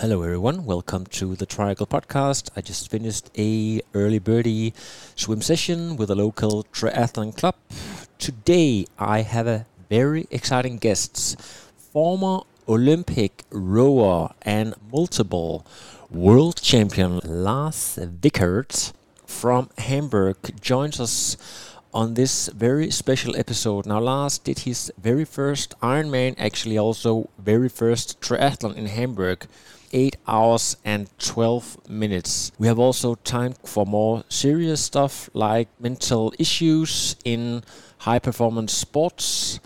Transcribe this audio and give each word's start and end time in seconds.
Hello 0.00 0.22
everyone, 0.22 0.64
welcome 0.64 1.06
to 1.06 1.34
the 1.34 1.44
Triangle 1.44 1.84
Podcast. 1.84 2.50
I 2.54 2.60
just 2.60 2.88
finished 2.88 3.30
a 3.36 3.80
early 3.94 4.20
birdie 4.20 4.72
swim 5.16 5.42
session 5.42 5.96
with 5.96 6.08
a 6.08 6.14
local 6.14 6.62
triathlon 6.72 7.36
club. 7.36 7.56
Today 8.16 8.86
I 8.96 9.22
have 9.22 9.48
a 9.48 9.66
very 9.90 10.28
exciting 10.30 10.78
guest, 10.78 11.40
former 11.92 12.42
Olympic 12.68 13.42
rower 13.50 14.34
and 14.42 14.76
multiple 14.92 15.66
world 16.08 16.62
champion 16.62 17.18
Lars 17.24 17.98
Wichert 18.00 18.92
from 19.26 19.68
Hamburg 19.78 20.60
joins 20.60 21.00
us 21.00 21.36
on 21.92 22.14
this 22.14 22.46
very 22.54 22.92
special 22.92 23.34
episode. 23.34 23.84
Now, 23.84 23.98
Lars 23.98 24.38
did 24.38 24.60
his 24.60 24.92
very 24.96 25.24
first 25.24 25.74
Ironman, 25.80 26.36
actually 26.38 26.78
also 26.78 27.30
very 27.36 27.68
first 27.68 28.20
triathlon 28.20 28.76
in 28.76 28.86
Hamburg 28.86 29.48
8 29.92 30.16
hours 30.26 30.76
and 30.84 31.08
12 31.18 31.88
minutes. 31.88 32.52
We 32.58 32.66
have 32.66 32.78
also 32.78 33.14
time 33.16 33.54
for 33.64 33.86
more 33.86 34.24
serious 34.28 34.80
stuff 34.80 35.30
like 35.34 35.68
mental 35.80 36.32
issues 36.38 37.16
in 37.24 37.62
high 37.98 38.18
performance 38.18 38.72
sports. 38.72 39.60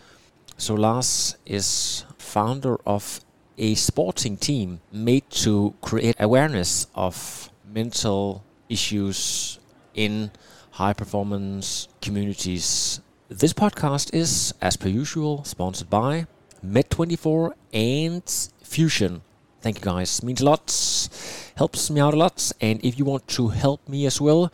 So, 0.57 0.75
Lars 0.75 1.37
is 1.47 2.05
founder 2.19 2.77
of 2.87 3.21
a 3.59 3.75
sporting 3.75 4.37
team 4.37 4.81
made 4.91 5.29
to 5.31 5.75
create 5.83 6.17
awareness 6.19 6.87
of 6.95 7.51
mental 7.67 8.43
issues 8.69 9.59
in 9.95 10.31
high 10.73 10.93
performance 10.93 11.89
communities. 12.01 13.01
This 13.29 13.53
podcast 13.53 14.15
is, 14.15 14.55
as 14.61 14.77
per 14.77 14.89
usual, 14.89 15.45
sponsored 15.45 15.91
by 15.91 16.27
Med24 16.65 17.53
and 17.73 18.23
Fusion. 18.63 19.23
Thank 19.63 19.79
you 19.79 19.85
guys. 19.85 20.23
Means 20.25 20.41
a 20.41 20.45
lot. 20.45 20.67
Helps 21.57 21.89
me 21.89 22.01
out 22.01 22.15
a 22.15 22.17
lot. 22.17 22.53
And 22.61 22.85
if 22.85 22.99
you 22.99 23.05
want 23.05 23.29
to 23.29 23.49
help 23.49 23.89
me 23.89 24.07
as 24.07 24.21
well, 24.21 24.53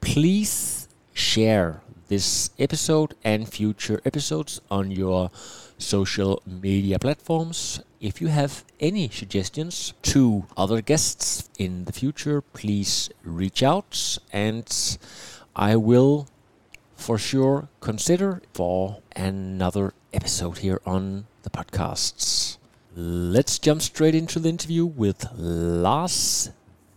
please 0.00 0.88
share 1.12 1.82
this 2.08 2.50
episode 2.58 3.14
and 3.22 3.46
future 3.46 4.00
episodes 4.06 4.62
on 4.70 4.90
your 4.90 5.30
social 5.76 6.42
media 6.46 6.98
platforms. 6.98 7.82
If 8.00 8.22
you 8.22 8.28
have 8.28 8.64
any 8.80 9.10
suggestions 9.10 9.92
to 10.14 10.46
other 10.56 10.80
guests 10.80 11.50
in 11.58 11.84
the 11.84 11.92
future, 11.92 12.40
please 12.40 13.10
reach 13.22 13.62
out 13.62 14.18
and 14.32 14.66
I 15.54 15.76
will 15.76 16.26
for 16.96 17.18
sure 17.18 17.68
consider 17.80 18.40
for 18.54 19.02
another 19.14 19.92
episode 20.14 20.58
here 20.58 20.80
on 20.86 21.26
the 21.42 21.50
podcasts. 21.50 22.47
Let's 23.00 23.60
jump 23.60 23.80
straight 23.80 24.16
into 24.16 24.40
the 24.40 24.48
interview 24.48 24.84
with 24.84 25.24
Lars 25.36 26.50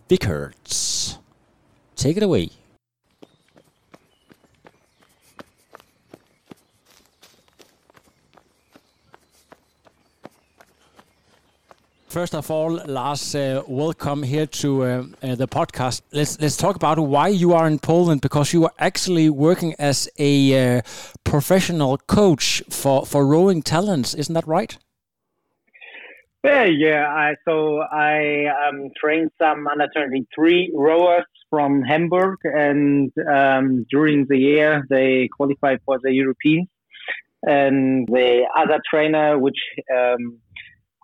Wichert. 0.09 1.19
Take 1.95 2.17
it 2.17 2.23
away. 2.23 2.49
First 12.07 12.33
of 12.33 12.49
all, 12.49 12.81
Lars, 12.87 13.35
uh, 13.35 13.61
welcome 13.67 14.23
here 14.23 14.47
to 14.47 14.83
uh, 14.83 15.03
uh, 15.21 15.35
the 15.35 15.47
podcast. 15.47 16.01
Let's 16.11 16.41
let's 16.41 16.57
talk 16.57 16.75
about 16.75 16.97
why 16.97 17.27
you 17.27 17.53
are 17.53 17.67
in 17.67 17.77
Poland 17.77 18.21
because 18.21 18.53
you 18.53 18.63
are 18.63 18.73
actually 18.79 19.29
working 19.29 19.75
as 19.77 20.09
a 20.17 20.77
uh, 20.79 20.81
professional 21.23 21.99
coach 21.99 22.63
for 22.71 23.05
for 23.05 23.27
rowing 23.27 23.61
talents. 23.61 24.15
Isn't 24.15 24.33
that 24.33 24.47
right? 24.47 24.79
Yeah, 26.43 26.63
yeah. 26.65 27.05
I, 27.07 27.35
so 27.47 27.81
I 27.81 28.45
um, 28.47 28.89
trained 28.99 29.29
some 29.39 29.67
under 29.67 29.87
23 29.95 30.73
rowers 30.75 31.25
from 31.51 31.83
Hamburg, 31.83 32.37
and 32.43 33.11
um, 33.31 33.85
during 33.91 34.25
the 34.27 34.37
year 34.37 34.83
they 34.89 35.29
qualified 35.35 35.79
for 35.85 35.99
the 36.01 36.11
Europeans. 36.11 36.67
And 37.43 38.07
the 38.07 38.47
other 38.55 38.79
trainer, 38.89 39.37
which 39.37 39.57
um, 39.95 40.39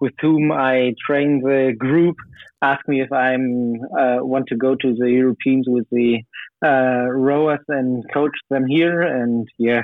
with 0.01 0.13
whom 0.21 0.51
I 0.51 0.93
train 1.05 1.41
the 1.43 1.73
group 1.77 2.15
asked 2.61 2.87
me 2.87 3.01
if 3.01 3.11
I 3.11 3.35
uh, 3.35 4.23
want 4.23 4.47
to 4.47 4.55
go 4.55 4.75
to 4.75 4.95
the 4.95 5.11
Europeans 5.11 5.65
with 5.67 5.85
the 5.91 6.21
uh, 6.65 7.05
rowers 7.11 7.59
and 7.67 8.03
coach 8.13 8.35
them 8.49 8.65
here. 8.67 9.01
And 9.01 9.47
yeah, 9.59 9.81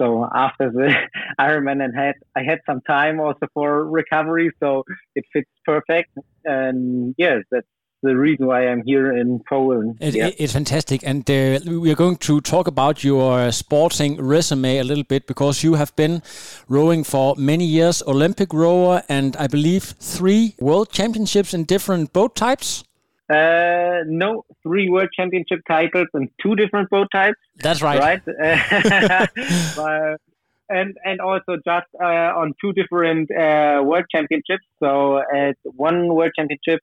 so 0.00 0.28
after 0.34 0.70
the 0.70 0.94
Ironman, 1.40 1.84
and 1.84 1.94
had 1.94 2.14
I 2.36 2.42
had 2.42 2.60
some 2.66 2.80
time 2.82 3.20
also 3.20 3.46
for 3.54 3.88
recovery, 3.88 4.50
so 4.60 4.84
it 5.14 5.24
fits 5.32 5.50
perfect. 5.64 6.10
And 6.44 7.14
yes, 7.16 7.42
that's 7.50 7.66
the 8.02 8.16
reason 8.16 8.46
why 8.46 8.68
I'm 8.68 8.82
here 8.84 9.16
in 9.16 9.40
Poland. 9.48 9.96
It, 10.00 10.14
yeah. 10.14 10.30
It's 10.36 10.52
fantastic, 10.52 11.02
and 11.04 11.28
uh, 11.28 11.60
we 11.66 11.90
are 11.90 11.96
going 11.96 12.16
to 12.16 12.40
talk 12.40 12.66
about 12.66 13.02
your 13.02 13.50
sporting 13.50 14.22
resume 14.22 14.78
a 14.78 14.84
little 14.84 15.04
bit 15.04 15.26
because 15.26 15.64
you 15.64 15.74
have 15.74 15.94
been 15.96 16.22
rowing 16.68 17.04
for 17.04 17.34
many 17.36 17.64
years, 17.64 18.02
Olympic 18.06 18.52
rower, 18.52 19.02
and 19.08 19.36
I 19.36 19.46
believe 19.46 19.84
three 19.98 20.54
world 20.60 20.90
championships 20.90 21.54
in 21.54 21.64
different 21.64 22.12
boat 22.12 22.36
types. 22.36 22.84
Uh, 23.32 24.04
no, 24.06 24.44
three 24.62 24.90
world 24.90 25.08
championship 25.16 25.60
titles 25.66 26.08
and 26.12 26.28
two 26.42 26.54
different 26.54 26.90
boat 26.90 27.08
types. 27.12 27.38
That's 27.56 27.80
right. 27.80 27.98
Right. 27.98 28.22
and 30.68 30.96
and 31.04 31.20
also 31.20 31.56
just 31.64 31.86
uh, 32.00 32.32
on 32.40 32.52
two 32.60 32.72
different 32.72 33.30
uh, 33.30 33.82
world 33.82 34.04
championships. 34.14 34.64
So 34.82 35.18
at 35.34 35.56
one 35.64 36.14
world 36.14 36.32
championship, 36.36 36.80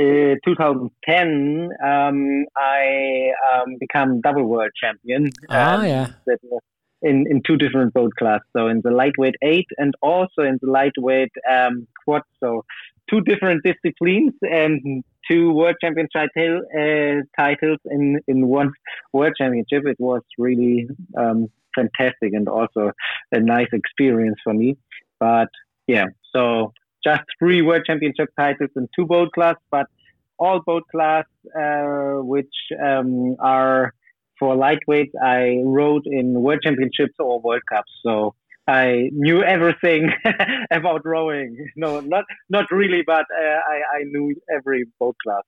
uh, 0.00 0.34
2010, 0.44 1.70
um, 1.84 2.44
I 2.56 3.30
um, 3.52 3.76
become 3.78 4.20
double 4.20 4.44
world 4.44 4.70
champion. 4.80 5.30
Ah, 5.48 5.76
um, 5.76 5.84
yeah. 5.84 6.10
In, 7.02 7.26
in 7.28 7.42
two 7.46 7.58
different 7.58 7.92
boat 7.92 8.12
classes, 8.18 8.46
so 8.56 8.66
in 8.68 8.80
the 8.82 8.90
lightweight 8.90 9.34
eight 9.42 9.66
and 9.76 9.92
also 10.00 10.40
in 10.40 10.58
the 10.62 10.70
lightweight 10.70 11.32
um, 11.50 11.86
quad. 12.02 12.22
So 12.40 12.64
two 13.10 13.20
different 13.22 13.62
disciplines 13.64 14.32
and 14.42 15.04
two 15.30 15.52
world 15.52 15.76
champion 15.80 16.08
title, 16.12 16.62
uh, 16.78 17.22
titles 17.40 17.78
in 17.86 18.20
in 18.28 18.46
one 18.46 18.72
world 19.12 19.34
championship. 19.38 19.84
It 19.86 19.96
was 19.98 20.22
really 20.38 20.88
um, 21.16 21.48
fantastic 21.74 22.32
and 22.32 22.48
also 22.48 22.92
a 23.32 23.40
nice 23.40 23.68
experience 23.72 24.38
for 24.42 24.54
me. 24.54 24.76
But 25.20 25.48
yeah, 25.86 26.06
so 26.34 26.72
just 27.04 27.22
three 27.38 27.62
world 27.62 27.82
championship 27.86 28.30
titles 28.38 28.70
in 28.76 28.88
two 28.96 29.06
boat 29.06 29.30
class, 29.32 29.56
but 29.70 29.86
all 30.38 30.60
boat 30.60 30.84
class 30.90 31.26
uh, 31.58 32.22
which 32.22 32.54
um, 32.84 33.36
are 33.40 33.94
for 34.38 34.56
lightweight. 34.56 35.12
I 35.22 35.60
rode 35.64 36.06
in 36.06 36.42
world 36.42 36.60
championships 36.62 37.14
or 37.18 37.40
world 37.40 37.62
cups, 37.70 37.92
so 38.04 38.34
I 38.66 39.10
knew 39.12 39.42
everything 39.42 40.10
about 40.70 41.02
rowing. 41.04 41.56
No, 41.76 42.00
not 42.00 42.24
not 42.48 42.70
really, 42.70 43.02
but 43.06 43.26
uh, 43.38 43.58
I, 43.72 43.98
I 43.98 44.04
knew 44.04 44.34
every 44.54 44.84
boat 44.98 45.16
class. 45.22 45.42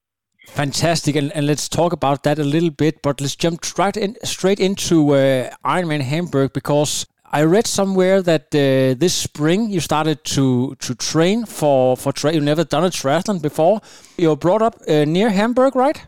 Fantastic, 0.49 1.17
and, 1.17 1.33
and 1.33 1.47
let's 1.47 1.69
talk 1.69 1.93
about 1.93 2.23
that 2.23 2.39
a 2.39 2.45
little 2.45 2.71
bit. 2.71 3.03
But 3.03 3.21
let's 3.21 3.35
jump 3.35 3.65
straight 3.65 3.97
in 3.97 4.17
straight 4.23 4.61
into 4.61 5.15
uh, 5.15 5.51
Ironman 5.65 6.03
Hamburg 6.03 6.53
because 6.53 7.07
I 7.33 7.43
read 7.43 7.67
somewhere 7.67 8.23
that 8.23 8.55
uh, 8.55 8.95
this 8.99 9.15
spring 9.15 9.71
you 9.71 9.81
started 9.81 10.25
to 10.25 10.75
to 10.77 10.95
train 10.95 11.47
for 11.47 11.97
for 11.97 12.13
tra- 12.13 12.33
you've 12.33 12.45
never 12.45 12.65
done 12.65 12.85
a 12.85 12.91
triathlon 12.91 13.41
before. 13.41 13.81
You're 14.17 14.37
brought 14.37 14.63
up 14.63 14.77
uh, 14.89 15.05
near 15.05 15.31
Hamburg, 15.31 15.75
right? 15.75 16.07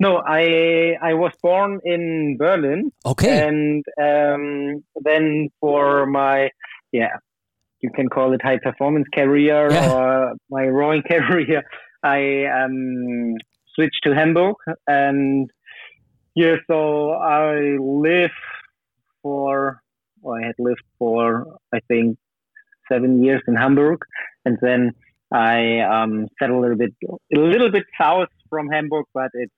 No, 0.00 0.22
I 0.24 0.96
I 1.02 1.14
was 1.14 1.32
born 1.42 1.80
in 1.84 2.36
Berlin. 2.38 2.92
Okay, 3.04 3.46
and 3.46 3.84
um, 4.00 4.84
then 5.02 5.48
for 5.60 6.06
my 6.06 6.50
yeah, 6.92 7.16
you 7.80 7.90
can 7.90 8.08
call 8.08 8.32
it 8.32 8.40
high 8.42 8.58
performance 8.58 9.06
career 9.14 9.70
yeah. 9.70 9.92
or 9.92 10.34
my 10.50 10.66
rowing 10.66 11.02
career, 11.08 11.62
I 12.02 12.44
um, 12.44 13.34
switched 13.74 14.00
to 14.04 14.14
Hamburg 14.14 14.56
and 14.86 15.50
yeah, 16.38 16.54
so 16.70 17.14
I 17.14 17.76
live 17.80 18.30
for, 19.22 19.82
well, 20.20 20.38
I 20.40 20.46
had 20.46 20.54
lived 20.60 20.84
for, 20.96 21.58
I 21.74 21.80
think, 21.88 22.16
seven 22.88 23.24
years 23.24 23.42
in 23.48 23.56
Hamburg. 23.56 23.98
And 24.44 24.56
then 24.62 24.92
I 25.32 25.80
um, 25.80 26.28
settled 26.38 26.58
a 26.58 26.62
little 26.62 26.76
bit, 26.76 26.94
a 27.34 27.36
little 27.36 27.72
bit 27.72 27.86
south 28.00 28.28
from 28.48 28.68
Hamburg, 28.68 29.06
but 29.12 29.30
it's 29.32 29.52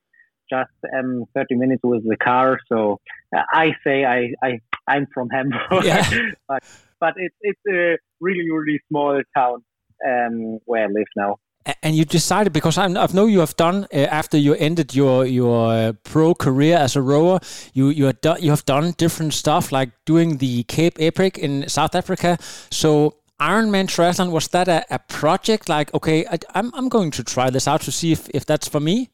just 0.50 0.70
um, 0.99 1.25
30 1.35 1.55
minutes 1.55 1.82
with 1.85 2.02
the 2.08 2.17
car. 2.17 2.58
So 2.69 2.99
uh, 3.35 3.43
I 3.52 3.73
say 3.85 4.05
I, 4.05 4.35
I 4.43 4.58
I'm 4.88 5.06
from 5.14 5.29
Hamburg, 5.31 5.61
Yeah. 5.85 6.08
but 6.49 6.62
but 7.00 7.14
it's 7.17 7.37
it's 7.41 7.61
a 7.69 7.97
really 8.20 8.50
really 8.50 8.81
small 8.88 9.20
town 9.37 9.62
um, 10.06 10.58
where 10.64 10.85
I 10.85 10.87
live 10.88 11.06
now. 11.17 11.37
And 11.82 11.94
you 11.94 12.06
decided 12.06 12.52
because 12.55 12.79
I, 12.79 12.87
I 12.87 13.06
know 13.12 13.26
you 13.26 13.41
have 13.41 13.55
done 13.55 13.87
uh, 13.93 13.99
after 13.99 14.38
you 14.38 14.55
ended 14.55 14.94
your 14.94 15.26
your 15.26 15.73
uh, 15.73 15.93
pro 16.05 16.35
career 16.35 16.76
as 16.76 16.97
a 16.97 17.02
rower, 17.02 17.38
you 17.75 17.88
you 17.88 18.06
had 18.06 18.20
done 18.20 18.38
you 18.41 18.50
have 18.50 18.64
done 18.64 18.94
different 18.97 19.35
stuff 19.35 19.70
like 19.70 19.91
doing 20.06 20.38
the 20.38 20.64
Cape 20.64 20.97
Epic 20.99 21.38
in 21.38 21.69
South 21.69 21.94
Africa. 21.94 22.38
So 22.70 23.17
Ironman 23.38 23.87
triathlon 23.87 24.31
was 24.31 24.49
that 24.49 24.69
a, 24.69 24.85
a 24.91 24.99
project 24.99 25.69
like 25.69 25.93
okay 25.94 26.26
I, 26.26 26.38
I'm 26.55 26.75
I'm 26.75 26.88
going 26.88 27.11
to 27.12 27.25
try 27.25 27.50
this 27.50 27.69
out 27.69 27.82
to 27.82 27.93
see 27.93 28.12
if 28.12 28.29
if 28.31 28.47
that's 28.47 28.69
for 28.69 28.81
me. 28.81 29.11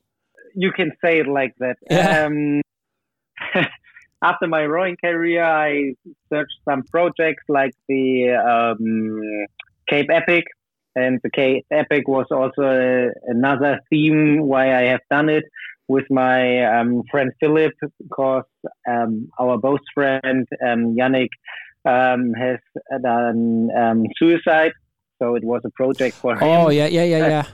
You 0.56 0.72
can 0.72 0.90
say 1.04 1.20
it 1.20 1.28
like 1.28 1.54
that. 1.58 1.76
Yeah. 1.88 2.26
Um, 2.26 2.62
after 4.22 4.46
my 4.46 4.64
rowing 4.64 4.96
career, 4.96 5.44
I 5.44 5.92
searched 6.32 6.58
some 6.68 6.82
projects 6.84 7.44
like 7.48 7.72
the 7.88 8.30
um, 8.32 9.46
Cape 9.88 10.08
Epic, 10.10 10.44
and 10.96 11.20
the 11.22 11.30
Cape 11.30 11.66
Epic 11.70 12.08
was 12.08 12.26
also 12.30 12.62
a, 12.62 13.10
another 13.26 13.80
theme 13.90 14.46
why 14.46 14.74
I 14.74 14.88
have 14.88 15.02
done 15.10 15.28
it 15.28 15.44
with 15.88 16.04
my 16.10 16.64
um, 16.64 17.02
friend 17.10 17.30
Philip, 17.38 17.74
because 18.02 18.44
um, 18.88 19.28
our 19.38 19.58
both 19.58 19.80
friend 19.94 20.46
um, 20.66 20.96
Yannick 20.96 21.28
um, 21.84 22.32
has 22.32 22.58
done 23.02 23.68
um, 23.78 24.04
suicide. 24.18 24.72
So 25.22 25.34
it 25.34 25.44
was 25.44 25.62
a 25.64 25.70
project 25.70 26.16
for 26.16 26.34
him. 26.34 26.42
Oh 26.42 26.70
yeah 26.70 26.86
yeah 26.86 27.04
yeah 27.04 27.26
yeah. 27.28 27.46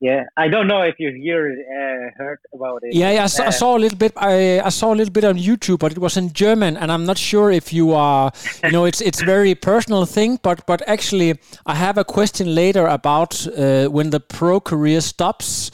Yeah, 0.00 0.24
I 0.34 0.48
don't 0.48 0.66
know 0.66 0.80
if 0.80 0.94
you 0.98 1.12
hear 1.12 1.42
uh, 1.52 2.10
heard 2.16 2.38
about 2.54 2.80
it. 2.84 2.94
Yeah, 2.94 3.10
yeah, 3.12 3.24
I 3.24 3.26
saw, 3.26 3.42
I 3.44 3.48
Uh, 3.48 3.50
saw 3.50 3.76
a 3.76 3.80
little 3.80 3.98
bit. 3.98 4.12
I, 4.16 4.60
I 4.60 4.70
saw 4.70 4.94
a 4.94 4.96
little 4.96 5.12
bit 5.12 5.24
on 5.24 5.36
YouTube, 5.36 5.78
but 5.78 5.92
it 5.92 5.98
was 5.98 6.16
in 6.16 6.32
German, 6.32 6.76
and 6.78 6.90
I'm 6.90 7.04
not 7.04 7.18
sure 7.18 7.50
if 7.50 7.70
you 7.72 7.92
are. 7.92 8.32
You 8.64 8.70
know, 8.70 8.86
it's 8.86 9.00
it's 9.02 9.20
very 9.22 9.54
personal 9.54 10.06
thing, 10.06 10.38
but 10.42 10.64
but 10.66 10.80
actually, 10.86 11.38
I 11.66 11.74
have 11.74 11.98
a 11.98 12.04
question 12.04 12.54
later 12.54 12.86
about 12.86 13.46
uh, 13.46 13.88
when 13.90 14.10
the 14.10 14.20
pro 14.20 14.58
career 14.60 15.00
stops 15.02 15.70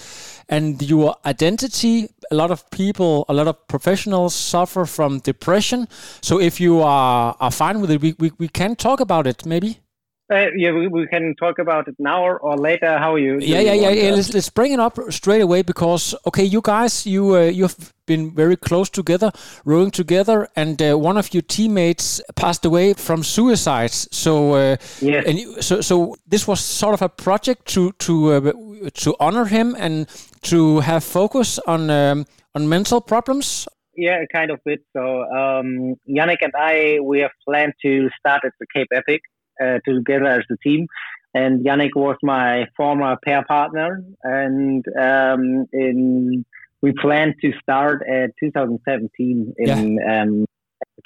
and 0.49 0.83
your 0.83 1.15
identity. 1.25 2.09
A 2.33 2.35
lot 2.35 2.51
of 2.51 2.69
people, 2.71 3.25
a 3.29 3.33
lot 3.33 3.47
of 3.47 3.55
professionals 3.69 4.35
suffer 4.35 4.87
from 4.87 5.21
depression. 5.21 5.87
So 6.21 6.41
if 6.41 6.61
you 6.61 6.83
are 6.83 7.37
are 7.39 7.53
fine 7.53 7.81
with 7.81 7.91
it, 7.93 8.01
we 8.03 8.15
we, 8.19 8.33
we 8.39 8.49
can 8.49 8.75
talk 8.75 9.01
about 9.01 9.27
it, 9.27 9.47
maybe. 9.47 9.79
Uh, 10.29 10.47
yeah, 10.57 10.73
we, 10.73 10.89
we 10.89 11.07
can 11.07 11.37
talk 11.37 11.61
about 11.61 11.87
it 11.87 11.95
now 12.01 12.21
or, 12.25 12.39
or 12.41 12.57
later. 12.57 12.99
How 12.99 13.15
you? 13.15 13.39
yeah, 13.39 13.61
you 13.61 13.67
yeah, 13.67 13.73
yeah, 13.75 13.91
yeah. 13.91 14.11
Let's 14.11 14.35
let's 14.35 14.51
bring 14.51 14.73
it 14.73 14.81
up 14.81 14.99
straight 15.11 15.41
away 15.41 15.63
because 15.63 16.17
okay, 16.27 16.43
you 16.43 16.61
guys, 16.61 17.07
you 17.07 17.37
uh, 17.37 17.43
you've 17.43 17.95
been 18.07 18.35
very 18.35 18.57
close 18.57 18.91
together, 18.91 19.31
rowing 19.65 19.93
together, 19.93 20.49
and 20.57 20.83
uh, 20.83 20.99
one 20.99 21.17
of 21.17 21.33
your 21.33 21.43
teammates 21.43 22.21
passed 22.35 22.65
away 22.65 22.95
from 22.95 23.23
suicide. 23.23 23.93
So 23.93 24.55
uh, 24.55 24.77
Yes. 25.01 25.25
and 25.27 25.39
you, 25.39 25.63
so 25.63 25.81
so 25.81 26.17
this 26.27 26.49
was 26.49 26.59
sort 26.59 26.95
of 26.95 27.03
a 27.03 27.09
project 27.09 27.67
to 27.75 27.93
to 27.93 28.33
uh, 28.33 28.53
to 28.95 29.15
honor 29.21 29.45
him 29.45 29.77
and 29.79 30.09
to 30.43 30.81
have 30.81 31.05
focus 31.05 31.61
on 31.69 31.89
um, 31.89 32.27
on 32.57 32.69
mental 32.69 33.01
problems. 33.01 33.69
Yeah, 33.97 34.25
kind 34.35 34.51
of 34.51 34.59
bit. 34.65 34.81
So 34.93 35.23
um, 35.23 35.95
Yannick 36.09 36.43
and 36.43 36.53
I, 36.55 36.99
we 37.01 37.21
have 37.21 37.31
planned 37.49 37.75
to 37.83 38.11
start 38.19 38.45
at 38.45 38.53
the 38.59 38.67
Cape 38.75 38.89
Epic 38.93 39.23
uh, 39.63 39.79
together 39.87 40.27
as 40.27 40.45
a 40.51 40.57
team. 40.59 40.87
And 41.35 41.65
Yannick 41.65 41.95
was 41.95 42.17
my 42.23 42.67
former 42.77 43.17
pair 43.23 43.45
partner, 43.45 44.03
and 44.23 44.85
um, 44.99 45.67
in 45.73 46.45
we 46.83 46.93
planned 46.93 47.35
to 47.43 47.53
start 47.61 48.03
at 48.09 48.31
2017 48.41 49.55
in 49.59 49.99
um, 50.09 50.47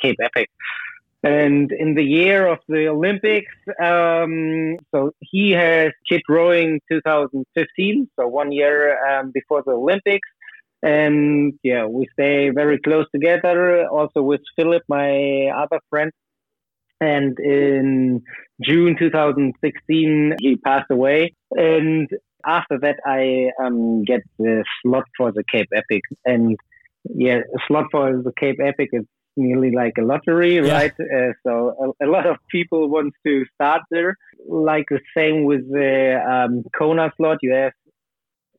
Cape 0.01 0.19
Epic. 0.23 0.49
And 1.23 1.71
in 1.73 1.95
the 1.95 2.05
year 2.05 2.47
of 2.47 2.59
the 2.69 2.89
Olympics, 2.89 3.53
um, 3.83 4.77
so 4.95 5.13
he 5.21 5.51
has 5.51 5.93
kid 6.09 6.23
rowing 6.29 6.81
2015, 6.91 8.09
so 8.19 8.27
one 8.27 8.53
year 8.53 8.99
um, 9.07 9.31
before 9.33 9.63
the 9.65 9.73
Olympics 9.73 10.29
and 10.83 11.59
yeah, 11.63 11.85
we 11.85 12.09
stay 12.13 12.51
very 12.51 12.79
close 12.79 13.07
together. 13.13 13.87
Also 13.89 14.23
with 14.23 14.41
Philip, 14.57 14.83
my 14.89 15.51
other 15.55 15.81
friend. 15.91 16.11
And 17.01 17.39
in 17.39 18.23
June 18.63 18.97
2016, 18.99 20.35
he 20.41 20.57
passed 20.57 20.91
away. 20.91 21.35
And 21.53 22.09
after 22.47 22.79
that, 22.81 22.97
I 23.07 23.51
um, 23.65 24.05
get 24.05 24.21
the 24.39 24.65
slot 24.83 25.05
for 25.17 25.33
the 25.33 25.45
Cape 25.51 25.69
Epic. 25.75 26.03
And 26.25 26.57
yeah, 27.05 27.39
a 27.39 27.59
slot 27.67 27.87
for 27.91 28.13
the 28.23 28.33
Cape 28.39 28.59
Epic 28.63 28.91
is 28.93 29.05
nearly 29.37 29.71
like 29.71 29.95
a 29.99 30.03
lottery, 30.03 30.57
Yeah. 30.57 30.73
right? 30.73 30.93
Uh, 31.01 31.33
so 31.47 31.95
a, 32.01 32.07
a 32.07 32.09
lot 32.09 32.27
of 32.27 32.37
people 32.51 32.89
want 32.91 33.15
to 33.27 33.45
start 33.55 33.83
there. 33.91 34.17
Like 34.47 34.87
the 34.91 35.01
same 35.17 35.45
with 35.45 35.67
the 35.71 36.21
um, 36.31 36.65
Kona 36.77 37.13
slot, 37.17 37.39
you 37.43 37.53
have 37.53 37.73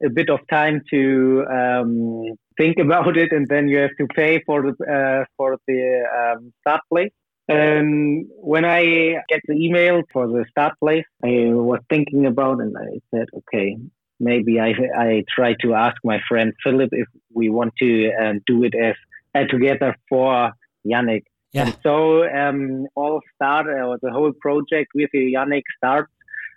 a 0.03 0.09
bit 0.09 0.29
of 0.29 0.39
time 0.49 0.81
to 0.89 1.45
um, 1.51 2.23
think 2.57 2.77
about 2.85 3.17
it, 3.17 3.31
and 3.31 3.47
then 3.47 3.67
you 3.67 3.77
have 3.77 3.95
to 3.99 4.07
pay 4.15 4.41
for 4.45 4.61
the 4.63 4.73
uh, 4.85 5.25
for 5.37 5.57
the 5.67 6.03
um, 6.19 6.51
start 6.61 6.81
place. 6.91 7.11
And 7.47 8.27
when 8.37 8.65
I 8.65 8.83
get 9.29 9.41
the 9.47 9.55
email 9.55 10.03
for 10.13 10.27
the 10.27 10.45
start 10.49 10.73
place, 10.79 11.05
I 11.23 11.51
was 11.51 11.79
thinking 11.89 12.25
about, 12.25 12.61
and 12.61 12.75
I 12.77 12.99
said, 13.13 13.27
okay, 13.39 13.77
maybe 14.19 14.59
I 14.59 14.73
I 14.97 15.23
try 15.35 15.55
to 15.61 15.73
ask 15.73 15.97
my 16.03 16.19
friend 16.29 16.53
Philip 16.63 16.89
if 16.91 17.07
we 17.33 17.49
want 17.49 17.73
to 17.79 18.11
um, 18.21 18.41
do 18.45 18.63
it 18.63 18.73
as 18.75 18.95
uh, 19.35 19.45
together 19.49 19.95
for 20.07 20.51
Yannick. 20.85 21.23
Yeah. 21.51 21.65
And 21.65 21.77
so 21.83 22.23
um, 22.23 22.87
all 22.95 23.19
start 23.35 23.67
or 23.67 23.97
the 24.01 24.11
whole 24.11 24.31
project 24.39 24.91
with 24.95 25.09
Yannick 25.13 25.63
starts 25.77 26.11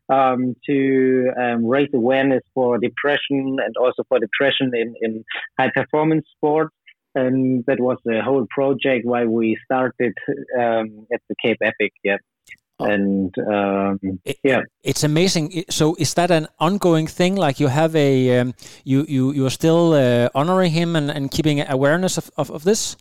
um, 0.09 0.55
to 0.67 1.31
um, 1.41 1.67
raise 1.67 1.89
awareness 1.95 2.43
for 2.55 2.79
depression 2.79 3.57
and 3.65 3.75
also 3.77 4.05
for 4.09 4.19
depression 4.21 4.71
in, 4.75 4.95
in 5.01 5.25
high 5.59 5.71
performance 5.75 6.27
sports. 6.37 6.75
And 7.15 7.65
that 7.67 7.81
was 7.81 7.99
the 8.05 8.23
whole 8.23 8.47
project 8.51 9.07
why 9.07 9.25
we 9.25 9.57
started 9.65 10.15
um, 10.59 11.07
at 11.13 11.21
the 11.29 11.35
Cape 11.43 11.59
Epic. 11.63 11.93
Yeah. 12.03 12.17
Oh. 12.81 12.87
And 12.87 13.33
um, 13.39 13.99
It- 14.25 14.39
yeah, 14.43 14.63
It's 14.83 15.05
amazing. 15.05 15.65
So 15.71 15.95
is 15.99 16.15
that 16.15 16.31
an 16.31 16.49
ongoing 16.59 17.07
thing? 17.07 17.37
Like 17.37 17.61
you 17.61 17.69
have 17.69 17.95
a 17.95 18.41
um, 18.41 18.55
you 18.85 19.05
you 19.09 19.33
you 19.33 19.47
are 19.47 19.51
still 19.51 19.93
uh, 19.93 20.29
honoring 20.35 20.73
him 20.73 20.97
and, 20.97 21.11
and 21.11 21.31
keeping 21.31 21.61
awareness 21.69 22.19
of, 22.19 22.31
of, 22.37 22.51
of 22.51 22.65
this? 22.65 22.97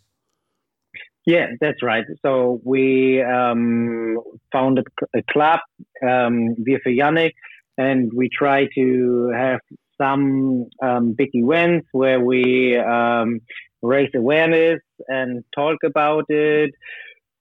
Yeah, 1.26 1.48
that's 1.62 1.82
right. 1.82 2.04
So 2.22 2.60
we 2.64 3.22
um, 3.24 4.18
founded 4.52 4.86
a 5.16 5.24
club 5.32 5.60
um, 6.06 6.56
via 6.60 6.80
Yannick, 6.86 7.32
and 7.78 8.12
we 8.14 8.30
try 8.30 8.68
to 8.76 9.32
have 9.34 9.62
some 9.98 10.66
um, 10.82 11.14
big 11.14 11.30
events 11.34 11.88
where 11.94 12.20
we 12.20 12.78
um, 12.78 13.40
raise 13.84 14.10
awareness 14.16 14.80
and 15.08 15.44
talk 15.56 15.78
about 15.86 16.26
it. 16.30 16.72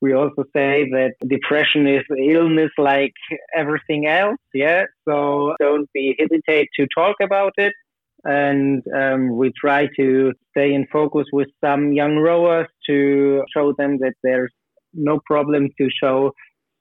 We 0.03 0.15
also 0.15 0.45
say 0.55 0.89
that 0.91 1.13
depression 1.27 1.87
is 1.87 2.03
illness 2.19 2.73
like 2.77 3.15
everything 3.57 4.07
else. 4.07 4.39
Yeah, 4.53 4.85
so 5.09 5.55
don't 5.61 5.89
be 5.95 6.17
hesitate 6.19 6.69
to 6.79 6.87
talk 6.95 7.17
about 7.23 7.53
it 7.57 7.73
and 8.25 8.83
um, 8.95 9.37
we 9.37 9.53
try 9.61 9.89
to 9.97 10.33
stay 10.51 10.73
in 10.75 10.87
focus 10.93 11.27
with 11.33 11.49
some 11.65 11.93
young 11.93 12.17
rowers 12.17 12.69
to 12.87 13.43
show 13.55 13.75
them 13.77 13.99
that 13.99 14.15
there's 14.23 14.53
no 14.95 15.19
problem 15.27 15.69
to 15.79 15.89
show 16.03 16.33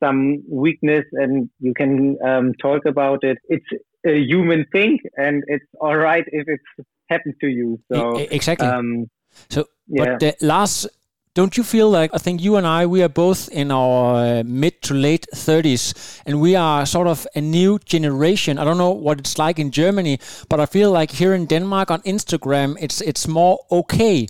some 0.04 0.44
weakness 0.50 1.06
and 1.14 1.50
you 1.60 1.74
can 1.74 2.18
um, 2.26 2.54
talk 2.62 2.86
about 2.86 3.24
it. 3.24 3.38
It's 3.50 3.66
a 4.06 4.18
human 4.18 4.66
thing 4.72 5.00
and 5.18 5.44
it's 5.48 5.66
all 5.80 5.96
right 5.96 6.24
if 6.28 6.48
it's 6.48 6.88
happened 7.10 7.36
to 7.42 7.48
you. 7.48 7.80
So 7.92 8.18
exactly. 8.18 8.68
um, 8.68 9.08
So, 9.50 9.66
Yeah. 9.88 10.18
but 10.18 10.24
uh, 10.24 10.32
Lars, 10.42 10.88
don't 11.34 11.56
you 11.58 11.64
feel 11.64 11.90
like 11.90 12.12
I 12.14 12.18
think 12.18 12.42
you 12.42 12.58
and 12.58 12.68
I 12.68 12.86
we 12.86 13.04
are 13.04 13.10
both 13.14 13.50
in 13.52 13.72
our 13.72 14.40
uh, 14.40 14.44
mid 14.46 14.82
to 14.82 14.94
late 14.94 15.26
thirties, 15.36 15.94
and 16.26 16.42
we 16.42 16.58
are 16.58 16.86
sort 16.86 17.08
of 17.08 17.26
a 17.36 17.42
new 17.42 17.80
generation. 17.86 18.58
I 18.58 18.64
don't 18.64 18.78
know 18.78 18.92
what 18.92 19.20
it's 19.20 19.38
like 19.38 19.62
in 19.62 19.72
Germany, 19.72 20.20
but 20.50 20.60
I 20.60 20.66
feel 20.66 20.92
like 20.92 21.12
here 21.12 21.34
in 21.36 21.46
Denmark 21.48 21.92
on 21.92 22.02
Instagram, 22.02 22.76
it's 22.80 23.02
it's 23.02 23.28
more 23.28 23.60
okay 23.70 24.28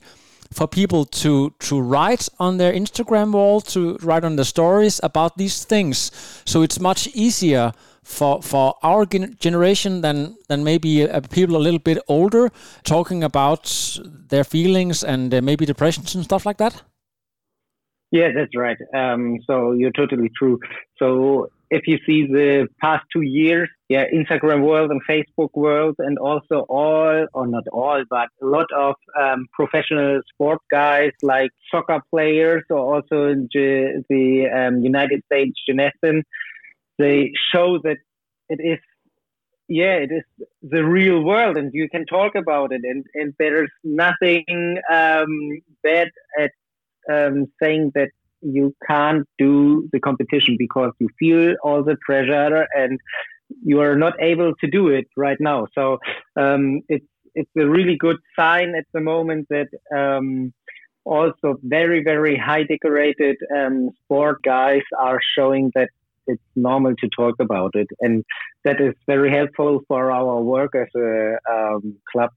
for 0.53 0.67
people 0.67 1.05
to 1.05 1.53
to 1.69 1.81
write 1.81 2.29
on 2.37 2.57
their 2.57 2.73
Instagram 2.73 3.31
wall, 3.31 3.61
to 3.61 3.97
write 4.01 4.25
on 4.25 4.35
the 4.35 4.45
stories 4.45 4.99
about 5.03 5.37
these 5.37 5.65
things. 5.65 6.11
So 6.45 6.61
it's 6.61 6.79
much 6.79 7.07
easier 7.13 7.71
for 8.03 8.41
for 8.41 8.75
our 8.81 9.05
generation 9.05 10.01
than 10.01 10.35
than 10.47 10.63
maybe 10.63 11.09
uh, 11.09 11.21
people 11.21 11.55
a 11.55 11.63
little 11.63 11.79
bit 11.79 11.99
older 12.07 12.49
talking 12.83 13.23
about 13.23 13.99
their 14.29 14.43
feelings 14.43 15.03
and 15.03 15.33
uh, 15.33 15.41
maybe 15.41 15.65
depressions 15.65 16.15
and 16.15 16.23
stuff 16.23 16.45
like 16.45 16.57
that. 16.57 16.83
Yeah, 18.11 18.29
that's 18.35 18.55
right. 18.55 18.77
Um, 18.93 19.39
so 19.47 19.71
you're 19.71 19.91
totally 19.91 20.29
true. 20.37 20.59
So 20.97 21.47
if 21.69 21.87
you 21.87 21.97
see 22.05 22.27
the 22.27 22.67
past 22.81 23.05
two 23.13 23.21
years, 23.21 23.69
yeah, 23.87 24.03
Instagram 24.13 24.61
world 24.65 24.91
and 24.91 25.01
Facebook 25.09 25.51
world, 25.53 25.95
and 25.99 26.17
also 26.17 26.65
all, 26.67 27.25
or 27.33 27.47
not 27.47 27.63
all, 27.71 28.03
but 28.09 28.27
a 28.41 28.45
lot 28.45 28.67
of 28.75 28.95
um, 29.17 29.47
professional 29.53 30.21
sport 30.33 30.59
guys 30.69 31.11
like 31.21 31.51
soccer 31.71 32.01
players, 32.09 32.63
or 32.69 32.95
also 32.95 33.33
the, 33.53 34.03
the 34.09 34.47
um, 34.49 34.83
United 34.83 35.23
States 35.31 35.57
gymnastics, 35.65 36.27
they 37.01 37.31
show 37.53 37.79
that 37.83 37.97
it 38.49 38.59
is 38.63 38.79
yeah, 39.67 39.95
it 39.95 40.11
is 40.11 40.47
the 40.61 40.83
real 40.83 41.23
world, 41.23 41.55
and 41.55 41.71
you 41.73 41.87
can 41.87 42.05
talk 42.05 42.35
about 42.35 42.73
it, 42.73 42.81
and, 42.83 43.05
and 43.13 43.33
there's 43.39 43.71
nothing 43.85 44.43
um, 44.91 45.61
bad 45.81 46.09
at 46.37 46.51
um, 47.09 47.45
saying 47.61 47.93
that 47.95 48.09
you 48.41 48.75
can't 48.85 49.25
do 49.37 49.87
the 49.93 49.99
competition 49.99 50.55
because 50.59 50.91
you 50.99 51.07
feel 51.17 51.55
all 51.63 51.83
the 51.83 51.95
pressure 52.05 52.67
and 52.75 52.99
you 53.63 53.79
are 53.79 53.95
not 53.95 54.13
able 54.21 54.53
to 54.55 54.67
do 54.69 54.89
it 54.89 55.07
right 55.15 55.37
now. 55.39 55.67
So 55.73 55.99
um, 56.35 56.81
it's 56.89 57.05
it's 57.33 57.49
a 57.57 57.65
really 57.65 57.95
good 57.95 58.17
sign 58.37 58.75
at 58.75 58.85
the 58.93 58.99
moment 58.99 59.47
that 59.49 59.69
um, 59.95 60.53
also 61.05 61.55
very 61.63 62.03
very 62.03 62.35
high 62.35 62.63
decorated 62.63 63.37
um, 63.55 63.89
sport 64.03 64.41
guys 64.43 64.81
are 64.99 65.19
showing 65.35 65.71
that 65.75 65.89
it's 66.31 66.49
normal 66.55 66.93
to 67.01 67.07
talk 67.21 67.35
about 67.39 67.71
it, 67.81 67.87
and 67.99 68.23
that 68.65 68.77
is 68.81 68.93
very 69.07 69.31
helpful 69.31 69.81
for 69.87 70.11
our 70.11 70.41
work 70.41 70.71
as 70.75 70.91
a 70.95 71.37
um, 71.55 71.95
club. 72.11 72.31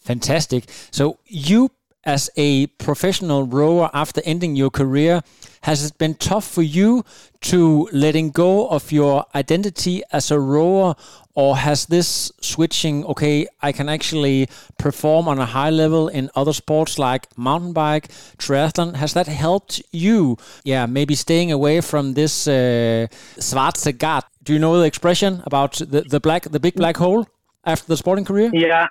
Fantastic. 0.00 0.64
So 0.90 1.18
you 1.26 1.70
as 2.06 2.30
a 2.36 2.68
professional 2.78 3.44
rower 3.44 3.90
after 3.92 4.22
ending 4.24 4.54
your 4.54 4.70
career, 4.70 5.22
has 5.62 5.84
it 5.84 5.98
been 5.98 6.14
tough 6.14 6.48
for 6.48 6.62
you 6.62 7.04
to 7.40 7.88
letting 7.92 8.30
go 8.30 8.68
of 8.68 8.92
your 8.92 9.26
identity 9.34 10.02
as 10.12 10.30
a 10.30 10.38
rower, 10.38 10.94
or 11.34 11.56
has 11.56 11.86
this 11.86 12.32
switching, 12.40 13.04
okay, 13.04 13.46
I 13.60 13.72
can 13.72 13.88
actually 13.88 14.48
perform 14.78 15.28
on 15.28 15.38
a 15.38 15.44
high 15.44 15.70
level 15.70 16.08
in 16.08 16.30
other 16.34 16.52
sports 16.52 16.98
like 16.98 17.26
mountain 17.36 17.72
bike, 17.72 18.08
triathlon, 18.38 18.94
has 18.94 19.12
that 19.14 19.26
helped 19.26 19.82
you? 19.92 20.38
Yeah, 20.64 20.86
maybe 20.86 21.14
staying 21.14 21.52
away 21.52 21.82
from 21.82 22.14
this 22.14 22.48
uh, 22.48 23.08
schwarze 23.38 23.98
Gat. 23.98 24.24
Do 24.44 24.52
you 24.52 24.58
know 24.60 24.78
the 24.78 24.86
expression 24.86 25.42
about 25.44 25.74
the, 25.74 26.02
the 26.02 26.20
black, 26.20 26.44
the 26.44 26.60
big 26.60 26.74
black 26.76 26.96
hole 26.96 27.26
after 27.64 27.86
the 27.88 27.96
sporting 27.96 28.24
career? 28.24 28.50
Yeah, 28.54 28.86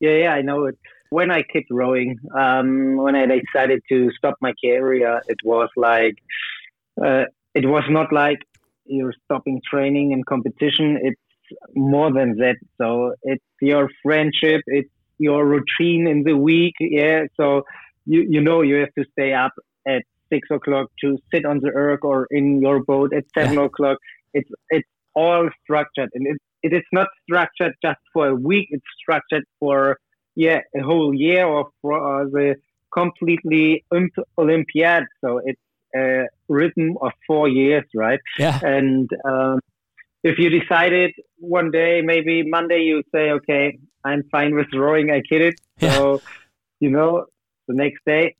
yeah, 0.00 0.16
yeah, 0.16 0.32
I 0.32 0.42
know 0.42 0.64
it 0.64 0.78
when 1.16 1.30
I 1.30 1.42
quit 1.42 1.66
rowing, 1.70 2.18
um, 2.36 2.96
when 2.96 3.14
I 3.14 3.24
decided 3.46 3.80
to 3.90 4.10
stop 4.18 4.34
my 4.40 4.52
career, 4.62 5.20
it 5.28 5.40
was 5.44 5.68
like, 5.76 6.16
uh, 7.00 7.26
it 7.54 7.66
was 7.74 7.84
not 7.88 8.12
like 8.12 8.40
you're 8.84 9.14
stopping 9.24 9.60
training 9.70 10.12
and 10.12 10.26
competition. 10.26 10.98
It's 11.08 11.26
more 11.76 12.10
than 12.12 12.30
that. 12.38 12.56
So 12.78 13.14
it's 13.22 13.44
your 13.60 13.88
friendship, 14.02 14.62
it's 14.66 14.94
your 15.18 15.46
routine 15.46 16.08
in 16.08 16.24
the 16.24 16.36
week. 16.36 16.74
Yeah. 16.80 17.20
So 17.36 17.62
you, 18.06 18.26
you 18.28 18.40
know, 18.40 18.62
you 18.62 18.74
have 18.84 18.94
to 18.98 19.04
stay 19.12 19.32
up 19.32 19.54
at 19.86 20.02
six 20.32 20.48
o'clock 20.50 20.88
to 21.02 21.16
sit 21.32 21.44
on 21.44 21.60
the 21.60 21.70
erg 21.84 22.04
or 22.04 22.26
in 22.32 22.60
your 22.60 22.82
boat 22.82 23.14
at 23.14 23.24
seven 23.38 23.58
yeah. 23.58 23.66
o'clock. 23.66 23.98
It's, 24.32 24.50
it's 24.70 24.88
all 25.14 25.48
structured 25.62 26.10
and 26.14 26.26
it, 26.26 26.38
it 26.64 26.72
is 26.72 26.86
not 26.92 27.06
structured 27.22 27.74
just 27.84 28.00
for 28.12 28.26
a 28.26 28.34
week. 28.34 28.66
It's 28.72 28.90
structured 29.00 29.44
for 29.60 29.96
yeah, 30.34 30.60
a 30.76 30.82
whole 30.82 31.14
year 31.14 31.46
of 31.46 31.66
uh, 31.84 32.24
the 32.30 32.56
completely 32.92 33.84
Olympiad. 34.38 35.04
So 35.20 35.40
it's 35.44 35.60
a 35.94 36.24
rhythm 36.48 36.96
of 37.00 37.12
four 37.26 37.48
years, 37.48 37.84
right? 37.94 38.20
Yeah. 38.38 38.58
And 38.62 39.08
um, 39.24 39.60
if 40.22 40.38
you 40.38 40.50
decided 40.50 41.12
one 41.38 41.70
day, 41.70 42.02
maybe 42.02 42.42
Monday, 42.42 42.82
you 42.82 43.02
say, 43.14 43.30
okay, 43.30 43.78
I'm 44.04 44.22
fine 44.30 44.54
with 44.54 44.66
rowing, 44.74 45.10
I 45.10 45.22
kid 45.28 45.42
it. 45.42 45.54
Yeah. 45.78 45.94
So, 45.94 46.22
you 46.80 46.90
know, 46.90 47.26
the 47.68 47.74
next 47.74 48.00
day, 48.06 48.36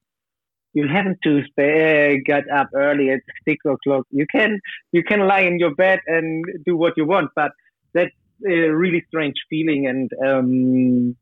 you 0.73 0.89
haven't 0.89 1.19
to 1.23 1.43
stay, 1.53 2.21
get 2.25 2.51
up 2.51 2.69
early 2.75 3.11
at 3.11 3.21
six 3.47 3.65
o'clock. 3.65 4.07
You 4.11 4.27
can 4.27 4.61
you 4.91 5.05
can 5.05 5.21
lie 5.21 5.43
in 5.43 5.59
your 5.59 5.75
bed 5.75 6.01
and 6.07 6.45
do 6.67 6.77
what 6.77 6.95
you 6.97 7.07
want, 7.07 7.31
but 7.37 7.53
that's 7.95 8.11
a 8.45 8.69
really 8.71 9.05
strange 9.07 9.37
feeling. 9.49 9.87
And 9.87 10.11
um, 10.27 11.17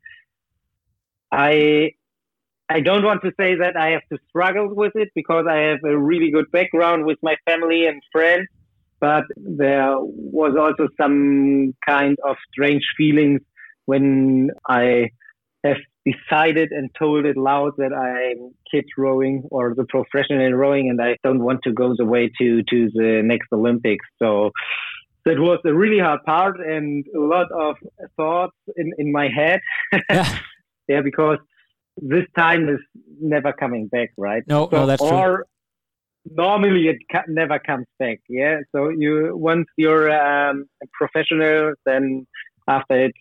I 1.33 1.93
I 2.69 2.81
don't 2.81 3.05
want 3.05 3.23
to 3.23 3.33
say 3.39 3.57
that 3.57 3.77
I 3.77 3.89
have 3.91 4.07
to 4.13 4.19
struggle 4.29 4.75
with 4.75 4.93
it 4.95 5.11
because 5.15 5.47
I 5.49 5.57
have 5.57 5.81
a 5.85 5.99
really 5.99 6.31
good 6.31 6.51
background 6.53 7.05
with 7.05 7.19
my 7.23 7.37
family 7.45 7.87
and 7.87 8.01
friends, 8.11 8.47
but 9.01 9.25
there 9.37 9.97
was 9.99 10.57
also 10.59 10.89
some 10.99 11.75
kind 11.87 12.17
of 12.25 12.37
strange 12.51 12.85
feelings 12.97 13.41
when 13.85 14.51
I 14.69 15.11
have 15.65 15.77
decided 16.07 16.71
and 16.73 16.89
told 16.99 17.27
it 17.27 17.37
loud 17.37 17.73
that 17.79 17.93
I'm 17.93 18.53
kid 18.71 18.85
rowing 18.97 19.43
or 19.51 19.75
the 19.75 19.85
professional 19.85 20.53
rowing 20.53 20.89
and 20.89 21.01
I 21.01 21.17
don't 21.23 21.43
want 21.43 21.61
to 21.65 21.73
go 21.73 21.95
the 21.97 22.07
way 22.07 22.31
to, 22.41 22.63
to 22.63 22.91
the 22.95 23.21
next 23.23 23.49
Olympics. 23.53 24.07
So 24.19 24.51
that 25.25 25.39
was 25.39 25.61
a 25.67 25.75
really 25.75 26.01
hard 26.01 26.25
part 26.25 26.59
and 26.59 27.05
a 27.15 27.21
lot 27.21 27.47
of 27.53 27.77
thoughts 28.17 28.57
in, 28.77 28.93
in 28.99 29.13
my 29.13 29.29
head. 29.29 29.61
Yeah. 30.09 30.39
yeah, 30.89 31.01
because 31.03 31.39
this 31.97 32.25
time 32.37 32.69
is 32.69 32.81
never 33.21 33.53
coming 33.53 33.89
back, 33.89 34.11
right? 34.17 34.43
No, 34.47 34.69
so, 34.71 34.77
no, 34.79 34.87
that's 34.87 35.03
or 35.03 35.37
true. 35.37 35.45
normally 36.37 36.89
it 36.89 36.97
ca- 37.11 37.25
never 37.29 37.59
comes 37.59 37.87
back. 37.99 38.21
Yeah, 38.29 38.61
so 38.73 38.89
you 38.89 39.37
once 39.37 39.67
you're 39.77 40.11
um, 40.11 40.67
a 40.83 40.87
professional, 40.93 41.75
then 41.85 42.27
after 42.69 43.07
it, 43.07 43.13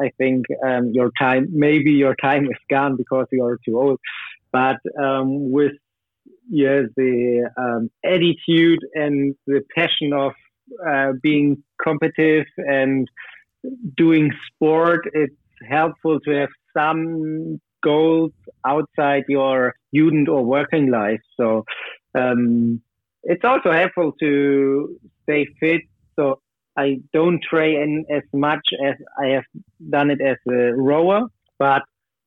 I 0.00 0.10
think 0.18 0.46
um, 0.64 0.90
your 0.92 1.10
time 1.18 1.48
maybe 1.52 1.92
your 1.92 2.14
time 2.16 2.44
is 2.44 2.58
gone 2.70 2.96
because 2.96 3.26
you're 3.32 3.58
too 3.64 3.78
old. 3.78 3.98
But 4.52 4.78
um, 5.00 5.50
with 5.50 5.72
yeah 6.48 6.82
the 6.96 7.50
um, 7.56 7.90
attitude 8.04 8.80
and 8.94 9.34
the 9.46 9.62
passion 9.74 10.12
of 10.12 10.32
uh, 10.88 11.12
being 11.22 11.62
competitive 11.82 12.46
and 12.58 13.08
doing 13.96 14.30
sport, 14.46 15.08
it's 15.12 15.34
helpful 15.68 16.20
to 16.20 16.30
have 16.30 16.48
some 16.76 17.60
goals 17.82 18.32
outside 18.66 19.24
your 19.28 19.74
student 19.88 20.28
or 20.28 20.44
working 20.44 20.90
life. 20.90 21.20
So 21.38 21.64
um, 22.18 22.80
it's 23.22 23.44
also 23.44 23.72
helpful 23.72 24.12
to 24.20 24.98
stay 25.22 25.46
fit. 25.58 25.82
So 26.18 26.40
I 26.76 26.98
don't 27.12 27.40
train 27.42 28.04
as 28.14 28.22
much 28.32 28.66
as 28.86 28.94
I 29.22 29.28
have 29.28 29.44
done 29.90 30.10
it 30.10 30.20
as 30.20 30.36
a 30.48 30.72
rower, 30.74 31.22
but 31.58 31.82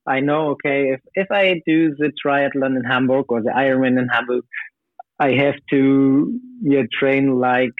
I 0.05 0.19
know 0.19 0.49
okay 0.51 0.89
if, 0.93 0.99
if 1.13 1.31
I 1.31 1.61
do 1.65 1.95
the 1.95 2.11
triathlon 2.25 2.75
in 2.75 2.83
Hamburg 2.83 3.25
or 3.29 3.41
the 3.41 3.51
Ironman 3.51 3.97
in 3.99 4.09
Hamburg, 4.09 4.43
I 5.19 5.31
have 5.31 5.55
to 5.69 6.39
yeah, 6.61 6.81
train 6.99 7.39
like 7.39 7.71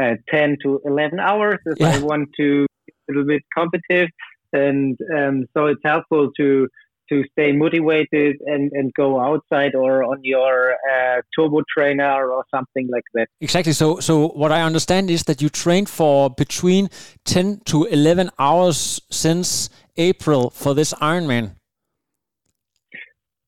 uh, 0.00 0.14
10 0.30 0.58
to 0.62 0.80
11 0.84 1.18
hours 1.18 1.58
if 1.64 1.80
yeah. 1.80 1.90
I 1.90 1.98
want 2.00 2.28
to 2.38 2.66
be 2.86 2.92
a 2.92 3.12
little 3.12 3.26
bit 3.26 3.42
competitive 3.56 4.10
and 4.52 4.98
um, 5.16 5.46
so 5.54 5.66
it's 5.66 5.80
helpful 5.84 6.30
to 6.36 6.68
to 7.08 7.24
stay 7.32 7.52
motivated 7.52 8.36
and, 8.44 8.70
and 8.72 8.92
go 8.92 9.18
outside 9.18 9.74
or 9.74 10.04
on 10.04 10.18
your 10.22 10.74
uh, 10.92 11.22
turbo 11.34 11.62
trainer 11.74 12.30
or 12.30 12.44
something 12.54 12.86
like 12.92 13.04
that. 13.14 13.28
Exactly. 13.40 13.72
So 13.72 14.00
so 14.00 14.28
what 14.28 14.52
I 14.52 14.62
understand 14.62 15.10
is 15.10 15.22
that 15.24 15.40
you 15.40 15.48
trained 15.48 15.88
for 15.88 16.30
between 16.30 16.88
ten 17.24 17.60
to 17.66 17.84
eleven 17.84 18.30
hours 18.38 19.00
since 19.10 19.70
April 19.96 20.50
for 20.50 20.74
this 20.74 20.92
Ironman. 20.94 21.52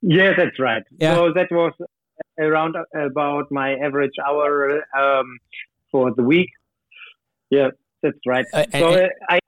Yeah, 0.03 0.33
that's 0.37 0.59
right. 0.59 0.83
Yeah. 0.99 1.15
So 1.15 1.33
that 1.35 1.49
was 1.51 1.73
around 2.39 2.75
about 2.95 3.51
my 3.51 3.75
average 3.75 4.15
hour 4.27 4.83
um, 4.99 5.39
for 5.93 6.15
the 6.15 6.23
week. 6.23 6.49
Yeah, 7.51 7.69
that's 8.03 8.19
right. 8.27 8.47
Uh, 8.55 8.65
so 8.73 8.95
and, 8.95 9.11
I 9.29 9.39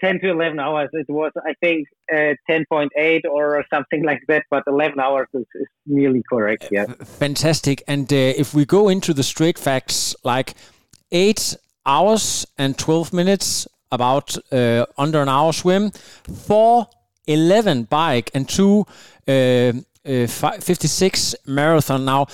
10 0.00 0.20
to 0.20 0.30
11 0.30 0.58
hours. 0.58 0.88
It 0.92 1.06
was, 1.08 1.32
I 1.44 1.54
think, 1.60 1.88
uh, 2.12 2.34
10.8 2.50 3.22
or 3.30 3.64
something 3.72 4.04
like 4.04 4.22
that, 4.28 4.44
but 4.50 4.62
11 4.66 4.98
hours 5.00 5.28
is, 5.34 5.46
is 5.54 5.66
nearly 5.86 6.22
correct. 6.28 6.68
Yeah. 6.70 6.86
Fantastic. 7.04 7.82
And 7.86 8.12
uh, 8.12 8.16
if 8.16 8.54
we 8.54 8.64
go 8.64 8.88
into 8.88 9.14
the 9.14 9.22
straight 9.22 9.58
facts, 9.58 10.14
like 10.24 10.54
eight 11.12 11.56
hours 11.84 12.46
and 12.58 12.76
12 12.76 13.12
minutes, 13.12 13.66
about 13.92 14.36
uh, 14.52 14.86
under 14.98 15.22
an 15.22 15.28
hour 15.28 15.52
swim, 15.52 15.90
four 16.46 16.86
11 17.26 17.84
bike, 17.84 18.30
and 18.34 18.48
two 18.48 18.86
uh, 19.28 19.72
uh, 20.04 20.26
56 20.26 21.34
marathon. 21.46 22.04
Now, 22.04 22.26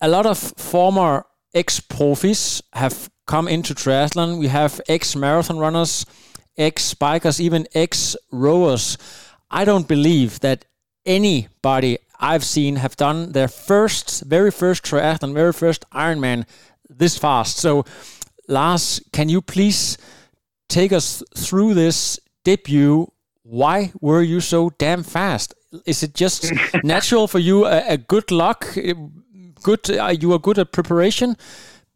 a 0.00 0.08
lot 0.08 0.26
of 0.26 0.38
former 0.38 1.24
ex 1.54 1.80
profis 1.80 2.62
have 2.74 3.10
come 3.26 3.48
into 3.48 3.74
triathlon. 3.74 4.38
We 4.38 4.48
have 4.48 4.80
ex 4.88 5.16
marathon 5.16 5.58
runners 5.58 6.04
ex 6.56 6.94
bikers, 6.94 7.40
even 7.40 7.66
ex 7.74 8.16
rowers. 8.30 8.98
I 9.50 9.64
don't 9.64 9.88
believe 9.88 10.40
that 10.40 10.64
anybody 11.04 11.98
I've 12.18 12.44
seen 12.44 12.76
have 12.76 12.96
done 12.96 13.32
their 13.32 13.48
first, 13.48 14.24
very 14.24 14.50
first 14.50 14.84
triathlon, 14.84 15.34
very 15.34 15.52
first 15.52 15.84
Ironman 15.90 16.46
this 16.88 17.18
fast. 17.18 17.58
So, 17.58 17.84
Lars, 18.48 19.00
can 19.12 19.28
you 19.28 19.42
please 19.42 19.98
take 20.68 20.92
us 20.92 21.22
through 21.36 21.74
this 21.74 22.18
debut? 22.44 23.10
Why 23.42 23.92
were 24.00 24.22
you 24.22 24.40
so 24.40 24.70
damn 24.78 25.02
fast? 25.02 25.54
Is 25.84 26.02
it 26.02 26.14
just 26.14 26.52
natural 26.84 27.28
for 27.28 27.38
you? 27.38 27.66
A, 27.66 27.92
a 27.92 27.96
good 27.96 28.30
luck? 28.30 28.66
Good, 29.62 29.90
uh, 29.90 30.08
you 30.08 30.32
are 30.32 30.38
good 30.38 30.58
at 30.58 30.72
preparation. 30.72 31.36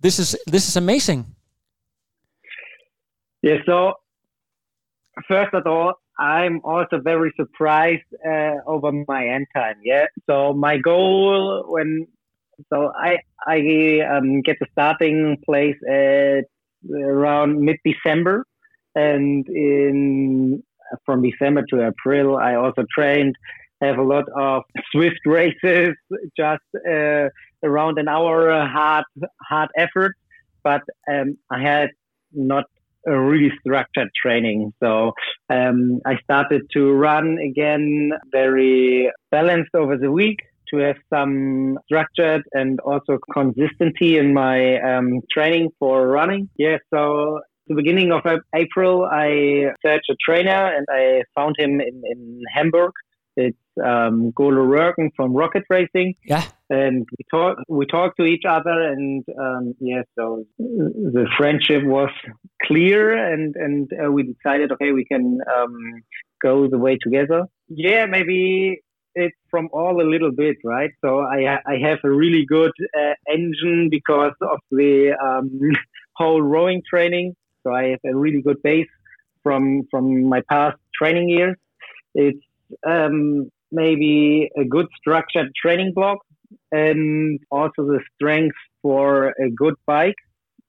This 0.01 0.19
is 0.19 0.37
this 0.47 0.67
is 0.69 0.77
amazing. 0.77 1.27
Yeah. 3.43 3.59
So 3.67 3.95
first 5.27 5.55
of 5.55 5.67
all, 5.67 5.95
I'm 6.19 6.61
also 6.65 7.01
very 7.01 7.33
surprised 7.39 8.03
uh, 8.27 8.57
over 8.67 8.93
my 9.09 9.27
end 9.27 9.47
time. 9.55 9.77
Yeah. 9.83 10.07
So 10.29 10.53
my 10.53 10.77
goal 10.77 11.65
when 11.69 12.07
so 12.73 12.93
I 12.95 13.19
I 13.47 14.01
um, 14.01 14.43
get 14.43 14.59
the 14.61 14.67
starting 14.73 15.39
place 15.45 15.77
at 15.89 16.45
around 16.93 17.61
mid 17.61 17.79
December, 17.85 18.45
and 18.95 19.47
in 19.49 20.63
from 21.07 21.23
December 21.23 21.65
to 21.71 21.87
April, 21.87 22.37
I 22.37 22.55
also 22.55 22.85
trained. 22.95 23.37
Have 23.81 23.97
a 23.97 24.03
lot 24.03 24.25
of 24.37 24.65
Zwift 24.95 25.25
races, 25.25 25.95
just 26.37 26.63
uh, 26.87 27.29
around 27.65 27.99
an 27.99 28.09
hour 28.09 28.51
hard 28.67 29.07
hard 29.49 29.71
effort, 29.75 30.15
but 30.63 30.83
um, 31.11 31.39
I 31.51 31.63
had 31.63 31.89
not 32.33 32.65
a 33.07 33.19
really 33.19 33.51
structured 33.61 34.09
training. 34.21 34.73
So 34.83 35.13
um, 35.49 36.01
I 36.07 36.17
started 36.23 36.63
to 36.75 36.93
run 36.93 37.39
again 37.39 38.13
very 38.31 39.11
balanced 39.31 39.75
over 39.75 39.97
the 39.97 40.11
week 40.11 40.39
to 40.73 40.79
have 40.79 40.97
some 41.13 41.79
structured 41.85 42.43
and 42.53 42.79
also 42.81 43.19
consistency 43.33 44.19
in 44.19 44.33
my 44.33 44.79
um, 44.81 45.21
training 45.31 45.71
for 45.79 46.07
running. 46.07 46.49
Yeah, 46.57 46.77
so 46.95 47.41
the 47.67 47.75
beginning 47.75 48.13
of 48.13 48.23
April, 48.55 49.05
I 49.11 49.71
searched 49.85 50.11
a 50.11 50.17
trainer 50.25 50.75
and 50.75 50.87
I 50.91 51.23
found 51.35 51.57
him 51.59 51.81
in, 51.81 52.03
in 52.05 52.43
Hamburg. 52.53 52.93
It's 53.37 53.57
um, 53.85 54.33
Golo 54.33 54.65
Röhrgen 54.67 55.11
from 55.17 55.33
Rocket 55.33 55.65
Racing. 55.71 56.15
Yeah. 56.25 56.45
And 56.71 57.05
we 57.11 57.25
talk 57.29 57.59
we 57.69 57.85
talked 57.85 58.17
to 58.19 58.25
each 58.25 58.45
other, 58.49 58.71
and 58.93 59.25
um, 59.37 59.75
yeah, 59.81 60.03
so 60.17 60.45
the 60.59 61.27
friendship 61.37 61.83
was 61.83 62.11
clear, 62.63 63.13
and 63.33 63.57
and 63.57 63.91
uh, 63.93 64.11
we 64.11 64.23
decided, 64.23 64.71
okay, 64.73 64.93
we 64.93 65.05
can 65.05 65.41
um, 65.53 66.03
go 66.41 66.69
the 66.69 66.79
way 66.79 66.97
together. 67.03 67.47
Yeah, 67.69 68.07
maybe 68.07 68.83
it's 69.17 69.37
from 69.51 69.69
all 69.73 70.01
a 70.01 70.09
little 70.09 70.31
bit, 70.31 70.59
right? 70.65 70.93
So 71.05 71.21
I 71.21 71.59
I 71.67 71.79
have 71.83 71.99
a 72.05 72.11
really 72.11 72.47
good 72.47 72.73
uh, 72.97 73.15
engine 73.29 73.89
because 73.91 74.35
of 74.41 74.61
the 74.71 75.17
um, 75.21 75.51
whole 76.15 76.41
rowing 76.41 76.83
training. 76.89 77.35
So 77.65 77.73
I 77.73 77.89
have 77.89 78.01
a 78.07 78.17
really 78.17 78.43
good 78.43 78.63
base 78.63 78.89
from 79.43 79.89
from 79.91 80.29
my 80.29 80.43
past 80.49 80.79
training 80.97 81.31
years. 81.31 81.57
It's 82.15 82.47
um, 82.87 83.51
maybe 83.73 84.51
a 84.57 84.65
good 84.65 84.87
structured 85.01 85.53
training 85.61 85.95
block 85.95 86.19
and 86.73 87.41
also 87.51 87.85
the 87.85 88.01
strength 88.15 88.57
for 88.83 89.29
a 89.29 89.51
good 89.55 89.75
bike. 89.87 90.15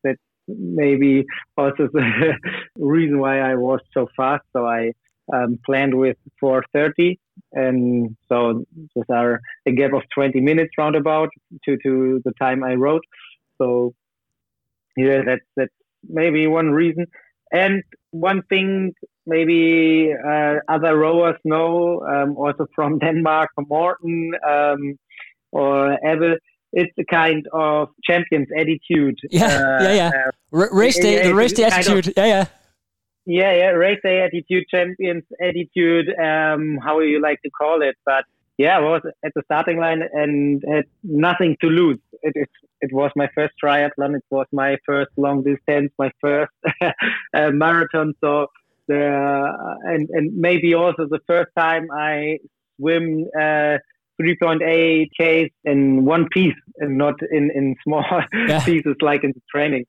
That's 0.04 0.20
maybe 0.48 1.26
also 1.58 1.88
the 1.92 2.34
reason 2.76 3.20
why 3.20 3.40
I 3.40 3.56
was 3.56 3.80
so 3.94 4.08
fast. 4.16 4.44
So 4.54 4.66
I 4.66 4.92
um, 5.34 5.60
planned 5.66 5.96
with 5.96 6.18
430 6.40 7.20
and 7.54 8.16
so 8.28 8.66
those 8.96 9.06
are 9.10 9.40
a 9.66 9.72
gap 9.72 9.94
of 9.94 10.04
20 10.14 10.40
minutes 10.42 10.72
roundabout 10.78 11.30
to, 11.66 11.78
to 11.84 12.22
the 12.26 12.34
time 12.40 12.64
I 12.64 12.74
rode. 12.74 13.04
So 13.58 13.94
yeah, 14.98 15.22
that's, 15.26 15.46
that's 15.56 15.74
maybe 16.08 16.48
one 16.48 16.72
reason. 16.72 17.06
And 17.52 17.84
one 18.12 18.42
thing 18.44 18.94
maybe 19.26 20.14
uh, 20.14 20.56
other 20.68 20.98
rowers 20.98 21.38
know, 21.44 22.02
um, 22.02 22.38
also 22.38 22.66
from 22.76 23.00
Denmark, 23.06 23.50
from 23.56 23.66
Morten 23.70 24.32
um, 24.48 24.98
or 25.52 25.98
ever. 26.06 26.38
it's 26.74 26.94
a 26.98 27.04
kind 27.06 27.46
of 27.54 27.90
champion's 28.04 28.48
attitude. 28.58 29.20
Yeah, 29.30 29.46
uh, 29.46 29.84
yeah, 29.84 29.94
yeah. 29.94 30.12
Uh, 30.54 30.68
race 30.72 30.98
day, 30.98 31.24
the 31.24 31.36
race 31.36 31.54
day 31.54 31.64
attitude. 31.66 32.08
Of, 32.08 32.14
yeah, 32.18 32.26
yeah. 32.26 32.46
Yeah, 33.26 33.54
yeah, 33.54 33.70
race 33.70 34.00
day 34.04 34.22
attitude, 34.22 34.66
champions 34.70 35.24
attitude, 35.40 36.08
um, 36.20 36.80
how 36.84 37.00
you 37.02 37.22
like 37.22 37.40
to 37.44 37.52
call 37.52 37.82
it. 37.84 37.96
But 38.04 38.26
yeah, 38.58 38.78
I 38.78 38.82
was 38.82 39.02
at 39.24 39.32
the 39.36 39.44
starting 39.46 39.80
line 39.80 40.02
and 40.14 40.64
had 40.68 40.86
nothing 41.04 41.56
to 41.62 41.68
lose. 41.68 42.00
It, 42.24 42.34
it, 42.36 42.50
it 42.82 42.94
was 42.94 43.12
my 43.16 43.28
first 43.36 43.54
triathlon. 43.64 44.16
It 44.16 44.24
was 44.32 44.48
my 44.52 44.78
first 44.86 45.12
long 45.18 45.44
distance, 45.44 45.92
my 46.00 46.12
first 46.20 46.52
uh, 46.82 47.52
marathon. 47.52 48.14
So 48.22 48.48
the 48.88 49.08
uh, 49.08 49.76
and 49.84 50.10
and 50.12 50.36
maybe 50.36 50.74
also 50.74 51.06
the 51.08 51.22
first 51.28 51.52
time 51.58 51.88
I 51.96 52.40
swim 52.78 53.26
uh, 53.40 53.78
3.8 54.22 55.10
k's 55.18 55.50
in 55.64 56.06
one 56.06 56.28
piece 56.30 56.56
and 56.78 56.98
not 56.98 57.16
in 57.32 57.52
in 57.54 57.76
small 57.84 58.06
yeah. 58.48 58.64
pieces 58.64 58.96
like 59.02 59.24
in 59.24 59.32
the 59.32 59.42
training. 59.54 59.86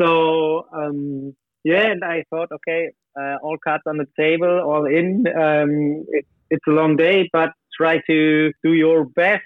So 0.00 0.66
um, 0.72 1.34
yeah, 1.64 1.86
and 1.90 2.04
I 2.04 2.24
thought, 2.30 2.50
okay, 2.52 2.90
uh, 3.18 3.36
all 3.42 3.56
cards 3.62 3.82
on 3.86 3.96
the 3.96 4.06
table, 4.16 4.60
all 4.60 4.86
in. 4.86 5.26
Um, 5.28 6.04
it, 6.08 6.26
it's 6.50 6.64
a 6.68 6.70
long 6.70 6.96
day, 6.96 7.28
but 7.32 7.50
try 7.76 8.00
to 8.06 8.52
do 8.62 8.72
your 8.72 9.04
best 9.04 9.42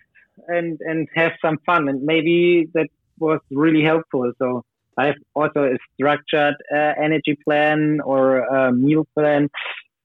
and 0.48 0.78
and 0.80 1.08
have 1.14 1.32
some 1.44 1.58
fun. 1.66 1.88
And 1.88 2.02
maybe 2.02 2.68
that 2.74 2.88
was 3.18 3.40
really 3.50 3.82
helpful. 3.82 4.32
So 4.38 4.64
I 4.98 5.06
have 5.06 5.16
also 5.34 5.64
a 5.64 5.78
structured 5.94 6.56
uh, 6.74 6.92
energy 7.02 7.36
plan 7.44 8.00
or 8.04 8.40
a 8.40 8.72
meal 8.72 9.06
plan 9.14 9.48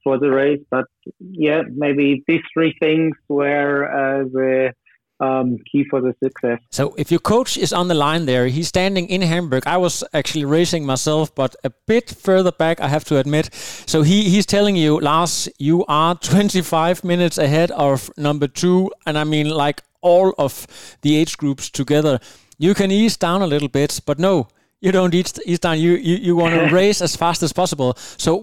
for 0.06 0.18
the 0.18 0.30
race. 0.30 0.62
But 0.72 0.86
yeah, 1.20 1.63
maybe 1.76 2.24
these 2.28 2.44
three 2.54 2.74
things 2.80 3.18
were 3.28 3.84
uh, 3.84 4.24
the 4.32 4.74
um, 5.20 5.58
key 5.70 5.86
for 5.89 6.00
the 6.02 6.13
success. 6.24 6.60
So 6.72 6.94
if 6.98 7.10
your 7.10 7.20
coach 7.20 7.58
is 7.58 7.74
on 7.74 7.88
the 7.88 7.94
line 7.94 8.26
there, 8.26 8.48
he's 8.48 8.68
standing 8.68 9.08
in 9.10 9.22
Hamburg. 9.22 9.63
I 9.65 9.78
was 9.78 10.04
actually 10.13 10.46
racing 10.46 10.86
myself, 10.86 11.34
but 11.34 11.56
a 11.63 11.72
bit 11.88 12.10
further 12.10 12.52
back, 12.52 12.80
I 12.80 12.88
have 12.88 13.06
to 13.06 13.18
admit. 13.18 13.50
So 13.86 14.04
he, 14.04 14.30
he's 14.30 14.46
telling 14.46 14.76
you, 14.76 15.00
Lars, 15.00 15.50
you 15.58 15.86
are 15.88 16.15
25 16.22 17.04
minutes 17.04 17.38
ahead 17.38 17.72
of 17.72 18.12
number 18.18 18.48
two. 18.48 18.91
And 19.06 19.18
I 19.18 19.24
mean, 19.24 19.50
like 19.50 19.82
all 20.02 20.34
of 20.38 20.68
the 21.02 21.18
age 21.18 21.36
groups 21.38 21.70
together. 21.70 22.20
You 22.58 22.74
can 22.74 22.91
ease 22.91 23.18
down 23.18 23.41
a 23.41 23.48
little 23.48 23.68
bit, 23.68 24.00
but 24.06 24.20
no, 24.20 24.48
you 24.86 24.91
don't 24.91 25.13
eat 25.13 25.39
ease 25.45 25.60
down. 25.60 25.80
You 25.80 25.93
you, 26.10 26.15
you 26.28 26.36
want 26.36 26.54
to 26.56 26.76
race 26.82 27.02
as 27.02 27.15
fast 27.15 27.43
as 27.43 27.52
possible. 27.54 27.93
So 28.17 28.38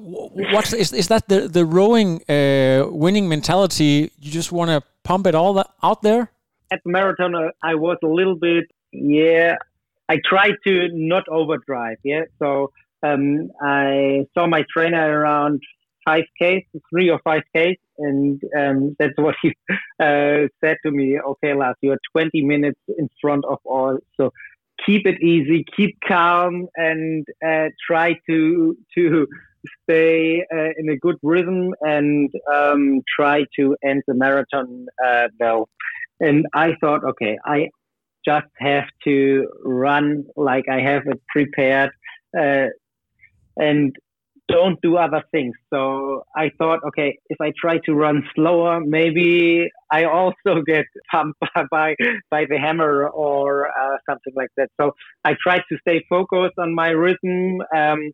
what's 0.55 0.73
is 0.73 0.93
is 0.93 1.09
that 1.09 1.29
the 1.29 1.49
the 1.49 1.65
rowing 1.65 2.23
uh, 2.29 2.87
winning 3.05 3.29
mentality? 3.29 4.11
You 4.21 4.31
just 4.31 4.53
want 4.53 4.69
to 4.71 4.83
pump 5.05 5.27
it 5.27 5.35
all 5.35 5.65
out 5.83 6.03
there 6.03 6.33
at 6.73 6.81
the 6.85 6.91
marathon, 6.91 7.35
uh, 7.35 7.51
I 7.63 7.75
was 7.75 7.99
a 8.03 8.07
little 8.07 8.35
bit, 8.35 8.65
yeah, 8.93 9.57
I 10.09 10.17
tried 10.25 10.55
to 10.67 10.89
not 10.93 11.29
overdrive. 11.29 11.99
Yeah. 12.03 12.23
So 12.39 12.73
um, 13.03 13.51
I 13.63 14.27
saw 14.35 14.47
my 14.47 14.65
trainer 14.73 15.21
around 15.21 15.61
5K, 16.09 16.67
three 16.91 17.11
or 17.11 17.21
5K, 17.27 17.77
and 17.99 18.43
um, 18.59 18.97
that's 18.99 19.17
what 19.17 19.35
he 19.43 19.55
uh, 20.01 20.49
said 20.63 20.77
to 20.85 20.91
me. 20.91 21.19
Okay, 21.21 21.53
Lars, 21.55 21.77
you 21.83 21.93
are 21.93 22.01
20 22.13 22.43
minutes 22.43 22.81
in 22.99 23.09
front 23.21 23.45
of 23.45 23.59
all. 23.65 23.99
So 24.17 24.33
keep 24.85 25.07
it 25.07 25.21
easy, 25.23 25.65
keep 25.77 25.99
calm, 26.07 26.67
and 26.77 27.27
uh, 27.47 27.69
try 27.87 28.17
to 28.29 28.77
to 28.97 29.27
stay 29.83 30.45
uh, 30.53 30.71
in 30.77 30.89
a 30.89 30.97
good 30.97 31.17
rhythm 31.23 31.73
and 31.83 32.31
um, 32.53 33.01
try 33.17 33.45
to 33.57 33.77
end 33.85 34.03
the 34.07 34.15
marathon 34.15 34.87
uh. 35.39 35.69
And 36.21 36.47
I 36.55 36.75
thought, 36.81 37.05
okay, 37.05 37.39
I 37.45 37.69
just 38.25 38.47
have 38.59 38.87
to 39.05 39.49
run 39.65 40.25
like 40.37 40.69
I 40.69 40.81
have 40.81 41.07
it 41.07 41.21
prepared 41.29 41.91
uh, 42.39 42.67
and 43.57 43.95
don't 44.53 44.79
do 44.83 44.97
other 44.97 45.23
things. 45.33 45.55
So 45.71 46.25
I 46.37 46.51
thought, 46.59 46.81
okay, 46.89 47.19
if 47.29 47.41
I 47.41 47.53
try 47.59 47.79
to 47.87 47.95
run 47.95 48.23
slower, 48.35 48.81
maybe 48.81 49.71
I 49.91 50.05
also 50.05 50.63
get 50.67 50.85
pumped 51.11 51.41
by 51.71 51.95
by 52.31 52.45
the 52.49 52.59
hammer 52.59 53.09
or 53.09 53.69
uh, 53.69 53.97
something 54.09 54.35
like 54.37 54.51
that. 54.57 54.69
So 54.81 54.93
I 55.25 55.33
tried 55.43 55.63
to 55.71 55.79
stay 55.81 56.05
focused 56.09 56.59
on 56.59 56.75
my 56.75 56.91
rhythm. 56.91 57.63
Um, 57.75 58.13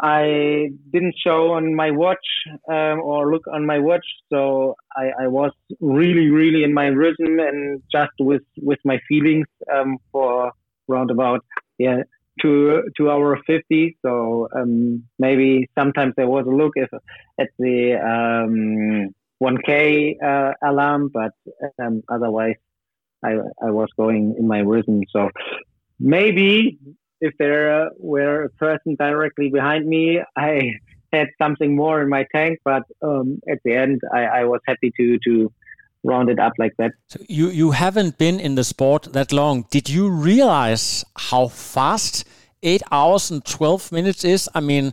I 0.00 0.68
didn't 0.92 1.14
show 1.26 1.52
on 1.52 1.74
my 1.74 1.90
watch 1.90 2.26
um, 2.68 3.00
or 3.00 3.32
look 3.32 3.44
on 3.50 3.64
my 3.64 3.78
watch, 3.78 4.06
so 4.30 4.74
I, 4.94 5.24
I, 5.24 5.26
was 5.28 5.52
really, 5.80 6.28
really 6.28 6.64
in 6.64 6.74
my 6.74 6.88
rhythm 6.88 7.40
and 7.40 7.82
just 7.90 8.12
with 8.20 8.42
with 8.60 8.78
my 8.84 8.98
feelings 9.08 9.46
um, 9.74 9.96
for 10.12 10.52
roundabout 10.86 11.42
yeah 11.78 12.02
two 12.40 12.82
two 12.96 13.10
hour 13.10 13.38
fifty. 13.46 13.96
So 14.04 14.48
um, 14.54 15.04
maybe 15.18 15.68
sometimes 15.78 16.14
there 16.16 16.28
was 16.28 16.46
a 16.46 16.50
look 16.50 16.72
if, 16.76 16.90
at 17.40 17.48
the 17.58 17.94
um, 17.94 19.14
one 19.38 19.58
k 19.58 20.16
uh, 20.24 20.52
alarm, 20.64 21.10
but 21.12 21.32
um, 21.82 22.02
otherwise 22.08 22.56
I 23.24 23.32
I 23.62 23.70
was 23.70 23.88
going 23.96 24.36
in 24.38 24.46
my 24.46 24.60
rhythm. 24.60 25.02
So 25.10 25.30
maybe 25.98 26.78
if 27.20 27.34
there 27.38 27.90
were 27.98 28.44
a 28.44 28.50
person 28.50 28.96
directly 28.98 29.50
behind 29.50 29.86
me, 29.86 30.20
I 30.36 30.72
had 31.12 31.28
something 31.40 31.74
more 31.74 32.02
in 32.02 32.08
my 32.08 32.26
tank. 32.34 32.58
But 32.64 32.82
um, 33.02 33.40
at 33.50 33.58
the 33.64 33.74
end, 33.74 34.00
I, 34.12 34.24
I 34.24 34.44
was 34.44 34.60
happy 34.66 34.92
to 34.98 35.18
to 35.26 35.52
round 36.04 36.28
it 36.28 36.38
up 36.38 36.52
like 36.58 36.72
that. 36.78 36.92
So 37.08 37.20
you 37.28 37.48
you 37.48 37.70
haven't 37.72 38.18
been 38.18 38.40
in 38.40 38.54
the 38.54 38.64
sport 38.64 39.12
that 39.12 39.32
long. 39.32 39.66
Did 39.70 39.88
you 39.88 40.08
realize 40.08 41.04
how 41.16 41.48
fast 41.48 42.24
eight 42.62 42.82
hours 42.90 43.30
and 43.30 43.44
twelve 43.44 43.92
minutes 43.92 44.24
is? 44.24 44.48
I 44.54 44.60
mean, 44.60 44.92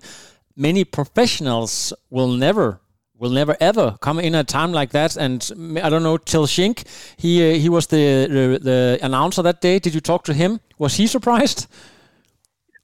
many 0.55 0.83
professionals 0.83 1.93
will 2.09 2.31
never 2.31 2.79
will 3.23 3.29
never 3.29 3.55
ever 3.59 3.95
come 4.01 4.19
in 4.19 4.35
a 4.35 4.43
time 4.43 4.71
like 4.73 4.91
that. 4.91 5.15
And 5.15 5.39
I 5.81 5.89
don't 5.89 6.03
know, 6.03 6.17
Till 6.17 6.45
Schenk, 6.47 6.83
he 7.17 7.31
uh, 7.41 7.55
he 7.55 7.69
was 7.69 7.87
the, 7.87 8.27
the, 8.27 8.59
the 8.59 8.99
announcer 9.01 9.41
that 9.43 9.61
day. 9.61 9.79
Did 9.79 9.93
you 9.93 10.01
talk 10.01 10.23
to 10.25 10.33
him? 10.33 10.59
Was 10.77 10.95
he 10.95 11.07
surprised? 11.07 11.67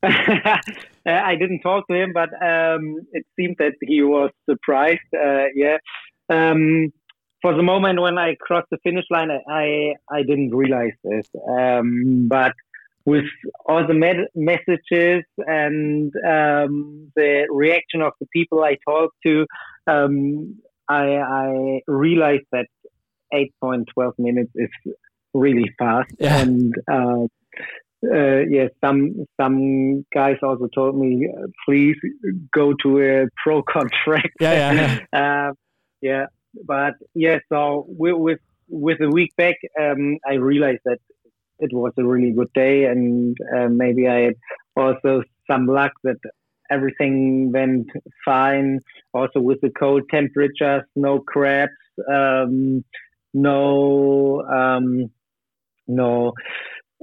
I 0.04 1.36
didn't 1.36 1.62
talk 1.62 1.88
to 1.88 1.96
him, 1.96 2.14
but 2.14 2.30
um, 2.42 3.02
it 3.12 3.26
seemed 3.36 3.56
that 3.60 3.74
he 3.82 4.02
was 4.02 4.32
surprised. 4.50 5.10
Uh, 5.14 5.46
yeah. 5.56 5.78
Um, 6.30 6.94
for 7.42 7.56
the 7.56 7.64
moment 7.64 8.02
when 8.02 8.18
I 8.18 8.36
crossed 8.40 8.70
the 8.72 8.78
finish 8.84 9.06
line, 9.10 9.30
I 9.32 9.94
I 10.10 10.24
didn't 10.24 10.56
realize 10.56 10.94
this. 11.04 11.28
Um, 11.50 12.28
but 12.28 12.54
with 13.06 13.26
all 13.66 13.86
the 13.88 13.94
med- 13.94 14.30
messages 14.36 15.24
and 15.38 16.14
um, 16.28 17.12
the 17.16 17.48
reaction 17.50 18.02
of 18.02 18.14
the 18.20 18.28
people 18.34 18.64
I 18.64 18.78
talked 18.88 19.16
to, 19.26 19.46
um, 19.88 20.60
I, 20.88 21.16
I, 21.18 21.82
realized 21.88 22.46
that 22.52 22.68
8.12 23.34 24.12
minutes 24.20 24.52
is 24.56 24.70
really 25.34 25.72
fast. 25.80 26.12
Yeah. 26.20 26.42
And 26.42 26.74
uh, 26.92 27.26
uh, 28.06 28.42
yeah, 28.50 28.68
some 28.84 29.26
some 29.40 30.06
guys 30.14 30.38
also 30.42 30.68
told 30.74 30.98
me, 30.98 31.28
please 31.66 31.96
go 32.54 32.74
to 32.84 33.02
a 33.02 33.28
pro 33.44 33.62
contract. 33.76 34.30
Yeah, 34.40 34.54
yeah, 34.54 35.00
yeah. 35.14 35.48
uh, 35.50 35.54
yeah 36.02 36.26
but 36.66 36.96
yeah, 37.14 37.40
so 37.50 37.86
with 37.88 38.40
with 38.68 39.02
a 39.02 39.10
week 39.10 39.36
back, 39.36 39.56
um, 39.80 40.18
I 40.28 40.36
realized 40.36 40.82
that 40.86 41.00
it 41.60 41.74
was 41.74 41.94
a 41.98 42.04
really 42.04 42.32
good 42.32 42.52
day, 42.54 42.86
and 42.86 43.38
uh, 43.56 43.68
maybe 43.68 44.08
I 44.08 44.20
had 44.20 44.36
also 44.76 45.24
some 45.50 45.66
luck 45.66 45.92
that 46.04 46.18
everything 46.70 47.52
went 47.52 47.90
fine. 48.24 48.80
Also 49.14 49.40
with 49.40 49.60
the 49.62 49.72
cold 49.72 50.04
temperatures, 50.10 50.84
no 50.96 51.20
crabs, 51.20 51.72
um, 52.08 52.84
no 53.34 54.42
um, 54.44 55.12
no 55.88 56.34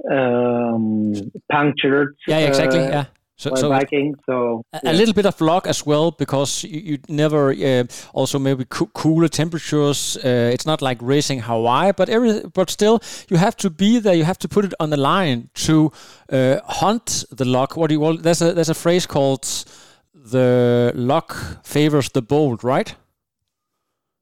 um, 0.09 1.13
punctured. 1.51 2.15
Yeah, 2.27 2.39
exactly. 2.39 2.79
Uh, 2.79 2.89
yeah. 2.89 3.05
So, 3.37 3.53
so 3.53 3.69
Viking. 3.69 4.15
So 4.25 4.63
a, 4.73 4.79
yeah. 4.83 4.91
a, 4.91 4.93
little 4.93 5.13
bit 5.13 5.27
of 5.27 5.39
luck 5.39 5.67
as 5.67 5.85
well 5.85 6.09
because 6.09 6.63
you, 6.63 6.79
you 6.79 6.97
never 7.07 7.51
uh, 7.51 7.83
also 8.13 8.39
maybe 8.39 8.65
co- 8.65 8.87
cooler 8.87 9.27
temperatures. 9.27 10.17
Uh, 10.17 10.49
it's 10.51 10.65
not 10.65 10.81
like 10.81 10.97
racing 11.01 11.41
Hawaii, 11.41 11.91
but 11.95 12.09
every 12.09 12.41
but 12.53 12.71
still 12.71 12.99
you 13.29 13.37
have 13.37 13.55
to 13.57 13.69
be 13.69 13.99
there. 13.99 14.15
You 14.15 14.23
have 14.23 14.39
to 14.39 14.47
put 14.47 14.65
it 14.65 14.73
on 14.79 14.89
the 14.89 14.97
line 14.97 15.49
to 15.53 15.91
uh, 16.31 16.61
hunt 16.65 17.25
the 17.29 17.45
luck. 17.45 17.77
What 17.77 17.89
do 17.89 17.93
you 17.93 17.99
call? 17.99 18.17
There's 18.17 18.41
a 18.41 18.53
there's 18.53 18.69
a 18.69 18.75
phrase 18.75 19.05
called 19.05 19.45
the 20.15 20.91
luck 20.95 21.63
favors 21.63 22.09
the 22.09 22.23
bold, 22.23 22.63
right? 22.63 22.95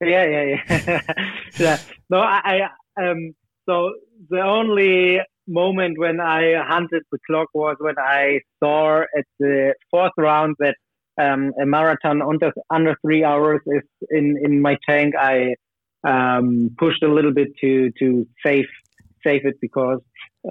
Yeah, 0.01 0.25
yeah, 0.25 0.58
yeah. 0.69 1.01
yeah. 1.58 1.78
No, 2.10 2.19
I, 2.19 2.67
I 2.97 3.10
um. 3.10 3.34
So 3.65 3.93
the 4.30 4.41
only 4.41 5.21
moment 5.47 5.97
when 5.97 6.19
I 6.19 6.53
hunted 6.63 7.03
the 7.12 7.19
clock 7.27 7.49
was 7.53 7.75
when 7.79 7.95
I 7.99 8.39
saw 8.62 9.01
at 9.01 9.25
the 9.39 9.75
fourth 9.91 10.13
round 10.17 10.55
that 10.60 10.75
um, 11.21 11.53
a 11.62 11.65
marathon 11.65 12.21
under 12.21 12.51
under 12.69 12.95
three 13.01 13.23
hours 13.23 13.62
is 13.67 13.84
in 14.10 14.38
in 14.43 14.62
my 14.62 14.77
tank. 14.88 15.13
I 15.15 15.55
um, 16.05 16.71
pushed 16.77 17.03
a 17.03 17.13
little 17.13 17.34
bit 17.34 17.49
to 17.62 17.91
to 17.99 18.27
save 18.45 18.65
save 19.25 19.45
it 19.45 19.55
because 19.62 20.01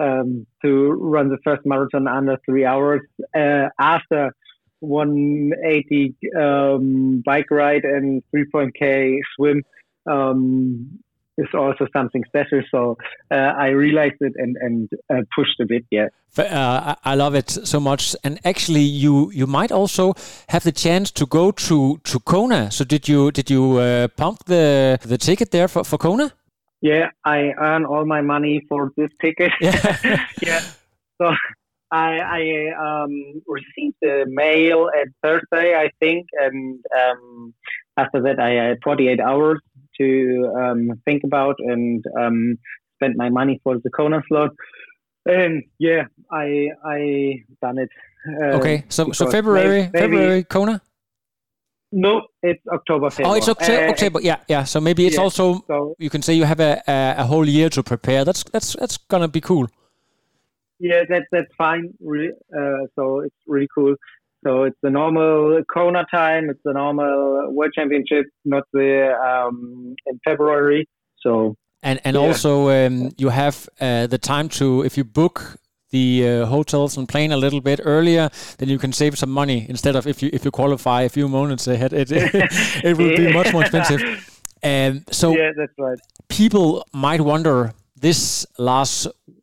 um, 0.00 0.46
to 0.64 0.90
run 0.92 1.28
the 1.28 1.38
first 1.44 1.62
marathon 1.64 2.09
under 2.09 2.37
three 2.46 2.64
hours 2.64 3.02
uh, 3.37 3.68
after 3.78 4.33
180 4.80 6.14
um, 6.38 7.22
bike 7.24 7.50
ride 7.50 7.85
and 7.85 8.22
3.k 8.35 9.18
swim 9.37 9.62
um, 10.07 10.98
is 11.38 11.49
also 11.55 11.87
something 11.92 12.25
special. 12.25 12.62
So 12.70 12.97
uh, 13.31 13.35
I 13.35 13.68
realized 13.68 14.20
it 14.20 14.33
and 14.37 14.57
and 14.61 14.88
uh, 15.12 15.23
pushed 15.35 15.61
a 15.61 15.66
bit. 15.66 15.85
Yeah, 15.90 16.09
uh, 16.38 16.94
I 17.05 17.14
love 17.14 17.35
it 17.35 17.51
so 17.51 17.81
much. 17.81 18.16
And 18.25 18.38
actually, 18.44 18.83
you 18.83 19.31
you 19.33 19.47
might 19.47 19.73
also 19.73 20.14
have 20.49 20.64
the 20.64 20.73
chance 20.73 21.11
to 21.12 21.27
go 21.27 21.51
to 21.51 21.99
to 22.05 22.20
Kona. 22.20 22.70
So 22.70 22.85
did 22.85 23.09
you 23.09 23.31
did 23.31 23.51
you 23.51 23.79
uh, 23.79 24.09
pump 24.16 24.44
the 24.47 24.99
the 25.03 25.18
ticket 25.18 25.51
there 25.51 25.68
for 25.68 25.85
for 25.85 25.99
Kona? 25.99 26.33
Yeah, 26.81 27.11
I 27.25 27.55
earn 27.59 27.87
all 27.87 28.05
my 28.05 28.20
money 28.20 28.61
for 28.68 28.92
this 28.97 29.11
ticket. 29.20 29.53
Yeah, 29.61 30.27
yeah. 30.42 30.61
So. 31.20 31.35
I, 31.92 32.18
I 32.18 33.03
um, 33.05 33.42
received 33.47 33.94
the 34.03 34.25
mail 34.27 34.90
at 35.01 35.07
Thursday, 35.23 35.77
I 35.77 35.90
think, 36.01 36.27
and 36.33 36.81
um, 36.99 37.55
after 37.97 38.20
that 38.23 38.40
I 38.40 38.51
had 38.51 38.79
48 38.83 39.20
hours 39.20 39.61
to 39.98 40.52
um, 40.59 40.90
think 41.04 41.22
about 41.24 41.57
and 41.59 42.04
um, 42.18 42.59
spend 42.96 43.16
my 43.16 43.28
money 43.30 43.61
for 43.62 43.78
the 43.78 43.90
Kona 43.90 44.22
slot. 44.28 44.50
And 45.26 45.62
yeah, 45.78 46.04
I 46.30 46.68
I 46.85 47.42
done 47.62 47.78
it. 47.78 47.88
Uh, 48.28 48.57
okay, 48.57 48.85
so 48.88 49.12
so 49.12 49.30
February 49.30 49.90
maybe, 49.92 49.98
February 49.98 50.44
Kona. 50.44 50.80
No, 51.92 52.26
it's 52.42 52.61
October. 52.72 53.09
February. 53.09 53.35
Oh, 53.35 53.37
it's 53.37 53.48
October. 53.48 53.87
Uh, 53.87 53.90
October. 53.90 54.20
Yeah, 54.20 54.38
yeah. 54.48 54.64
So 54.64 54.80
maybe 54.80 55.07
it's 55.07 55.16
yeah, 55.16 55.22
also 55.22 55.64
so, 55.66 55.94
you 55.98 56.11
can 56.11 56.22
say 56.22 56.35
you 56.35 56.44
have 56.44 56.61
a, 56.61 56.83
a, 56.88 57.14
a 57.18 57.24
whole 57.24 57.48
year 57.48 57.70
to 57.70 57.83
prepare. 57.83 58.24
That's 58.24 58.42
that's 58.44 58.74
that's 58.74 58.96
gonna 58.96 59.28
be 59.28 59.40
cool. 59.40 59.68
Yeah, 60.80 61.04
that's 61.09 61.26
that's 61.30 61.54
fine. 61.57 61.94
Really, 62.00 62.33
uh, 62.52 62.87
so 62.96 63.20
it's 63.20 63.37
really 63.46 63.68
cool. 63.72 63.94
So 64.44 64.64
it's 64.64 64.76
the 64.83 64.90
normal 64.90 65.62
Kona 65.72 66.04
time. 66.11 66.50
It's 66.50 66.61
the 66.64 66.74
normal 66.74 67.50
World 67.50 67.72
Championship, 67.74 68.26
not 68.44 68.64
the 68.72 69.12
um, 69.14 69.94
in 70.07 70.20
February. 70.24 70.87
So 71.20 71.57
and 71.83 72.00
and 72.04 72.14
yeah. 72.14 72.22
also 72.22 72.70
um, 72.70 73.11
you 73.16 73.30
have 73.30 73.68
uh, 73.80 74.07
the 74.07 74.18
time 74.18 74.48
to 74.50 74.83
if 74.83 74.96
you 74.96 75.04
book 75.04 75.59
the 75.90 76.28
uh, 76.28 76.46
hotels 76.46 76.96
and 76.96 77.09
plane 77.09 77.33
a 77.33 77.37
little 77.37 77.61
bit 77.61 77.80
earlier, 77.85 78.28
then 78.59 78.68
you 78.68 78.78
can 78.78 78.92
save 78.92 79.16
some 79.16 79.30
money 79.30 79.64
instead 79.68 79.96
of 79.96 80.07
if 80.07 80.22
you 80.22 80.30
if 80.33 80.44
you 80.44 80.50
qualify 80.50 81.02
a 81.02 81.09
few 81.09 81.28
moments 81.28 81.66
ahead. 81.66 81.92
It 81.92 82.11
it, 82.85 82.98
will 82.98 83.16
be 83.16 83.33
much 83.33 83.52
more 83.52 83.62
expensive. 83.66 84.00
Um, 84.62 85.04
so 85.11 85.37
yeah, 85.37 85.52
that's 85.57 85.72
right. 85.78 85.98
People 86.28 86.85
might 86.92 87.20
wonder 87.20 87.72
this 87.96 88.46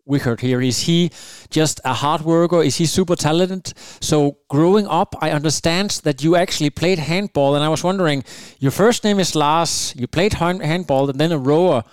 Lars 0.06 0.22
Wichert 0.22 0.40
here? 0.40 0.62
Is 0.62 0.82
he 0.82 1.12
just 1.50 1.80
a 1.86 1.94
hard 1.94 2.22
worker? 2.22 2.62
Is 2.62 2.78
he 2.78 2.86
super 2.86 3.16
talented? 3.16 3.74
So 4.02 4.38
growing 4.50 4.88
up, 4.88 5.16
I 5.22 5.32
understand 5.32 6.02
that 6.04 6.24
you 6.24 6.36
actually 6.36 6.70
played 6.70 7.00
handball, 7.00 7.56
and 7.56 7.64
I 7.64 7.70
was 7.70 7.84
wondering, 7.84 8.24
your 8.60 8.72
first 8.72 9.04
name 9.04 9.20
is 9.20 9.36
Lars, 9.36 9.94
you 9.98 10.08
played 10.08 10.34
handball, 10.34 11.10
and 11.10 11.20
then 11.20 11.32
a 11.32 11.38
rower. 11.38 11.84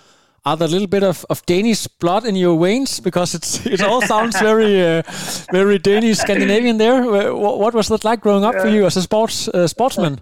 Are 0.45 0.55
there 0.55 0.67
a 0.67 0.71
little 0.71 0.87
bit 0.87 1.03
of, 1.03 1.25
of 1.29 1.45
Danish 1.45 1.85
blood 1.99 2.25
in 2.25 2.35
your 2.35 2.57
veins? 2.59 2.99
Because 2.99 3.35
it's 3.35 3.65
it 3.65 3.81
all 3.81 4.01
sounds 4.01 4.39
very 4.41 4.81
uh, 4.81 5.03
very 5.51 5.77
Danish 5.77 6.17
Scandinavian 6.17 6.77
there. 6.77 7.03
What, 7.03 7.59
what, 7.59 7.73
was 7.73 7.89
that 7.89 8.05
like 8.05 8.21
growing 8.21 8.45
up 8.45 8.55
for 8.55 8.69
you 8.69 8.85
as 8.85 8.95
a 8.95 9.01
sports 9.01 9.49
uh, 9.49 9.67
sportsman? 9.67 10.21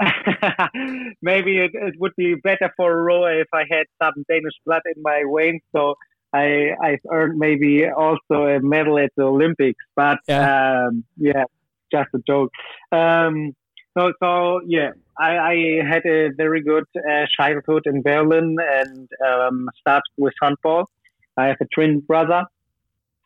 Maybe 1.22 1.58
it, 1.58 1.70
it, 1.72 1.94
would 1.98 2.12
be 2.16 2.34
better 2.34 2.72
for 2.76 2.92
a 2.92 3.00
rower 3.00 3.40
if 3.40 3.46
I 3.54 3.62
had 3.70 3.86
some 4.02 4.24
Danish 4.28 4.54
blood 4.66 4.82
in 4.96 5.00
my 5.00 5.22
veins. 5.36 5.62
So 5.70 5.94
I 6.32 6.70
I've 6.82 7.04
earned 7.10 7.38
maybe 7.38 7.86
also 7.88 8.46
a 8.46 8.60
medal 8.60 8.98
at 8.98 9.10
the 9.16 9.24
Olympics, 9.24 9.84
but 9.94 10.18
yeah, 10.28 10.86
um, 10.88 11.04
yeah 11.16 11.44
just 11.92 12.08
a 12.14 12.18
joke. 12.26 12.50
Um, 12.90 13.54
so 13.96 14.12
so 14.22 14.60
yeah, 14.66 14.92
I, 15.18 15.38
I 15.38 15.54
had 15.86 16.06
a 16.06 16.30
very 16.36 16.62
good 16.62 16.84
uh, 16.96 17.26
childhood 17.36 17.82
in 17.86 18.02
Berlin 18.02 18.56
and 18.60 19.08
um, 19.24 19.68
started 19.80 20.10
with 20.16 20.34
handball. 20.40 20.88
I 21.36 21.46
have 21.46 21.56
a 21.60 21.66
twin 21.74 22.00
brother, 22.00 22.44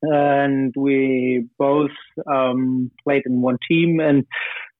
and 0.02 0.74
we 0.76 1.46
both 1.58 1.96
um, 2.26 2.90
played 3.04 3.22
in 3.26 3.40
one 3.40 3.58
team. 3.68 4.00
And 4.00 4.24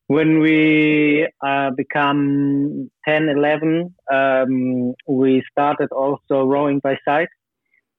when 0.06 0.40
we 0.40 1.28
uh, 1.44 1.70
become 1.76 2.90
10, 3.06 3.28
11, 3.28 3.94
um, 4.12 4.94
we 5.08 5.42
started 5.50 5.90
also 5.90 6.44
rowing 6.44 6.78
by 6.80 6.96
side. 7.04 7.28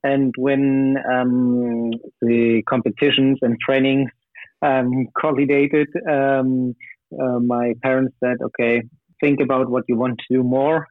And 0.03 0.33
when 0.37 0.97
um, 1.11 1.91
the 2.21 2.63
competitions 2.69 3.39
and 3.41 3.57
trainings 3.59 4.09
um, 4.61 5.07
um, 6.09 6.75
uh, 7.19 7.39
my 7.39 7.73
parents 7.81 8.15
said, 8.23 8.37
okay, 8.41 8.83
think 9.19 9.39
about 9.39 9.69
what 9.69 9.83
you 9.87 9.95
want 9.95 10.19
to 10.19 10.35
do 10.35 10.43
more, 10.43 10.87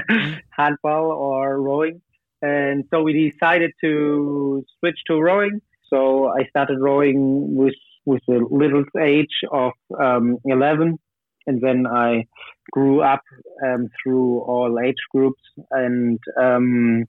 handball 0.50 1.12
or 1.12 1.60
rowing. 1.60 2.00
And 2.42 2.84
so 2.90 3.02
we 3.02 3.30
decided 3.30 3.72
to 3.82 4.64
switch 4.78 4.98
to 5.06 5.20
rowing. 5.20 5.60
So 5.88 6.28
I 6.28 6.44
started 6.46 6.78
rowing 6.80 7.54
with 7.54 7.74
with 8.04 8.22
a 8.28 8.40
little 8.50 8.84
age 9.00 9.44
of 9.52 9.72
um, 10.02 10.38
11, 10.44 10.98
and 11.46 11.60
then 11.60 11.86
I 11.86 12.26
grew 12.72 13.00
up 13.00 13.22
um, 13.64 13.88
through 14.02 14.40
all 14.40 14.76
age 14.80 14.96
groups 15.12 15.42
and 15.70 16.18
um, 16.40 17.04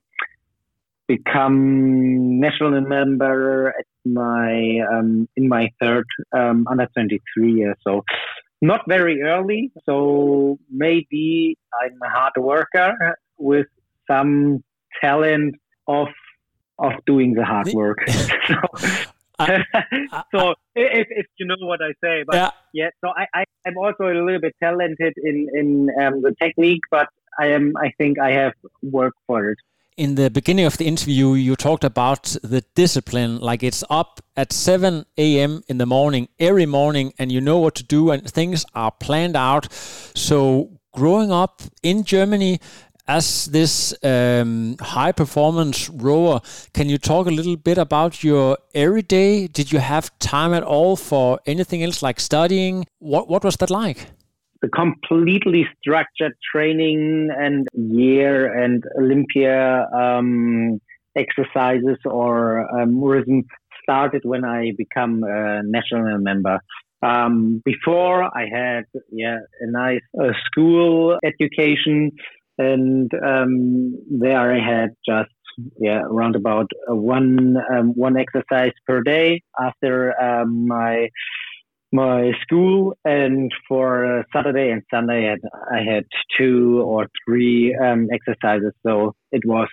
become 1.08 2.40
national 2.40 2.80
member 2.82 3.74
at 3.78 3.86
my 4.06 4.80
um, 4.92 5.28
in 5.36 5.48
my 5.48 5.70
third 5.82 6.06
um, 6.36 6.68
under 6.70 6.88
23 6.94 7.54
year. 7.54 7.76
So 7.86 8.04
not 8.62 8.82
very 8.88 9.22
early. 9.22 9.72
So 9.86 10.58
maybe 10.72 11.58
I'm 11.82 12.00
a 12.02 12.10
hard 12.10 12.34
worker 12.38 13.18
with 13.38 13.68
some 14.10 14.64
talent 15.02 15.56
of 15.88 16.08
of 16.80 16.94
doing 17.06 17.34
the 17.34 17.46
hard 17.46 17.68
work. 17.74 18.00
so, 18.48 18.56
so 20.34 20.54
if, 20.76 21.08
if 21.10 21.26
you 21.38 21.46
know 21.46 21.56
what 21.60 21.80
I 21.82 21.92
say, 22.04 22.24
but 22.26 22.36
yeah, 22.36 22.52
yeah 22.74 22.90
so 23.02 23.12
I, 23.16 23.26
I 23.34 23.44
am 23.66 23.78
also 23.78 24.04
a 24.06 24.14
little 24.14 24.42
bit 24.42 24.56
talented 24.62 25.14
in 25.18 25.48
in 25.54 25.90
um, 26.02 26.22
the 26.22 26.34
technique, 26.42 26.82
but 26.90 27.08
I 27.40 27.48
am 27.48 27.74
I 27.78 27.92
think 27.98 28.20
I 28.20 28.32
have 28.32 28.54
worked 28.82 29.20
for 29.28 29.52
it. 29.52 29.58
In 29.96 30.16
the 30.16 30.32
beginning 30.32 30.66
of 30.66 30.78
the 30.78 30.86
interview, 30.86 31.36
you 31.36 31.56
talked 31.56 31.84
about 31.84 32.36
the 32.42 32.64
discipline, 32.74 33.38
like 33.40 33.62
it's 33.62 33.84
up 33.92 34.22
at 34.36 34.52
7 34.52 35.06
a.m. 35.20 35.64
in 35.68 35.78
the 35.78 35.86
morning 35.86 36.30
every 36.40 36.66
morning, 36.66 37.14
and 37.20 37.32
you 37.32 37.40
know 37.40 37.60
what 37.60 37.76
to 37.76 37.84
do, 37.84 38.10
and 38.10 38.28
things 38.28 38.66
are 38.74 38.90
planned 38.90 39.36
out. 39.36 39.72
So, 39.72 40.80
growing 40.94 41.32
up 41.32 41.62
in 41.84 42.06
Germany, 42.06 42.60
as 43.08 43.46
this 43.46 43.94
um, 44.02 44.78
high 44.80 45.12
performance 45.12 45.90
rower, 45.90 46.42
can 46.74 46.90
you 46.90 46.98
talk 46.98 47.28
a 47.28 47.32
little 47.32 47.58
bit 47.58 47.78
about 47.78 48.24
your 48.24 48.58
everyday? 48.74 49.46
Did 49.46 49.72
you 49.72 49.78
have 49.78 50.18
time 50.18 50.56
at 50.56 50.64
all 50.64 50.96
for 50.96 51.40
anything 51.46 51.84
else 51.84 52.02
like 52.02 52.20
studying? 52.20 52.88
What 52.98 53.30
what 53.30 53.44
was 53.44 53.58
that 53.58 53.70
like? 53.70 54.08
The 54.64 54.70
completely 54.70 55.68
structured 55.78 56.32
training 56.54 57.30
and 57.38 57.68
year 57.74 58.64
and 58.64 58.82
Olympia 58.98 59.88
um, 59.94 60.80
exercises 61.18 61.98
or 62.06 62.66
um, 62.80 63.04
rhythm 63.04 63.44
started 63.82 64.22
when 64.24 64.46
I 64.46 64.72
become 64.78 65.24
a 65.24 65.62
national 65.64 66.18
member. 66.20 66.60
Um, 67.02 67.62
before 67.66 68.24
I 68.24 68.46
had 68.50 68.86
yeah 69.12 69.40
a 69.60 69.68
nice 69.70 70.00
uh, 70.18 70.32
school 70.46 71.18
education 71.26 72.12
and 72.58 73.12
um, 73.16 73.98
there 74.10 74.54
I 74.54 74.60
had 74.60 74.92
just 75.06 75.30
yeah 75.78 76.04
around 76.04 76.38
about 76.38 76.68
one 76.88 77.58
um, 77.70 77.88
one 77.96 78.16
exercise 78.18 78.72
per 78.88 79.02
day 79.02 79.42
after 79.60 80.14
um, 80.22 80.68
my 80.68 81.10
my 81.94 82.32
school 82.42 82.98
and 83.06 83.52
for 83.68 84.20
uh, 84.20 84.24
Saturday 84.34 84.72
and 84.72 84.82
Sunday 84.92 85.28
I 85.28 85.30
had, 85.32 85.40
I 85.72 85.94
had 85.94 86.04
two 86.38 86.82
or 86.86 87.08
three 87.24 87.76
um, 87.76 88.08
exercises 88.12 88.74
so 88.86 89.16
it 89.32 89.44
was 89.46 89.70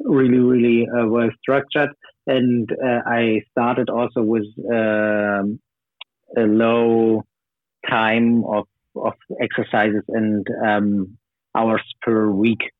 really 0.00 0.38
really 0.38 0.88
uh, 0.88 1.06
well 1.06 1.30
structured 1.40 1.90
and 2.26 2.70
uh, 2.72 3.00
I 3.06 3.42
started 3.50 3.90
also 3.90 4.22
with 4.22 4.46
um, 4.72 5.58
a 6.36 6.42
low 6.42 7.24
time 7.88 8.44
of 8.44 8.66
of 8.94 9.14
exercises 9.40 10.02
and 10.08 10.46
um, 10.64 11.18
hours 11.54 11.82
per 12.02 12.30
week. 12.30 12.70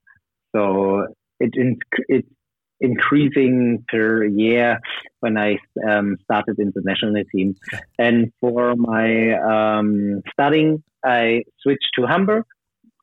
So 0.55 1.07
it 1.41 1.51
it's 2.09 2.29
increasing 2.81 3.85
per 3.89 4.25
year 4.25 4.79
when 5.21 5.37
I 5.37 5.59
um, 5.89 6.17
started 6.25 6.59
in 6.59 6.73
the 6.75 6.83
national 6.85 7.23
team. 7.33 7.57
And 7.99 8.33
for 8.41 8.75
my 8.77 9.33
um, 9.33 10.23
studying, 10.33 10.83
I 11.05 11.45
switched 11.63 11.91
to 11.99 12.07
Hamburg. 12.07 12.45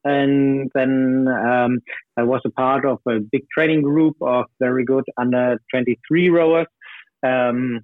And 0.03 0.69
then 0.75 1.27
um, 1.27 1.79
I 2.15 2.23
was 2.23 2.41
a 2.45 2.51
part 2.51 2.85
of 2.85 2.99
a 3.07 3.19
big 3.19 3.43
training 3.51 3.81
group 3.81 4.15
of 4.21 4.45
very 4.59 4.85
good 4.85 5.03
under 5.17 5.59
23 5.71 6.29
rowers. 6.29 6.67
Um, 7.23 7.81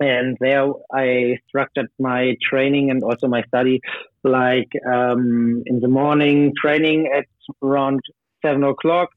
and 0.00 0.36
there 0.40 0.66
I 0.92 1.38
structured 1.48 1.88
my 1.98 2.36
training 2.50 2.90
and 2.90 3.02
also 3.02 3.28
my 3.28 3.42
study 3.44 3.80
like 4.24 4.70
um, 4.90 5.62
in 5.66 5.80
the 5.80 5.88
morning 5.88 6.52
training 6.60 7.08
at 7.14 7.26
around 7.62 8.00
seven 8.44 8.64
o'clock 8.64 9.10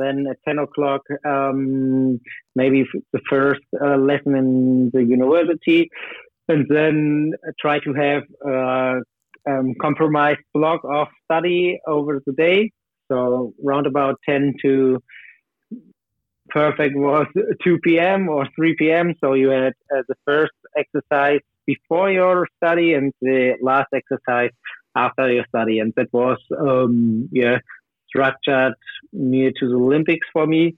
then 0.00 0.26
at 0.30 0.38
10 0.46 0.58
o'clock 0.58 1.02
um, 1.24 2.20
maybe 2.54 2.84
the 3.12 3.20
first 3.28 3.60
uh, 3.82 3.96
lesson 3.96 4.34
in 4.36 4.90
the 4.92 5.02
university 5.02 5.88
and 6.48 6.66
then 6.68 7.32
try 7.60 7.78
to 7.80 7.92
have 7.94 8.22
a 8.46 9.00
um, 9.48 9.74
compromised 9.80 10.40
block 10.52 10.80
of 10.84 11.08
study 11.24 11.78
over 11.86 12.20
the 12.26 12.32
day 12.32 12.70
so 13.10 13.52
round 13.62 13.86
about 13.86 14.16
10 14.28 14.54
to 14.62 15.02
perfect 16.50 16.96
was 16.96 17.26
2 17.64 17.78
p.m. 17.78 18.28
or 18.28 18.46
3 18.54 18.76
p.m. 18.78 19.14
So 19.22 19.34
you 19.34 19.48
had 19.48 19.72
uh, 19.94 20.02
the 20.08 20.16
first 20.26 20.52
exercise 20.76 21.40
before 21.66 22.10
your 22.10 22.46
study 22.56 22.94
and 22.94 23.12
the 23.20 23.54
last 23.62 23.88
exercise 23.94 24.50
after 24.96 25.32
your 25.32 25.44
study, 25.48 25.78
and 25.78 25.92
that 25.96 26.08
was 26.12 26.38
um, 26.58 27.28
yeah 27.32 27.58
structured 28.10 28.74
near 29.12 29.50
to 29.58 29.68
the 29.68 29.76
Olympics 29.76 30.26
for 30.32 30.46
me. 30.46 30.74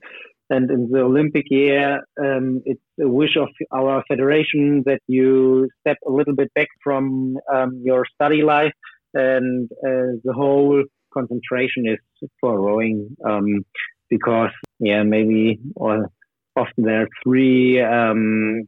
And 0.51 0.71
in 0.71 0.91
the 0.91 1.01
Olympic 1.01 1.47
year, 1.49 2.01
um, 2.23 2.61
it's 2.67 2.81
a 3.01 3.09
wish 3.09 3.37
of 3.37 3.49
our 3.73 4.05
federation 4.07 4.83
that 4.85 5.01
you 5.09 5.69
step 5.81 5.97
a 6.07 6.11
little 6.11 6.35
bit 6.35 6.53
back 6.55 6.69
from 6.85 7.39
um, 7.53 7.81
your 7.83 8.05
study 8.15 8.43
life, 8.43 8.75
and 9.15 9.71
uh, 9.87 10.21
the 10.25 10.35
whole 10.35 10.85
concentration 11.15 11.89
is 11.89 12.29
for 12.41 12.61
rowing. 12.61 13.17
Um, 13.25 13.65
because 14.13 14.51
yeah 14.79 15.03
maybe 15.03 15.59
or 15.75 16.11
often 16.55 16.85
there 16.85 17.03
are 17.03 17.09
three 17.25 17.81
um, 17.81 18.63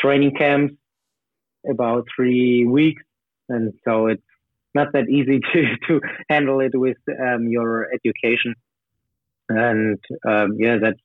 training 0.00 0.32
camps 0.34 0.72
about 1.70 2.06
three 2.16 2.64
weeks 2.66 3.02
and 3.50 3.74
so 3.84 4.06
it's 4.06 4.22
not 4.74 4.88
that 4.92 5.08
easy 5.08 5.40
to, 5.52 5.76
to 5.88 6.00
handle 6.28 6.60
it 6.60 6.72
with 6.74 6.98
um, 7.08 7.48
your 7.48 7.88
education. 7.92 8.54
And 9.48 9.98
um, 10.26 10.56
yeah 10.58 10.76
that's 10.80 11.00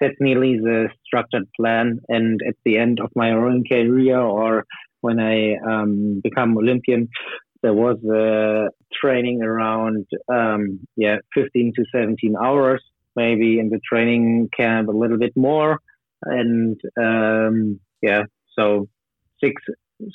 that's 0.00 0.14
nearly 0.20 0.56
the 0.56 0.88
structured 1.04 1.48
plan. 1.56 2.00
And 2.08 2.40
at 2.46 2.56
the 2.64 2.78
end 2.78 2.98
of 3.00 3.10
my 3.14 3.30
own 3.32 3.64
career 3.68 4.18
or 4.18 4.64
when 5.00 5.20
I 5.20 5.56
um, 5.56 6.20
become 6.22 6.56
Olympian 6.56 7.08
there 7.62 7.72
was 7.72 7.96
a 8.04 8.68
training 8.92 9.42
around 9.42 10.06
um, 10.28 10.80
yeah 10.96 11.16
15 11.34 11.72
to 11.76 11.84
17 11.94 12.34
hours 12.36 12.82
maybe 13.14 13.58
in 13.58 13.68
the 13.68 13.80
training 13.88 14.48
camp 14.56 14.88
a 14.88 14.92
little 14.92 15.18
bit 15.18 15.32
more. 15.36 15.78
And 16.22 16.80
um, 17.00 17.80
yeah 18.00 18.22
so 18.58 18.88
six 19.42 19.62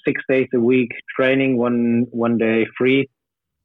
six 0.05 0.21
days 0.29 0.47
a 0.53 0.59
week 0.59 0.91
training 1.15 1.57
one 1.57 2.05
one 2.11 2.37
day 2.37 2.65
free. 2.77 3.09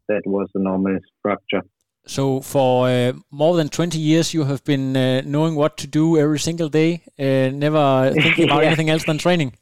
That 0.09 0.23
was 0.27 0.49
the 0.55 0.61
normal 0.61 0.99
structure. 1.19 1.63
So 2.05 2.41
for 2.41 2.89
uh, 2.89 3.13
more 3.31 3.57
than 3.57 3.69
20 3.69 3.97
years 3.99 4.35
you 4.35 4.45
have 4.45 4.65
been 4.65 4.97
uh, 4.97 5.23
knowing 5.25 5.55
what 5.55 5.77
to 5.79 5.87
do 5.87 6.19
every 6.19 6.41
single 6.41 6.69
day 6.69 7.03
uh, 7.19 7.51
never 7.55 8.13
thinking 8.23 8.47
about 8.47 8.63
yeah. 8.63 8.67
anything 8.67 8.91
else 8.91 9.05
than 9.05 9.19
training? 9.19 9.53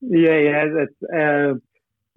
Yeah 0.00 0.38
yeah 0.38 0.64
that's 0.76 1.12
uh, 1.14 1.54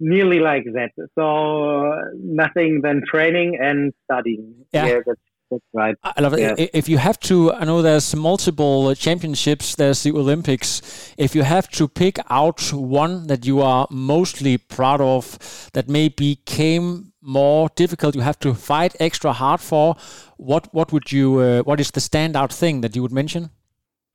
nearly 0.00 0.40
like 0.40 0.64
that. 0.74 0.90
So 1.14 1.94
nothing 2.18 2.80
than 2.82 3.02
training 3.06 3.58
and 3.60 3.92
studying. 4.04 4.66
Yeah, 4.72 4.86
yeah 4.86 5.00
that's 5.06 5.20
that's 5.50 5.64
right. 5.72 5.96
I 6.02 6.20
love 6.20 6.34
it. 6.34 6.40
Yeah. 6.40 6.66
If 6.72 6.88
you 6.88 6.98
have 6.98 7.18
to, 7.20 7.52
I 7.52 7.64
know 7.64 7.82
there's 7.82 8.14
multiple 8.14 8.94
championships. 8.94 9.74
There's 9.74 10.02
the 10.02 10.12
Olympics. 10.12 11.14
If 11.16 11.34
you 11.34 11.42
have 11.42 11.68
to 11.70 11.88
pick 11.88 12.18
out 12.30 12.72
one 12.72 13.26
that 13.26 13.44
you 13.44 13.60
are 13.60 13.86
mostly 13.90 14.58
proud 14.58 15.00
of, 15.00 15.70
that 15.72 15.88
maybe 15.88 16.36
came 16.46 17.12
more 17.20 17.68
difficult, 17.74 18.14
you 18.14 18.20
have 18.20 18.38
to 18.40 18.54
fight 18.54 18.94
extra 19.00 19.32
hard 19.32 19.60
for. 19.60 19.96
What 20.36 20.72
what 20.72 20.92
would 20.92 21.10
you? 21.12 21.40
Uh, 21.40 21.62
what 21.62 21.80
is 21.80 21.90
the 21.90 22.00
standout 22.00 22.52
thing 22.52 22.80
that 22.82 22.94
you 22.94 23.02
would 23.02 23.12
mention? 23.12 23.50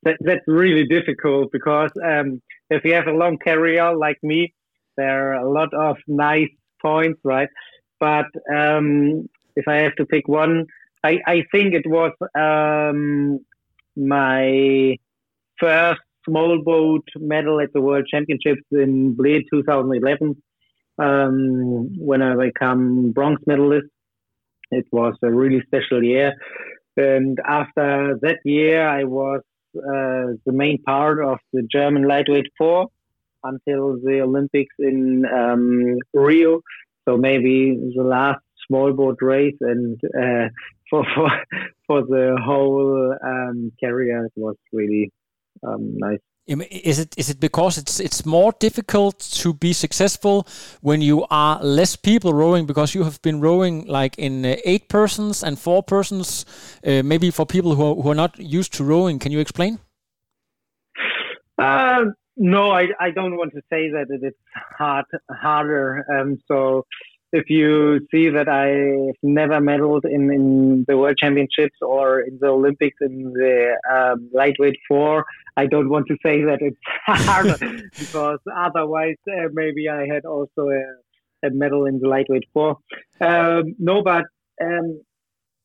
That, 0.04 0.18
that's 0.22 0.48
really 0.48 0.86
difficult 0.86 1.52
because 1.52 1.92
um, 2.04 2.42
if 2.70 2.86
you 2.86 2.94
have 2.94 3.08
a 3.08 3.12
long 3.12 3.38
career 3.38 3.96
like 3.96 4.18
me, 4.22 4.54
there 4.98 5.34
are 5.34 5.46
a 5.46 5.52
lot 5.52 5.74
of 5.74 5.98
nice 6.08 6.50
points, 6.82 7.20
right? 7.24 7.50
But 8.00 8.28
um, 8.54 9.28
if 9.56 9.68
I 9.68 9.78
have 9.78 9.96
to 9.96 10.06
pick 10.06 10.28
one, 10.28 10.68
I, 11.06 11.20
I 11.28 11.44
think 11.52 11.74
it 11.74 11.86
was 11.86 12.14
um, 12.36 13.40
my 13.96 14.98
first 15.60 16.02
small 16.28 16.62
boat 16.64 17.08
medal 17.18 17.60
at 17.60 17.72
the 17.74 17.82
World 17.82 18.08
Championships 18.10 18.64
in 18.72 19.16
Bled 19.16 19.44
2011 19.54 20.36
um, 20.98 21.90
when 21.98 22.22
I 22.22 22.36
became 22.36 23.12
bronze 23.12 23.40
medalist. 23.46 23.88
It 24.72 24.86
was 24.92 25.14
a 25.24 25.32
really 25.32 25.62
special 25.68 26.04
year. 26.04 26.34
And 26.98 27.38
after 27.48 28.18
that 28.24 28.40
year, 28.44 28.88
I 28.88 29.04
was 29.04 29.42
uh, 29.78 30.34
the 30.46 30.54
main 30.64 30.82
part 30.82 31.24
of 31.24 31.38
the 31.54 31.68
German 31.72 32.08
lightweight 32.08 32.48
four 32.58 32.88
until 33.44 33.98
the 34.04 34.22
Olympics 34.22 34.74
in 34.80 35.26
um, 35.26 35.98
Rio. 36.14 36.62
So 37.08 37.18
maybe 37.18 37.78
the 37.96 38.04
last 38.04 38.42
small 38.68 38.92
boat 38.94 39.18
race, 39.22 39.58
and 39.62 40.00
uh, 40.20 40.48
for 40.90 41.06
for 41.16 41.30
for 41.88 42.02
the 42.04 42.38
whole 42.44 43.16
um, 43.24 43.72
career, 43.84 44.26
it 44.26 44.34
was 44.36 44.56
really 44.72 45.12
um, 45.64 45.98
nice. 45.98 46.20
Is 46.48 47.00
it 47.00 47.16
is 47.18 47.30
it 47.30 47.40
because 47.40 47.80
it's 47.80 48.00
it's 48.00 48.24
more 48.24 48.54
difficult 48.60 49.20
to 49.42 49.52
be 49.54 49.74
successful 49.74 50.48
when 50.82 51.02
you 51.02 51.26
are 51.32 51.60
less 51.64 51.96
people 51.96 52.34
rowing 52.34 52.68
because 52.68 52.94
you 52.94 53.04
have 53.04 53.20
been 53.24 53.42
rowing 53.42 53.88
like 53.88 54.16
in 54.20 54.46
uh, 54.46 54.56
eight 54.64 54.88
persons 54.88 55.44
and 55.44 55.58
four 55.58 55.82
persons, 55.82 56.46
uh, 56.86 57.02
maybe 57.04 57.32
for 57.32 57.48
people 57.48 57.74
who 57.74 57.84
are, 57.84 57.96
who 57.96 58.10
are 58.12 58.16
not 58.16 58.38
used 58.38 58.74
to 58.74 58.84
rowing. 58.84 59.18
Can 59.18 59.32
you 59.32 59.40
explain? 59.40 59.80
Uh, 61.58 62.06
no, 62.38 62.72
I, 62.72 62.90
I 63.00 63.10
don't 63.10 63.38
want 63.38 63.54
to 63.54 63.62
say 63.72 63.90
that 63.90 64.06
it's 64.10 64.38
hard 64.78 65.06
harder. 65.32 66.06
Um, 66.14 66.38
so 66.48 66.86
if 67.32 67.50
you 67.50 68.06
see 68.12 68.30
that 68.30 68.48
I've 68.48 69.16
never 69.22 69.60
medaled 69.60 70.06
in, 70.06 70.32
in 70.32 70.86
the 70.88 70.98
World 70.98 71.18
Championships 71.18 71.78
or 71.82 72.22
in 72.22 72.38
the 72.40 72.48
Olympics 72.48 72.98
in 73.02 73.34
the 73.34 73.76
um, 73.92 74.30
lightweight 74.34 74.78
four, 74.88 75.26
I 75.58 75.66
don't 75.66 75.90
want 75.90 76.08
to 76.08 76.18
say 76.24 76.44
that 76.44 76.60
it's 76.62 76.78
hard 77.06 77.60
because 78.00 78.40
otherwise 78.56 79.18
uh, 79.28 79.50
maybe 79.54 79.90
I 79.90 80.06
had 80.06 80.26
also 80.26 80.70
a, 80.70 81.48
a, 81.48 81.50
medal 81.52 81.86
in 81.86 82.00
the 82.00 82.08
lightweight 82.08 82.46
four. 82.54 82.78
Um, 83.20 83.76
no, 83.80 84.02
but 84.04 84.26
um, 84.62 85.02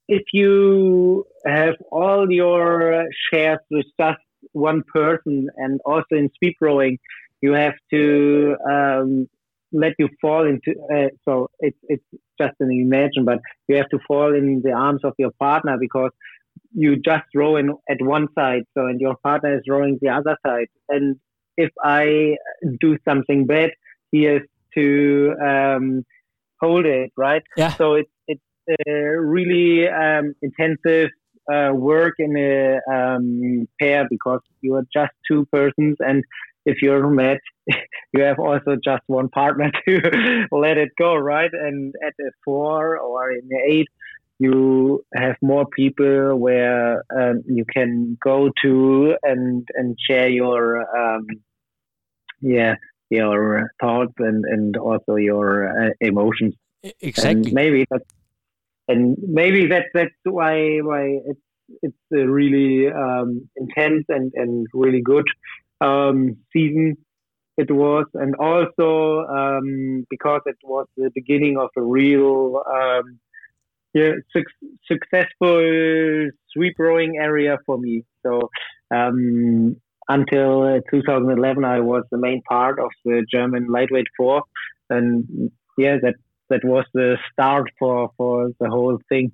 if 0.09 0.23
you 0.33 1.25
have 1.46 1.77
all 1.92 2.31
your 2.31 3.07
shares 3.31 3.61
with 3.70 3.87
just 3.99 4.18
one 4.53 4.83
person 4.92 5.49
and 5.57 5.81
also 5.85 6.16
in 6.16 6.31
sweep 6.38 6.57
rowing, 6.61 6.99
you 7.40 7.53
have 7.53 7.75
to 7.92 8.57
um, 8.68 9.29
let 9.72 9.92
you 9.98 10.09
fall 10.20 10.46
into 10.46 10.74
uh, 10.94 11.09
so 11.24 11.48
it's 11.61 11.78
it's 11.88 12.04
just 12.40 12.54
an 12.61 12.70
imagine 12.70 13.24
but 13.24 13.38
you 13.68 13.76
have 13.76 13.88
to 13.88 13.98
fall 14.06 14.35
in 14.35 14.62
the 14.64 14.72
arms 14.72 15.00
of 15.04 15.12
your 15.18 15.30
partner 15.38 15.76
because 15.78 16.11
you 16.72 16.96
just 16.96 17.24
row 17.35 17.56
in 17.56 17.70
at 17.88 18.00
one 18.00 18.28
side 18.37 18.62
so 18.76 18.87
and 18.87 19.00
your 19.00 19.16
partner 19.22 19.56
is 19.56 19.62
rowing 19.68 19.98
the 20.00 20.09
other 20.09 20.37
side. 20.46 20.68
And 20.88 21.16
if 21.56 21.70
i 21.83 22.37
do 22.80 22.96
something 23.06 23.46
bad 23.46 23.70
he 24.12 24.22
has 24.24 24.42
to 24.74 25.35
um, 25.44 26.04
hold 26.61 26.87
it 26.87 27.11
right? 27.16 27.42
Yeah. 27.56 27.74
So 27.74 27.94
it's 27.94 28.11
it's 28.28 28.42
uh, 28.70 28.92
really 28.92 29.88
um, 29.88 30.35
intensive 30.42 31.11
uh, 31.52 31.72
work 31.74 32.14
in 32.18 32.37
a 32.37 32.78
um, 32.92 33.66
pair 33.80 34.06
because 34.09 34.40
you 34.61 34.74
are 34.76 34.87
just 34.92 35.12
two 35.26 35.46
persons 35.52 35.96
and 36.00 36.22
if 36.70 36.83
you're 36.83 37.09
mad, 37.11 37.38
you 38.12 38.22
have 38.22 38.38
also 38.38 38.76
just 38.83 39.02
one 39.06 39.28
partner 39.28 39.70
to 39.88 40.46
let 40.52 40.78
it 40.78 40.90
go, 40.98 41.14
right? 41.14 41.50
And 41.52 41.94
at 42.06 42.14
a 42.20 42.30
four 42.44 42.98
or 42.98 43.33
in 43.33 43.48
the 43.48 43.61
eight, 43.66 43.88
you 44.38 45.04
have 45.14 45.37
more 45.42 45.66
people 45.66 46.37
where 46.38 47.04
um, 47.14 47.42
you 47.46 47.64
can 47.70 48.16
go 48.22 48.50
to 48.62 49.14
and 49.22 49.68
and 49.74 49.96
share 50.09 50.28
your 50.28 50.62
um, 50.96 51.26
yeah 52.40 52.76
your 53.11 53.70
thoughts 53.80 54.14
and 54.18 54.44
and 54.46 54.76
also 54.76 55.16
your 55.16 55.68
uh, 55.68 55.90
emotions. 56.00 56.54
Exactly. 57.00 57.42
And 57.42 57.52
maybe 57.52 57.87
that 57.90 58.02
and 58.88 59.16
maybe 59.20 59.66
that's 59.66 59.90
that's 59.92 60.20
why 60.24 60.78
why 60.78 61.18
it's 61.26 61.40
it's 61.83 62.04
really 62.11 62.90
um, 62.90 63.48
intense 63.56 64.06
and 64.09 64.33
and 64.35 64.66
really 64.72 65.02
good 65.02 65.26
um, 65.80 66.36
season 66.52 66.96
it 67.56 67.70
was, 67.70 68.06
and 68.14 68.34
also 68.36 69.26
um, 69.26 70.06
because 70.08 70.40
it 70.46 70.56
was 70.62 70.86
the 70.96 71.10
beginning 71.14 71.58
of 71.58 71.68
a 71.76 71.82
real 71.82 72.62
um, 72.66 73.20
yeah, 73.92 74.12
su- 74.32 74.76
successful 74.86 76.30
sweep 76.52 76.76
rowing 76.78 77.18
area 77.18 77.58
for 77.66 77.76
me. 77.78 78.04
So 78.24 78.50
um, 78.94 79.76
until 80.08 80.80
2011, 80.90 81.64
I 81.64 81.80
was 81.80 82.04
the 82.10 82.18
main 82.18 82.42
part 82.48 82.78
of 82.78 82.90
the 83.04 83.24
German 83.30 83.66
lightweight 83.68 84.06
four, 84.16 84.42
and 84.88 85.50
yeah, 85.76 85.96
that 86.02 86.14
that 86.48 86.64
was 86.64 86.84
the 86.94 87.16
start 87.32 87.70
for 87.78 88.10
for 88.16 88.50
the 88.60 88.68
whole 88.68 88.98
thing. 89.08 89.32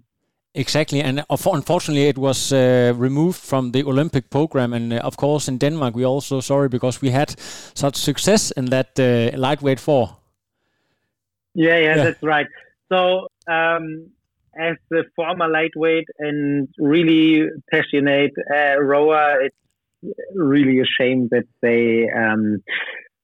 Exactly, 0.59 1.03
and 1.03 1.23
unfortunately, 1.29 2.09
it 2.09 2.17
was 2.17 2.51
uh, 2.51 2.95
removed 2.97 3.39
from 3.39 3.73
the 3.73 3.85
Olympic 3.85 4.31
program. 4.31 4.73
And 4.73 4.91
uh, 4.91 4.97
of 5.05 5.19
course, 5.19 5.49
in 5.49 5.59
Denmark, 5.59 5.95
we 5.95 6.07
also 6.07 6.41
sorry 6.41 6.71
because 6.71 7.03
we 7.03 7.11
had 7.11 7.39
such 7.75 7.97
success 7.97 8.53
in 8.53 8.71
that 8.71 8.99
uh, 8.99 9.37
lightweight 9.37 9.79
four. 9.79 10.17
Yeah, 11.55 11.77
yeah, 11.77 11.97
yeah, 11.97 12.05
that's 12.05 12.23
right. 12.23 12.47
So, 12.89 13.29
um, 13.47 14.11
as 14.59 14.77
a 14.93 15.03
former 15.15 15.47
lightweight 15.47 16.09
and 16.19 16.69
really 16.79 17.49
passionate 17.71 18.33
uh, 18.51 18.81
rower, 18.81 19.43
it's 19.43 19.57
really 20.35 20.81
a 20.81 20.87
shame 20.87 21.29
that 21.33 21.45
they 21.61 22.09
um, 22.09 22.63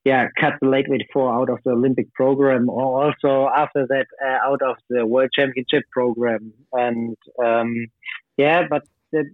yeah, 0.05 0.27
cut 0.39 0.55
the 0.61 0.69
lightweight 0.69 1.07
four 1.13 1.33
out 1.33 1.49
of 1.49 1.59
the 1.65 1.73
Olympic 1.73 2.13
program, 2.15 2.69
or 2.69 3.05
also 3.05 3.49
after 3.55 3.87
that 3.89 4.07
uh, 4.25 4.49
out 4.49 4.61
of 4.63 4.77
the 4.91 5.07
World 5.07 5.31
Championship 5.33 5.85
program. 5.91 6.53
And 6.73 7.17
um, 7.43 7.87
yeah, 8.37 8.63
but 8.69 8.83
that 9.13 9.27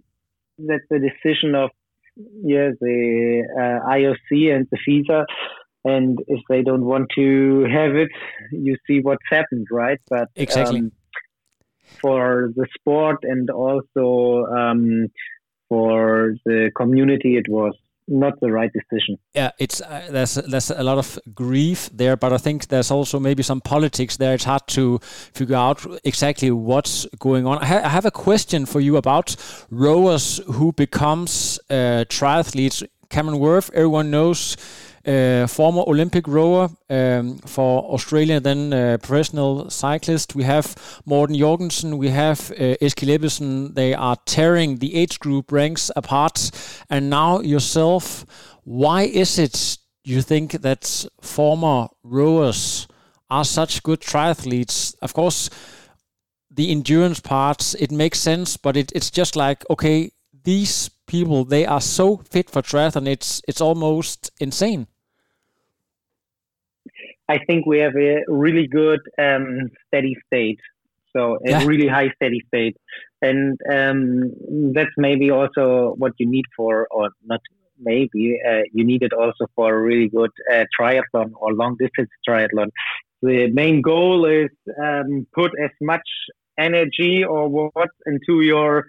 that's 0.59 0.83
the 0.89 0.99
decision 0.99 1.55
of 1.55 1.71
yeah 2.43 2.69
the 2.79 3.43
uh, 3.57 3.89
IOC 3.89 4.55
and 4.55 4.67
the 4.71 4.77
FISA. 4.87 5.25
And 5.85 6.19
if 6.27 6.41
they 6.49 6.61
don't 6.61 6.83
want 6.83 7.07
to 7.15 7.65
have 7.71 7.95
it, 7.95 8.09
you 8.51 8.75
see 8.85 8.99
what's 8.99 9.23
happened, 9.29 9.67
right? 9.71 9.99
But 10.09 10.27
exactly 10.35 10.79
um, 10.79 10.91
for 12.01 12.51
the 12.55 12.67
sport 12.75 13.19
and 13.23 13.49
also 13.49 14.45
um, 14.45 15.07
for 15.69 16.35
the 16.45 16.69
community, 16.75 17.37
it 17.37 17.47
was 17.47 17.73
not 18.09 18.39
the 18.41 18.51
right 18.51 18.71
decision. 18.73 19.17
Yeah, 19.33 19.51
it's 19.59 19.81
uh, 19.81 20.07
there's 20.09 20.35
there's 20.35 20.71
a 20.71 20.83
lot 20.83 20.97
of 20.97 21.19
grief 21.33 21.89
there, 21.93 22.17
but 22.17 22.33
I 22.33 22.37
think 22.37 22.67
there's 22.67 22.91
also 22.91 23.19
maybe 23.19 23.43
some 23.43 23.61
politics 23.61 24.17
there. 24.17 24.33
It's 24.33 24.43
hard 24.43 24.67
to 24.69 24.99
figure 25.33 25.55
out 25.55 25.85
exactly 26.03 26.51
what's 26.51 27.05
going 27.19 27.45
on. 27.45 27.59
I, 27.59 27.65
ha- 27.65 27.81
I 27.83 27.89
have 27.89 28.05
a 28.05 28.11
question 28.11 28.65
for 28.65 28.79
you 28.79 28.97
about 28.97 29.35
rowers 29.69 30.41
who 30.47 30.71
becomes 30.73 31.59
uh, 31.69 32.05
triathletes. 32.09 32.83
Cameron 33.09 33.39
Wurf, 33.39 33.71
everyone 33.73 34.11
knows 34.11 34.55
uh, 35.05 35.47
former 35.47 35.83
Olympic 35.87 36.27
rower 36.27 36.69
um, 36.89 37.37
for 37.39 37.83
Australia, 37.93 38.39
then 38.39 38.73
uh, 38.73 38.97
professional 39.01 39.69
cyclist. 39.69 40.35
We 40.35 40.43
have 40.43 40.75
Morten 41.05 41.35
Jorgensen, 41.37 41.97
we 41.97 42.09
have 42.09 42.51
uh, 42.51 42.75
Eskild 42.81 43.19
Ebbesen. 43.19 43.75
They 43.75 43.93
are 43.93 44.17
tearing 44.25 44.77
the 44.77 44.95
age 44.95 45.19
group 45.19 45.51
ranks 45.51 45.91
apart. 45.95 46.51
And 46.89 47.09
now 47.09 47.39
yourself, 47.39 48.25
why 48.63 49.03
is 49.03 49.37
it 49.39 49.77
you 50.03 50.21
think 50.21 50.61
that 50.61 51.05
former 51.21 51.87
rowers 52.03 52.87
are 53.29 53.45
such 53.45 53.83
good 53.83 54.01
triathletes? 54.01 54.95
Of 55.01 55.13
course, 55.13 55.49
the 56.51 56.71
endurance 56.71 57.19
parts, 57.19 57.73
it 57.75 57.91
makes 57.91 58.19
sense, 58.19 58.57
but 58.57 58.75
it, 58.75 58.91
it's 58.93 59.11
just 59.11 59.35
like, 59.35 59.63
okay, 59.69 60.11
these 60.43 60.89
people 61.15 61.43
they 61.43 61.65
are 61.65 61.81
so 61.81 62.05
fit 62.33 62.49
for 62.49 62.61
triathlon 62.61 63.07
it's 63.07 63.41
it's 63.47 63.61
almost 63.61 64.31
insane 64.39 64.87
I 67.29 67.37
think 67.45 67.67
we 67.67 67.77
have 67.79 67.95
a 67.95 68.23
really 68.27 68.67
good 68.67 69.01
um, 69.19 69.69
steady 69.87 70.17
state, 70.25 70.59
so 71.15 71.35
a 71.45 71.51
yeah. 71.51 71.65
really 71.65 71.87
high 71.87 72.09
steady 72.15 72.41
state, 72.47 72.75
and 73.21 73.55
um, 73.71 74.33
that's 74.73 74.95
maybe 74.97 75.29
also 75.29 75.93
what 75.99 76.13
you 76.17 76.27
need 76.27 76.45
for, 76.57 76.87
or 76.89 77.11
not 77.23 77.41
maybe 77.79 78.39
uh, 78.49 78.63
you 78.73 78.83
need 78.83 79.03
it 79.03 79.13
also 79.13 79.45
for 79.55 79.73
a 79.73 79.79
really 79.79 80.09
good 80.09 80.31
uh, 80.51 80.65
triathlon 80.77 81.31
or 81.39 81.53
long 81.53 81.77
distance 81.77 82.09
triathlon. 82.27 82.69
The 83.21 83.51
main 83.51 83.81
goal 83.81 84.25
is 84.25 84.49
um, 84.81 85.27
put 85.33 85.51
as 85.63 85.71
much 85.79 86.09
energy 86.57 87.23
or 87.23 87.47
what 87.47 87.89
into 88.07 88.41
your 88.41 88.87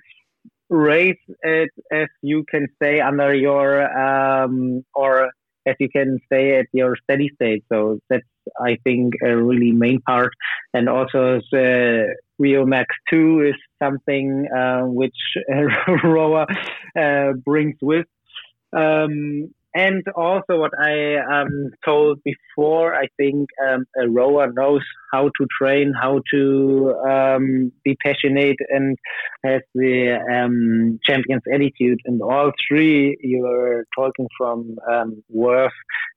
race 0.71 1.19
it 1.43 1.71
as 1.93 2.09
you 2.23 2.45
can 2.49 2.69
stay 2.77 3.01
under 3.01 3.35
your 3.35 3.83
um, 3.99 4.85
or 4.95 5.31
as 5.67 5.77
you 5.79 5.89
can 5.91 6.19
stay 6.27 6.59
at 6.59 6.67
your 6.73 6.97
steady 7.05 7.31
state. 7.35 7.65
So 7.71 7.99
that's, 8.09 8.25
I 8.61 8.79
think, 8.85 9.15
a 9.23 9.37
really 9.37 9.73
main 9.73 10.01
part. 10.01 10.33
And 10.73 10.89
also 10.89 11.41
the 11.53 12.15
Rio 12.39 12.65
Max 12.65 12.95
2 13.11 13.53
is 13.53 13.55
something 13.83 14.49
uh, 14.57 14.83
which 14.83 15.17
Rower 16.05 16.47
uh, 16.99 17.33
brings 17.45 17.77
with. 17.83 18.07
Um, 18.73 19.53
and 19.75 20.03
also 20.17 20.59
what 20.59 20.73
I 20.79 21.17
um, 21.17 21.71
told 21.85 22.21
before, 22.25 22.95
I 22.95 23.07
think 23.17 23.49
um, 23.67 23.85
a 23.97 24.09
rower 24.09 24.53
knows 24.53 24.83
how 25.13 25.25
to 25.25 25.47
train, 25.61 25.93
how 26.01 26.21
to 26.33 26.95
um, 27.09 27.73
be 27.85 27.97
passionate, 28.05 28.57
and 28.69 28.99
has 29.45 29.63
the 29.75 30.19
um, 30.33 30.99
champion's 31.05 31.43
attitude. 31.53 32.01
And 32.05 32.21
all 32.21 32.51
three 32.69 33.17
you 33.21 33.47
are 33.47 33.85
talking 33.97 34.27
from 34.37 34.77
um, 34.91 35.23
Wurf, 35.35 35.71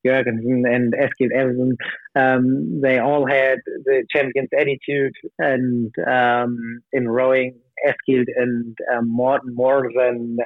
Jorgensen, 0.06 0.64
and 0.66 0.94
Eskild 0.94 1.32
Ebbesen. 1.36 1.74
Um, 2.16 2.82
they 2.82 2.98
all 3.00 3.28
had 3.28 3.60
the 3.86 4.04
champion's 4.10 4.50
attitude, 4.58 5.14
and 5.38 5.94
um, 6.08 6.82
in 6.92 7.08
rowing, 7.08 7.60
Eskild 7.88 8.26
and 8.36 8.76
um, 8.96 9.10
Morten 9.10 9.54
more 9.54 9.92
than 9.96 10.38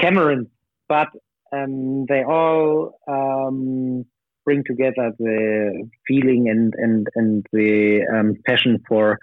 Cameron 0.00 0.50
but 0.92 1.08
um, 1.52 2.06
they 2.06 2.22
all 2.24 2.98
um, 3.08 4.04
bring 4.44 4.64
together 4.66 5.12
the 5.18 5.88
feeling 6.06 6.48
and 6.48 6.72
and 6.76 7.06
and 7.14 7.46
the 7.52 8.02
um, 8.12 8.34
passion 8.46 8.78
for 8.88 9.18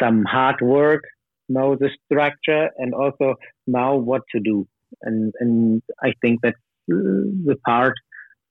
some 0.00 0.24
hard 0.24 0.60
work, 0.60 1.04
know 1.48 1.76
the 1.76 1.90
structure, 2.04 2.70
and 2.78 2.94
also 2.94 3.34
know 3.66 3.96
what 3.96 4.22
to 4.32 4.40
do. 4.40 4.66
And 5.02 5.32
and 5.40 5.82
I 6.02 6.12
think 6.20 6.40
that's 6.42 6.56
the 6.88 7.56
part 7.66 7.94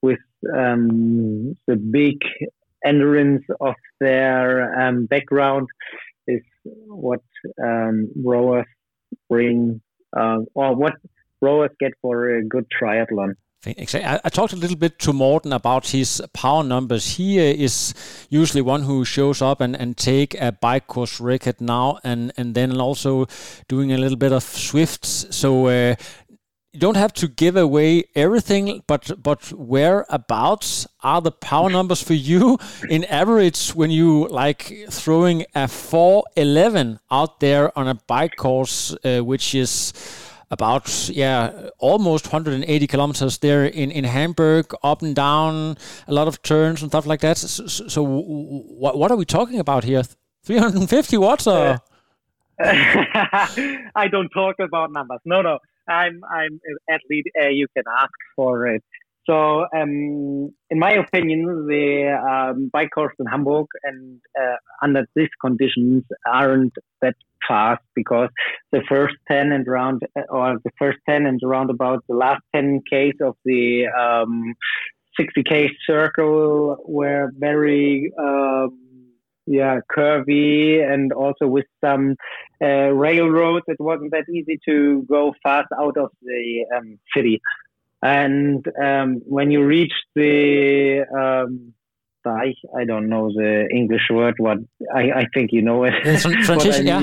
with 0.01 0.19
um, 0.55 1.55
the 1.67 1.75
big 1.75 2.17
endurance 2.85 3.43
of 3.59 3.75
their 3.99 4.79
um, 4.79 5.05
background 5.05 5.67
is 6.27 6.41
what 6.85 7.21
um, 7.63 8.09
rowers 8.23 8.65
bring, 9.29 9.81
uh, 10.15 10.39
or 10.53 10.75
what 10.75 10.93
rowers 11.41 11.71
get 11.79 11.93
for 12.01 12.37
a 12.37 12.43
good 12.43 12.65
triathlon. 12.81 13.33
Exactly. 13.65 14.07
I, 14.07 14.19
I, 14.23 14.29
talked 14.29 14.53
a 14.53 14.55
little 14.55 14.77
bit 14.77 14.99
to 14.99 15.13
Morten 15.13 15.51
about 15.51 15.87
his 15.87 16.21
power 16.33 16.63
numbers. 16.63 17.15
He 17.15 17.39
uh, 17.39 17.43
is 17.43 17.93
usually 18.29 18.61
one 18.61 18.83
who 18.83 19.03
shows 19.03 19.41
up 19.41 19.61
and, 19.61 19.75
and 19.75 19.97
take 19.97 20.39
a 20.39 20.51
bike 20.51 20.87
course 20.87 21.19
record 21.19 21.59
now 21.59 21.97
and, 22.03 22.31
and 22.37 22.53
then 22.53 22.79
also 22.79 23.25
doing 23.67 23.91
a 23.91 23.97
little 23.97 24.17
bit 24.17 24.31
of 24.31 24.43
Zwifts. 24.43 25.33
So 25.33 25.67
uh, 25.67 25.95
you 26.71 26.79
don't 26.79 26.97
have 26.97 27.13
to 27.13 27.27
give 27.27 27.57
away 27.57 28.03
everything, 28.13 28.83
but 28.85 29.11
but 29.23 29.51
whereabouts 29.51 30.85
are 31.01 31.21
the 31.21 31.31
power 31.31 31.71
numbers 31.71 32.03
for 32.03 32.13
you 32.13 32.59
in 32.89 33.03
average 33.05 33.71
when 33.71 33.89
you 33.89 34.27
like 34.27 34.71
throwing 34.91 35.45
a 35.55 35.67
411 35.67 36.99
out 37.09 37.39
there 37.39 37.75
on 37.77 37.87
a 37.87 37.95
bike 37.95 38.35
course, 38.35 38.95
uh, 39.03 39.21
which 39.21 39.55
is 39.55 39.91
about 40.49 41.09
yeah 41.09 41.69
almost 41.79 42.25
180 42.27 42.87
kilometers 42.87 43.37
there 43.39 43.65
in 43.65 43.91
in 43.91 44.03
Hamburg, 44.03 44.73
up 44.83 45.01
and 45.01 45.15
down, 45.15 45.77
a 46.07 46.13
lot 46.13 46.27
of 46.27 46.41
turns 46.41 46.81
and 46.81 46.91
stuff 46.91 47.05
like 47.05 47.21
that. 47.21 47.37
So, 47.37 47.67
so 47.67 48.03
what 48.03 48.97
what 48.97 49.11
are 49.11 49.17
we 49.17 49.25
talking 49.25 49.59
about 49.59 49.83
here? 49.83 50.03
350 50.43 51.17
watts 51.17 51.47
or? 51.47 51.81
I 52.59 54.07
don't 54.09 54.29
talk 54.29 54.55
about 54.59 54.91
numbers. 54.91 55.19
No, 55.25 55.41
no. 55.41 55.59
I'm 55.87 56.21
I'm 56.29 56.59
an 56.65 56.77
athlete. 56.89 57.27
Uh, 57.39 57.47
you 57.49 57.67
can 57.75 57.83
ask 57.99 58.11
for 58.35 58.67
it. 58.67 58.83
So, 59.29 59.65
um, 59.75 60.53
in 60.69 60.79
my 60.79 60.93
opinion, 60.93 61.67
the 61.67 62.17
um, 62.17 62.69
bike 62.71 62.89
course 62.95 63.13
in 63.19 63.25
Hamburg 63.25 63.67
and 63.83 64.21
uh, 64.39 64.55
under 64.81 65.05
these 65.15 65.29
conditions 65.41 66.03
aren't 66.25 66.73
that 67.01 67.15
fast 67.45 67.83
because 67.93 68.29
the 68.71 68.81
first 68.87 69.15
10 69.29 69.51
and 69.51 69.67
round 69.67 70.03
or 70.29 70.57
the 70.63 70.71
first 70.79 70.99
10 71.09 71.25
and 71.25 71.41
around 71.43 71.69
about 71.69 72.03
the 72.07 72.15
last 72.15 72.41
10 72.55 72.81
Ks 72.89 73.17
of 73.21 73.35
the 73.43 73.87
um, 73.87 74.53
60K 75.19 75.69
circle 75.85 76.77
were 76.85 77.31
very, 77.37 78.11
um, 78.19 78.79
yeah, 79.45 79.79
curvy 79.91 80.81
and 80.83 81.11
also 81.11 81.47
with 81.47 81.65
some 81.83 82.15
uh, 82.61 82.91
railroads. 82.93 83.65
It 83.67 83.77
wasn't 83.79 84.11
that 84.11 84.25
easy 84.33 84.59
to 84.67 85.05
go 85.09 85.33
fast 85.43 85.67
out 85.79 85.97
of 85.97 86.11
the 86.21 86.65
um, 86.75 86.99
city. 87.15 87.41
And 88.01 88.65
um, 88.81 89.21
when 89.25 89.49
you 89.51 89.65
reach 89.65 89.93
the 90.15 91.03
um, 91.17 91.73
I 92.75 92.83
don't 92.85 93.09
know 93.09 93.29
the 93.33 93.67
English 93.73 94.09
word. 94.09 94.35
What 94.37 94.57
I, 94.93 95.11
I 95.11 95.25
think 95.33 95.51
you 95.51 95.61
know 95.61 95.83
it. 95.83 95.91
transition, 96.21 96.85
yeah, 96.85 97.01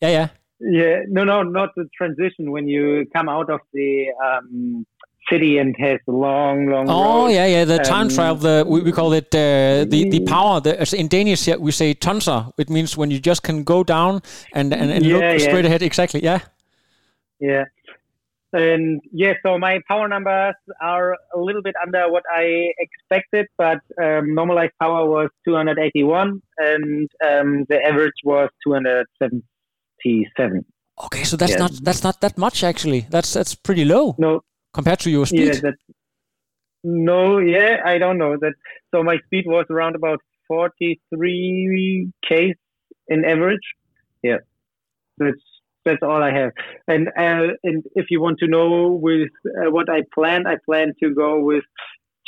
yeah, 0.00 0.08
yeah. 0.08 0.28
Yeah, 0.58 1.02
no, 1.08 1.24
no, 1.24 1.42
not 1.42 1.70
the 1.76 1.88
transition. 1.96 2.50
When 2.50 2.66
you 2.66 3.06
come 3.14 3.28
out 3.28 3.50
of 3.50 3.60
the 3.74 4.06
um, 4.24 4.86
city 5.30 5.58
and 5.58 5.74
has 5.78 5.98
long, 6.06 6.66
long. 6.66 6.86
Oh 6.88 7.24
road. 7.24 7.32
yeah, 7.32 7.46
yeah. 7.46 7.64
The 7.64 7.78
time 7.78 8.06
um, 8.06 8.08
trial. 8.08 8.36
The 8.36 8.64
we, 8.66 8.80
we 8.80 8.92
call 8.92 9.12
it 9.12 9.34
uh, 9.34 9.84
the 9.84 10.08
the 10.10 10.24
power. 10.26 10.60
The, 10.60 10.96
in 10.96 11.08
Danish, 11.08 11.46
we 11.58 11.72
say 11.72 11.94
tonser. 11.94 12.50
It 12.56 12.70
means 12.70 12.96
when 12.96 13.10
you 13.10 13.18
just 13.18 13.42
can 13.42 13.64
go 13.64 13.84
down 13.84 14.22
and 14.54 14.72
and, 14.72 14.90
and 14.90 15.04
yeah, 15.04 15.12
look 15.14 15.22
yeah. 15.22 15.38
straight 15.38 15.66
ahead. 15.66 15.82
Exactly. 15.82 16.22
Yeah. 16.22 16.40
Yeah. 17.38 17.64
And 18.56 19.02
yeah, 19.12 19.34
so 19.44 19.58
my 19.58 19.80
power 19.86 20.08
numbers 20.08 20.54
are 20.80 21.12
a 21.34 21.38
little 21.38 21.60
bit 21.60 21.74
under 21.84 22.10
what 22.10 22.22
I 22.34 22.72
expected, 22.78 23.48
but 23.58 23.80
um, 24.02 24.34
normalized 24.34 24.72
power 24.80 25.06
was 25.06 25.28
281 25.46 26.40
and 26.56 27.10
um, 27.22 27.66
the 27.68 27.82
average 27.84 28.14
was 28.24 28.48
277. 28.66 30.64
Okay, 31.04 31.24
so 31.24 31.36
that's 31.36 31.58
not 31.58 31.72
that's 31.82 32.02
not 32.02 32.22
that 32.22 32.38
much 32.38 32.64
actually. 32.64 33.06
That's 33.10 33.34
that's 33.34 33.54
pretty 33.54 33.84
low. 33.84 34.14
No, 34.16 34.40
compared 34.72 35.00
to 35.00 35.10
your 35.10 35.26
speed. 35.26 35.60
Yeah, 35.62 35.72
no, 36.82 37.36
yeah, 37.38 37.82
I 37.84 37.98
don't 37.98 38.16
know 38.16 38.38
that. 38.40 38.54
So 38.94 39.02
my 39.02 39.18
speed 39.26 39.44
was 39.46 39.66
around 39.68 39.96
about 39.96 40.20
43 40.48 42.10
k 42.26 42.54
in 43.08 43.24
average. 43.26 43.74
Yeah, 44.22 44.38
that's 45.18 45.42
that's 45.86 46.02
all 46.02 46.22
I 46.22 46.32
have. 46.32 46.52
And 46.86 47.08
uh, 47.08 47.54
and 47.64 47.82
if 47.94 48.06
you 48.10 48.20
want 48.20 48.38
to 48.40 48.48
know 48.48 48.98
with 49.00 49.30
uh, 49.46 49.70
what 49.70 49.88
I 49.88 50.02
plan, 50.14 50.46
I 50.46 50.56
plan 50.66 50.92
to 51.02 51.14
go 51.14 51.40
with 51.40 51.64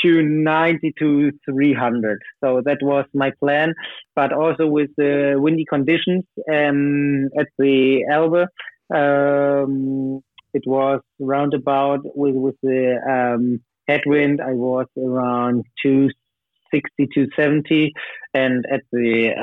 290 0.02 0.94
to 0.98 1.32
300. 1.50 2.18
So 2.42 2.62
that 2.64 2.78
was 2.80 3.04
my 3.12 3.32
plan. 3.40 3.74
But 4.14 4.32
also 4.32 4.66
with 4.66 4.90
the 4.96 5.34
windy 5.36 5.66
conditions 5.68 6.24
um, 6.50 7.28
at 7.38 7.48
the 7.58 8.04
Elbe, 8.10 8.46
um, 8.94 10.20
it 10.54 10.62
was 10.66 11.00
roundabout 11.18 12.00
with 12.04 12.34
with 12.34 12.54
the 12.62 12.96
um, 13.06 13.60
headwind. 13.86 14.40
I 14.40 14.52
was 14.52 14.86
around 14.96 15.64
260 15.82 17.08
to 17.14 17.26
70, 17.36 17.92
and 18.32 18.64
at 18.72 18.82
the 18.92 19.34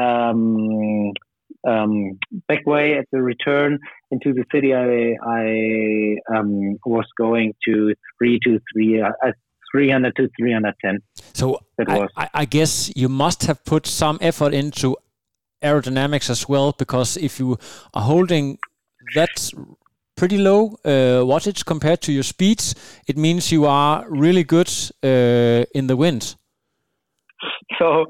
um, 1.68 2.20
back 2.48 2.66
way 2.66 2.98
at 2.98 3.06
the 3.12 3.22
return 3.22 3.80
into 4.12 4.34
the 4.34 4.46
city, 4.54 4.74
I, 4.74 5.16
I 5.28 6.38
um, 6.38 6.78
was 6.86 7.06
going 7.18 7.54
to 7.68 7.94
three 8.18 8.40
to 8.44 8.60
three, 8.74 9.02
uh, 9.02 9.32
300 9.72 10.16
to 10.16 10.30
310. 10.40 11.00
So 11.34 11.60
I, 11.88 12.30
I, 12.34 12.46
guess 12.46 12.92
you 12.96 13.10
must 13.10 13.46
have 13.46 13.64
put 13.66 13.88
some 13.88 14.18
effort 14.22 14.54
into 14.54 14.96
aerodynamics 15.62 16.30
as 16.30 16.48
well, 16.48 16.74
because 16.78 17.18
if 17.18 17.40
you 17.40 17.58
are 17.94 18.04
holding 18.04 18.58
that 19.16 19.52
pretty 20.16 20.38
low 20.38 20.78
uh, 20.86 21.24
wattage 21.26 21.66
compared 21.66 22.02
to 22.02 22.12
your 22.12 22.24
speeds, 22.24 22.76
it 23.08 23.18
means 23.18 23.52
you 23.52 23.66
are 23.66 24.06
really 24.10 24.44
good 24.44 24.72
uh, 25.04 25.66
in 25.74 25.88
the 25.88 25.96
wind. 25.98 26.36
So 27.80 28.06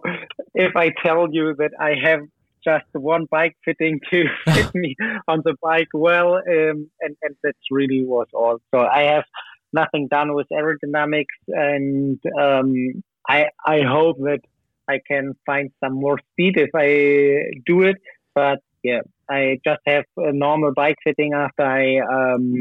if 0.54 0.76
I 0.76 0.92
tell 1.04 1.28
you 1.32 1.56
that 1.58 1.72
I 1.80 1.96
have 2.04 2.22
just 2.66 2.86
one 2.94 3.28
bike 3.30 3.56
fitting 3.64 4.00
to 4.12 4.26
fit 4.46 4.74
me 4.74 4.96
on 5.28 5.42
the 5.46 5.56
bike 5.62 5.90
well, 5.94 6.36
um, 6.36 6.90
and 7.02 7.16
and 7.22 7.36
that 7.44 7.56
really 7.72 8.04
was 8.06 8.28
all. 8.34 8.58
So 8.74 8.82
I 8.82 9.04
have 9.04 9.26
nothing 9.74 10.08
done 10.10 10.34
with 10.34 10.48
aerodynamics, 10.52 11.38
and 11.48 12.20
um, 12.40 13.04
I 13.28 13.46
I 13.66 13.82
hope 13.82 14.18
that 14.20 14.42
I 14.88 15.00
can 15.08 15.34
find 15.46 15.72
some 15.84 15.94
more 15.94 16.18
speed 16.32 16.58
if 16.58 16.72
I 16.76 17.52
do 17.66 17.84
it. 17.84 17.98
But 18.34 18.60
yeah, 18.84 19.02
I 19.30 19.60
just 19.64 19.82
have 19.86 20.06
a 20.18 20.32
normal 20.32 20.74
bike 20.74 20.98
fitting 21.04 21.34
after 21.34 21.64
I 21.64 22.00
um, 22.00 22.54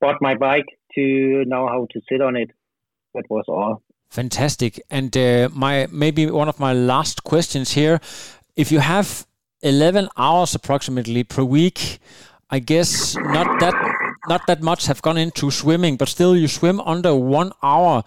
bought 0.00 0.16
my 0.20 0.34
bike 0.36 0.66
to 0.94 1.44
know 1.46 1.66
how 1.68 1.86
to 1.92 2.00
sit 2.08 2.20
on 2.20 2.36
it. 2.36 2.50
That 3.14 3.24
was 3.30 3.44
all. 3.48 3.82
Fantastic. 4.10 4.80
And 4.90 5.16
uh, 5.16 5.48
my 5.52 5.88
maybe 5.90 6.30
one 6.30 6.48
of 6.48 6.60
my 6.60 6.72
last 6.72 7.24
questions 7.24 7.72
here 7.72 8.00
if 8.56 8.72
you 8.72 8.80
have 8.80 9.26
11 9.62 10.08
hours 10.16 10.54
approximately 10.54 11.24
per 11.24 11.44
week, 11.44 11.98
I 12.50 12.58
guess 12.58 13.16
not 13.16 13.60
that 13.60 13.74
not 14.28 14.46
that 14.48 14.60
much 14.60 14.86
have 14.86 15.02
gone 15.02 15.18
into 15.18 15.50
swimming, 15.50 15.96
but 15.96 16.08
still 16.08 16.36
you 16.36 16.48
swim 16.48 16.80
under 16.80 17.14
one 17.14 17.52
hour. 17.62 18.02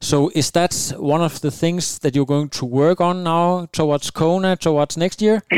So 0.00 0.30
is 0.34 0.50
that 0.52 0.92
one 0.98 1.22
of 1.22 1.40
the 1.40 1.50
things 1.50 1.98
that 2.00 2.14
you're 2.14 2.26
going 2.26 2.50
to 2.50 2.64
work 2.64 3.00
on 3.00 3.24
now 3.24 3.66
towards 3.72 4.10
Kona, 4.10 4.56
towards 4.56 4.96
next 4.96 5.22
year? 5.22 5.42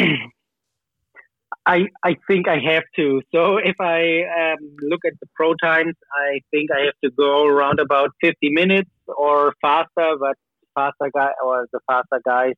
I 1.66 1.86
I 2.04 2.16
think 2.28 2.46
I 2.48 2.58
have 2.72 2.84
to. 2.94 3.20
So 3.34 3.56
if 3.56 3.74
I 3.80 4.22
um, 4.40 4.58
look 4.82 5.00
at 5.04 5.14
the 5.20 5.26
pro 5.34 5.54
times, 5.54 5.94
I 6.28 6.40
think 6.52 6.70
I 6.70 6.84
have 6.84 6.94
to 7.04 7.10
go 7.10 7.44
around 7.44 7.80
about 7.80 8.10
50 8.22 8.50
minutes 8.50 8.90
or 9.08 9.52
faster. 9.60 10.16
But 10.20 10.36
faster 10.76 11.10
guy 11.12 11.32
or 11.44 11.66
the 11.72 11.80
faster 11.88 12.20
guys, 12.24 12.54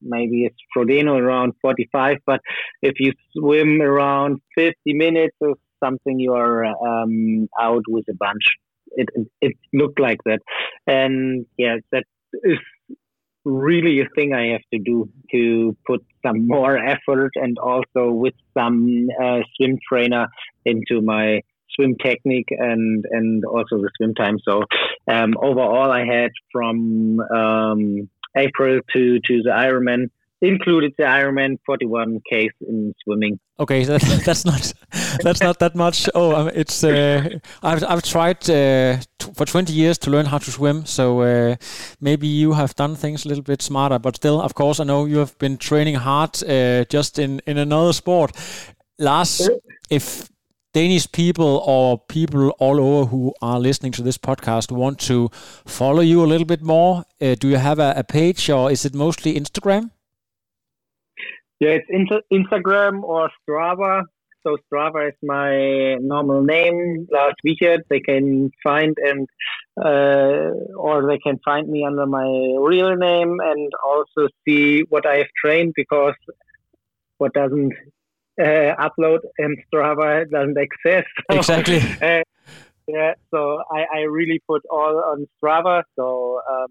maybe 0.00 0.44
it's 0.44 0.56
Frodeno 0.76 1.18
around 1.18 1.52
45. 1.62 2.18
But 2.26 2.40
if 2.82 2.94
you 2.98 3.12
swim 3.36 3.80
around 3.80 4.40
50 4.56 4.74
minutes 4.86 5.36
or 5.40 5.54
something, 5.82 6.18
you 6.18 6.34
are 6.34 6.64
um, 6.64 7.48
out 7.60 7.82
with 7.88 8.04
a 8.08 8.14
bunch. 8.14 8.42
It, 8.94 9.08
it 9.14 9.26
it 9.40 9.52
looked 9.72 9.98
like 9.98 10.18
that, 10.26 10.40
and 10.86 11.46
yeah, 11.56 11.76
that 11.92 12.04
is 12.44 12.58
really 13.44 14.00
a 14.00 14.08
thing 14.14 14.34
I 14.34 14.52
have 14.52 14.60
to 14.72 14.78
do 14.78 15.08
to 15.32 15.76
put 15.86 16.04
some 16.24 16.46
more 16.46 16.76
effort 16.76 17.32
and 17.34 17.58
also 17.58 18.10
with 18.10 18.34
some 18.56 19.08
uh, 19.20 19.40
swim 19.56 19.78
trainer 19.88 20.28
into 20.64 21.00
my 21.00 21.40
swim 21.74 21.96
technique 22.02 22.48
and 22.50 23.04
and 23.10 23.44
also 23.44 23.78
the 23.78 23.90
swim 23.96 24.14
time. 24.14 24.38
So 24.46 24.62
um, 25.10 25.34
overall, 25.42 25.90
I 25.90 26.04
had 26.04 26.30
from 26.52 27.20
um, 27.20 28.08
April 28.36 28.80
to 28.92 29.18
to 29.20 29.42
the 29.42 29.50
Ironman 29.50 30.10
included 30.42 30.92
the 30.98 31.04
Ironman 31.04 31.56
41 31.64 32.20
case 32.28 32.50
in 32.68 32.92
swimming. 33.04 33.38
Okay, 33.60 33.84
that, 33.90 34.02
that's 34.26 34.44
not 34.44 34.72
that's 35.22 35.40
not 35.40 35.58
that 35.60 35.74
much. 35.74 36.08
Oh, 36.14 36.34
um, 36.34 36.50
it's 36.54 36.84
uh, 36.84 37.28
I've 37.62 37.84
I've 37.84 38.02
tried 38.02 38.50
uh, 38.50 38.98
t- 39.18 39.32
for 39.34 39.46
20 39.46 39.72
years 39.72 39.98
to 39.98 40.10
learn 40.10 40.26
how 40.26 40.38
to 40.38 40.50
swim, 40.50 40.84
so 40.84 41.22
uh, 41.22 41.56
maybe 42.00 42.26
you 42.26 42.52
have 42.52 42.74
done 42.74 42.96
things 42.96 43.24
a 43.24 43.28
little 43.28 43.44
bit 43.44 43.62
smarter. 43.62 43.98
But 43.98 44.16
still, 44.16 44.40
of 44.40 44.54
course, 44.54 44.80
I 44.80 44.84
know 44.84 45.06
you 45.06 45.18
have 45.18 45.38
been 45.38 45.56
training 45.56 45.94
hard 45.94 46.42
uh, 46.42 46.84
just 46.88 47.18
in 47.18 47.40
in 47.46 47.58
another 47.58 47.92
sport. 47.92 48.32
Lars, 48.98 49.48
if 49.90 50.28
Danish 50.72 51.10
people 51.12 51.62
or 51.66 51.98
people 51.98 52.50
all 52.58 52.80
over 52.80 53.06
who 53.06 53.34
are 53.42 53.60
listening 53.60 53.92
to 53.92 54.02
this 54.02 54.16
podcast 54.16 54.72
want 54.72 54.98
to 55.00 55.28
follow 55.66 56.00
you 56.00 56.24
a 56.24 56.26
little 56.26 56.46
bit 56.46 56.62
more, 56.62 57.04
uh, 57.20 57.34
do 57.34 57.48
you 57.48 57.56
have 57.56 57.78
a, 57.78 57.92
a 57.96 58.04
page 58.04 58.48
or 58.48 58.70
is 58.70 58.84
it 58.84 58.94
mostly 58.94 59.34
Instagram? 59.38 59.90
Yeah, 61.60 61.78
it's 61.78 61.86
inter- 61.90 62.22
Instagram 62.32 63.02
or 63.02 63.30
Strava. 63.38 64.04
So 64.42 64.56
Strava 64.66 65.08
is 65.08 65.14
my 65.22 65.94
normal 66.00 66.42
name. 66.42 67.06
Lars 67.12 67.34
Wichert 67.46 67.82
they 67.88 68.00
can 68.00 68.50
find 68.62 68.96
and 68.98 69.28
uh, 69.78 70.50
or 70.76 71.06
they 71.06 71.18
can 71.18 71.38
find 71.44 71.68
me 71.68 71.84
under 71.84 72.06
my 72.06 72.26
real 72.58 72.96
name 72.96 73.38
and 73.40 73.70
also 73.86 74.28
see 74.44 74.84
what 74.88 75.06
I 75.06 75.18
have 75.18 75.28
trained 75.40 75.74
because 75.76 76.16
what 77.18 77.32
doesn't 77.34 77.72
uh, 78.40 78.74
upload 78.78 79.20
and 79.38 79.56
Strava 79.72 80.28
doesn't 80.30 80.58
exist. 80.58 81.08
So, 81.30 81.38
exactly. 81.38 81.80
uh, 82.00 82.22
yeah, 82.88 83.14
so 83.30 83.62
I, 83.70 83.84
I 83.94 84.00
really 84.02 84.40
put 84.48 84.62
all 84.70 85.02
on 85.04 85.26
Strava. 85.42 85.82
So 85.96 86.40
um, 86.50 86.68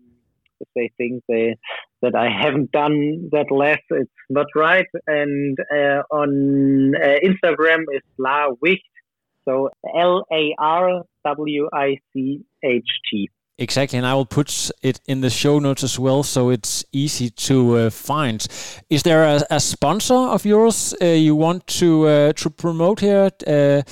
if 0.60 0.68
they 0.76 0.92
think 0.98 1.24
they 1.28 1.58
that 2.02 2.16
I 2.16 2.30
haven't 2.30 2.72
done 2.72 3.30
that 3.32 3.52
less, 3.52 3.80
it's 3.90 4.12
not 4.30 4.48
right. 4.56 4.88
And 5.08 5.58
uh, 5.72 6.04
on 6.12 6.96
uh, 6.96 7.20
Instagram 7.24 7.84
is 7.94 8.02
La 8.18 8.50
Wicht, 8.62 8.84
so 9.46 9.70
L 9.96 10.26
A 10.32 10.56
R 10.58 11.04
W 11.26 11.70
I 11.74 11.98
C 12.14 12.42
H 12.64 12.90
T. 13.10 13.30
Exactly, 13.62 14.00
and 14.00 14.08
I 14.08 14.16
will 14.16 14.26
put 14.26 14.72
it 14.82 15.00
in 15.06 15.22
the 15.22 15.30
show 15.30 15.60
notes 15.60 15.84
as 15.84 16.00
well, 16.00 16.24
so 16.24 16.50
it's 16.50 16.84
easy 16.92 17.30
to 17.30 17.78
uh, 17.78 17.90
find. 17.92 18.44
Is 18.90 19.04
there 19.04 19.24
a, 19.24 19.42
a 19.52 19.60
sponsor 19.60 20.16
of 20.16 20.46
yours 20.46 20.96
uh, 21.00 21.06
you 21.06 21.36
want 21.36 21.68
to 21.80 22.08
uh, 22.08 22.34
to 22.34 22.50
promote 22.50 23.02
here? 23.02 23.30
Uh, 23.46 23.84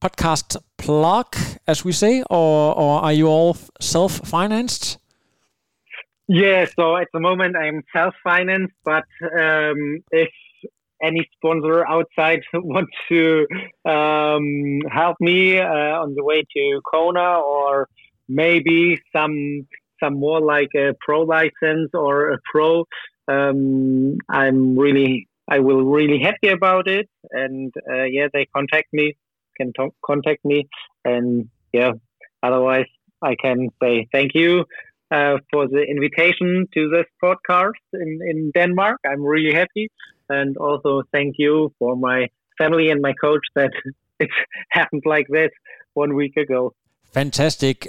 podcast 0.00 0.56
plug, 0.78 1.36
as 1.68 1.84
we 1.84 1.92
say, 1.92 2.24
or, 2.28 2.76
or 2.76 3.02
are 3.02 3.12
you 3.12 3.28
all 3.28 3.56
self 3.80 4.18
financed? 4.18 4.98
Yeah, 6.26 6.66
so 6.76 6.96
at 6.96 7.06
the 7.12 7.20
moment 7.20 7.56
I'm 7.56 7.82
self-financed, 7.92 8.74
but 8.84 9.04
um, 9.22 10.02
if 10.10 10.30
any 11.00 11.28
sponsor 11.36 11.86
outside 11.86 12.40
wants 12.54 12.96
to 13.10 13.46
um, 13.84 14.80
help 14.90 15.18
me 15.20 15.60
uh, 15.60 16.02
on 16.02 16.16
the 16.16 16.24
way 16.24 16.42
to 16.56 16.80
Kona, 16.90 17.38
or 17.40 17.88
maybe 18.28 19.00
some 19.14 19.66
some 20.02 20.18
more 20.18 20.40
like 20.40 20.70
a 20.76 20.94
pro 21.00 21.22
license 21.22 21.90
or 21.94 22.32
a 22.32 22.38
pro, 22.52 22.84
um, 23.28 24.16
I'm 24.28 24.76
really 24.76 25.28
I 25.48 25.60
will 25.60 25.84
really 25.84 26.20
happy 26.20 26.48
about 26.48 26.88
it. 26.88 27.08
And 27.30 27.72
uh, 27.90 28.04
yeah, 28.04 28.28
they 28.32 28.46
contact 28.54 28.88
me, 28.92 29.16
can 29.56 29.72
t- 29.78 29.94
contact 30.04 30.44
me, 30.44 30.68
and 31.04 31.48
yeah. 31.72 31.92
Otherwise, 32.44 32.86
I 33.22 33.36
can 33.40 33.68
say 33.80 34.08
thank 34.12 34.32
you 34.34 34.64
uh, 35.12 35.36
for 35.52 35.68
the 35.68 35.82
invitation 35.88 36.66
to 36.74 36.88
this 36.90 37.06
podcast 37.22 37.82
in, 37.92 38.18
in 38.28 38.50
Denmark. 38.52 38.98
I'm 39.06 39.22
really 39.22 39.54
happy. 39.54 39.88
And 40.28 40.56
also 40.56 41.02
thank 41.12 41.36
you 41.38 41.72
for 41.78 41.96
my 41.96 42.28
family 42.58 42.90
and 42.90 43.00
my 43.00 43.12
coach 43.12 43.42
that 43.54 43.70
it 44.20 44.30
happened 44.70 45.02
like 45.04 45.26
this 45.28 45.50
one 45.94 46.14
week 46.14 46.36
ago. 46.36 46.74
Fantastic. 47.12 47.86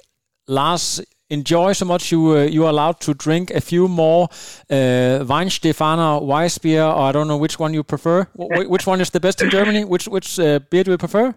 Lars, 0.47 1.01
enjoy 1.29 1.73
so 1.73 1.85
much 1.85 2.11
you 2.11 2.37
uh, 2.37 2.43
you 2.43 2.65
are 2.65 2.69
allowed 2.69 2.99
to 2.99 3.13
drink 3.13 3.51
a 3.51 3.61
few 3.61 3.87
more 3.87 4.27
uh, 4.69 5.25
Weihenstephaner, 5.25 6.21
Weissbier, 6.21 6.85
or 6.95 7.03
I 7.09 7.11
don't 7.11 7.27
know 7.27 7.37
which 7.37 7.59
one 7.59 7.73
you 7.73 7.83
prefer. 7.83 8.27
which 8.35 8.85
one 8.85 9.01
is 9.01 9.09
the 9.09 9.19
best 9.19 9.41
in 9.41 9.49
Germany? 9.49 9.85
Which 9.85 10.07
which 10.07 10.39
uh, 10.39 10.59
beer 10.69 10.83
do 10.83 10.91
you 10.91 10.97
prefer? 10.97 11.33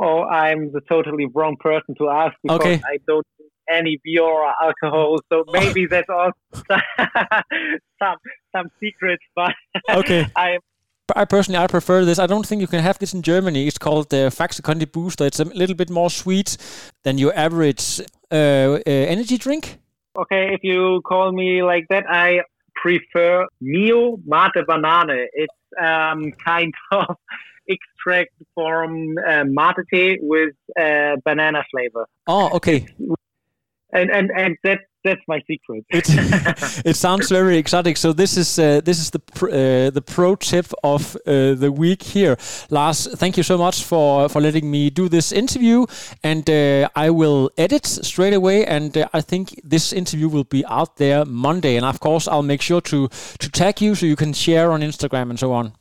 Oh, 0.00 0.22
I'm 0.22 0.70
the 0.72 0.80
totally 0.88 1.26
wrong 1.34 1.56
person 1.58 1.94
to 1.98 2.08
ask 2.08 2.34
because 2.42 2.60
okay. 2.60 2.80
I 2.84 2.98
don't 3.06 3.26
drink 3.36 3.52
any 3.68 4.00
beer 4.04 4.22
or 4.22 4.52
alcohol. 4.62 5.18
So 5.30 5.44
maybe 5.52 5.86
that's 5.86 6.06
some 7.98 8.16
some 8.54 8.66
secrets. 8.80 9.24
But 9.34 9.54
okay, 9.90 10.26
I. 10.36 10.58
I 11.16 11.24
personally 11.24 11.58
I 11.58 11.66
prefer 11.66 12.04
this. 12.04 12.18
I 12.18 12.26
don't 12.26 12.46
think 12.46 12.60
you 12.60 12.66
can 12.66 12.80
have 12.80 12.98
this 12.98 13.14
in 13.14 13.22
Germany. 13.22 13.66
It's 13.66 13.78
called 13.78 14.10
the 14.10 14.30
Faxe 14.30 14.60
Booster. 14.92 15.26
It's 15.26 15.40
a 15.40 15.44
little 15.44 15.76
bit 15.76 15.90
more 15.90 16.10
sweet 16.10 16.56
than 17.04 17.18
your 17.18 17.34
average 17.34 18.00
uh, 18.30 18.34
uh, 18.34 18.80
energy 18.86 19.38
drink. 19.38 19.78
Okay, 20.16 20.52
if 20.52 20.60
you 20.62 21.00
call 21.06 21.32
me 21.32 21.62
like 21.62 21.86
that, 21.90 22.04
I 22.08 22.40
prefer 22.74 23.46
Mio 23.60 24.18
Mate 24.26 24.66
Banane. 24.68 25.26
It's 25.32 25.54
um, 25.80 26.32
kind 26.44 26.74
of 26.92 27.16
extract 27.68 28.32
from 28.54 29.14
uh, 29.26 29.44
mate 29.44 29.76
tea 29.92 30.18
with 30.20 30.54
uh, 30.78 31.16
banana 31.24 31.64
flavor. 31.70 32.06
Oh, 32.26 32.50
okay. 32.56 32.86
And 33.92 34.10
and 34.10 34.30
and 34.36 34.56
that 34.64 34.80
that's 35.08 35.26
my 35.26 35.40
secret. 35.46 35.84
it, 35.90 36.06
it 36.84 36.96
sounds 36.96 37.28
very 37.30 37.56
exotic. 37.56 37.96
So 37.96 38.12
this 38.12 38.36
is 38.36 38.58
uh, 38.58 38.80
this 38.84 38.98
is 38.98 39.10
the 39.10 39.18
pr- 39.18 39.50
uh, 39.50 39.90
the 39.90 40.02
pro 40.02 40.36
tip 40.36 40.66
of 40.84 41.16
uh, 41.16 41.54
the 41.54 41.72
week 41.72 42.02
here. 42.02 42.36
Lars, 42.70 43.08
thank 43.16 43.36
you 43.36 43.42
so 43.42 43.56
much 43.56 43.84
for 43.84 44.28
for 44.28 44.40
letting 44.40 44.70
me 44.70 44.90
do 44.90 45.08
this 45.08 45.32
interview, 45.32 45.86
and 46.22 46.48
uh, 46.50 46.88
I 46.94 47.10
will 47.10 47.50
edit 47.56 47.86
straight 47.86 48.34
away. 48.34 48.66
And 48.66 48.96
uh, 48.96 49.08
I 49.12 49.20
think 49.20 49.60
this 49.64 49.92
interview 49.92 50.28
will 50.28 50.44
be 50.44 50.64
out 50.66 50.96
there 50.96 51.24
Monday. 51.24 51.76
And 51.76 51.86
of 51.86 52.00
course, 52.00 52.28
I'll 52.28 52.48
make 52.52 52.62
sure 52.62 52.80
to 52.82 53.08
to 53.38 53.50
tag 53.50 53.80
you 53.80 53.94
so 53.94 54.06
you 54.06 54.16
can 54.16 54.32
share 54.32 54.72
on 54.72 54.80
Instagram 54.82 55.30
and 55.30 55.38
so 55.38 55.52
on. 55.52 55.72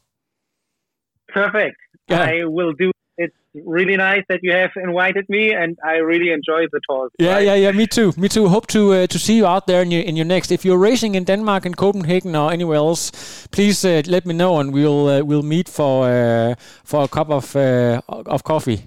Perfect. 1.27 1.77
Yeah. 2.09 2.21
I 2.21 2.45
will 2.45 2.73
do 2.73 2.91
it's 3.17 3.35
really 3.65 3.97
nice 3.97 4.23
that 4.29 4.39
you 4.43 4.51
have 4.51 4.71
invited 4.75 5.27
me, 5.29 5.53
and 5.53 5.77
I 5.83 5.95
really 5.97 6.31
enjoy 6.31 6.67
the 6.71 6.79
talk. 6.87 7.11
Yeah, 7.19 7.33
right? 7.33 7.45
yeah, 7.45 7.55
yeah. 7.55 7.71
Me 7.71 7.87
too. 7.87 8.13
Me 8.17 8.29
too. 8.29 8.47
Hope 8.47 8.67
to 8.67 8.93
uh, 8.93 9.07
to 9.07 9.19
see 9.19 9.37
you 9.37 9.47
out 9.47 9.67
there 9.67 9.81
in 9.81 9.91
your 9.91 10.03
in 10.03 10.15
your 10.15 10.25
next. 10.25 10.51
If 10.51 10.63
you're 10.63 10.77
racing 10.77 11.15
in 11.15 11.23
Denmark 11.23 11.65
and 11.65 11.75
Copenhagen 11.75 12.35
or 12.35 12.51
anywhere 12.51 12.77
else, 12.77 13.11
please 13.51 13.83
uh, 13.85 14.01
let 14.07 14.25
me 14.25 14.33
know, 14.33 14.59
and 14.59 14.73
we'll 14.73 15.07
uh, 15.07 15.21
we'll 15.23 15.43
meet 15.43 15.69
for 15.69 16.07
uh, 16.07 16.55
for 16.83 17.03
a 17.03 17.07
cup 17.07 17.29
of 17.29 17.55
uh, 17.55 18.01
of 18.07 18.43
coffee. 18.43 18.83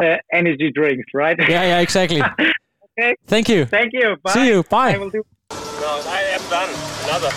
Uh, 0.00 0.16
energy 0.32 0.70
drinks, 0.72 1.06
right? 1.12 1.36
Yeah, 1.38 1.64
yeah, 1.64 1.80
exactly. 1.80 2.22
okay. 3.00 3.16
Thank 3.26 3.48
you. 3.48 3.66
Thank 3.66 3.92
you. 3.92 4.16
Bye. 4.22 4.32
See 4.32 4.48
you. 4.48 4.62
Bye. 4.62 4.94
I 4.94 4.98
will 4.98 5.10
do. 5.10 5.24
No, 5.50 6.02
I 6.06 6.22
am 6.36 6.42
done. 6.48 6.70
Another. 7.04 7.30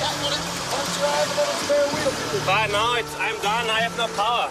But 2.46 2.72
now 2.72 2.96
it's, 2.96 3.16
I'm 3.20 3.36
done. 3.42 3.70
I 3.70 3.82
have 3.82 3.98
no 3.98 4.08
power. 4.16 4.50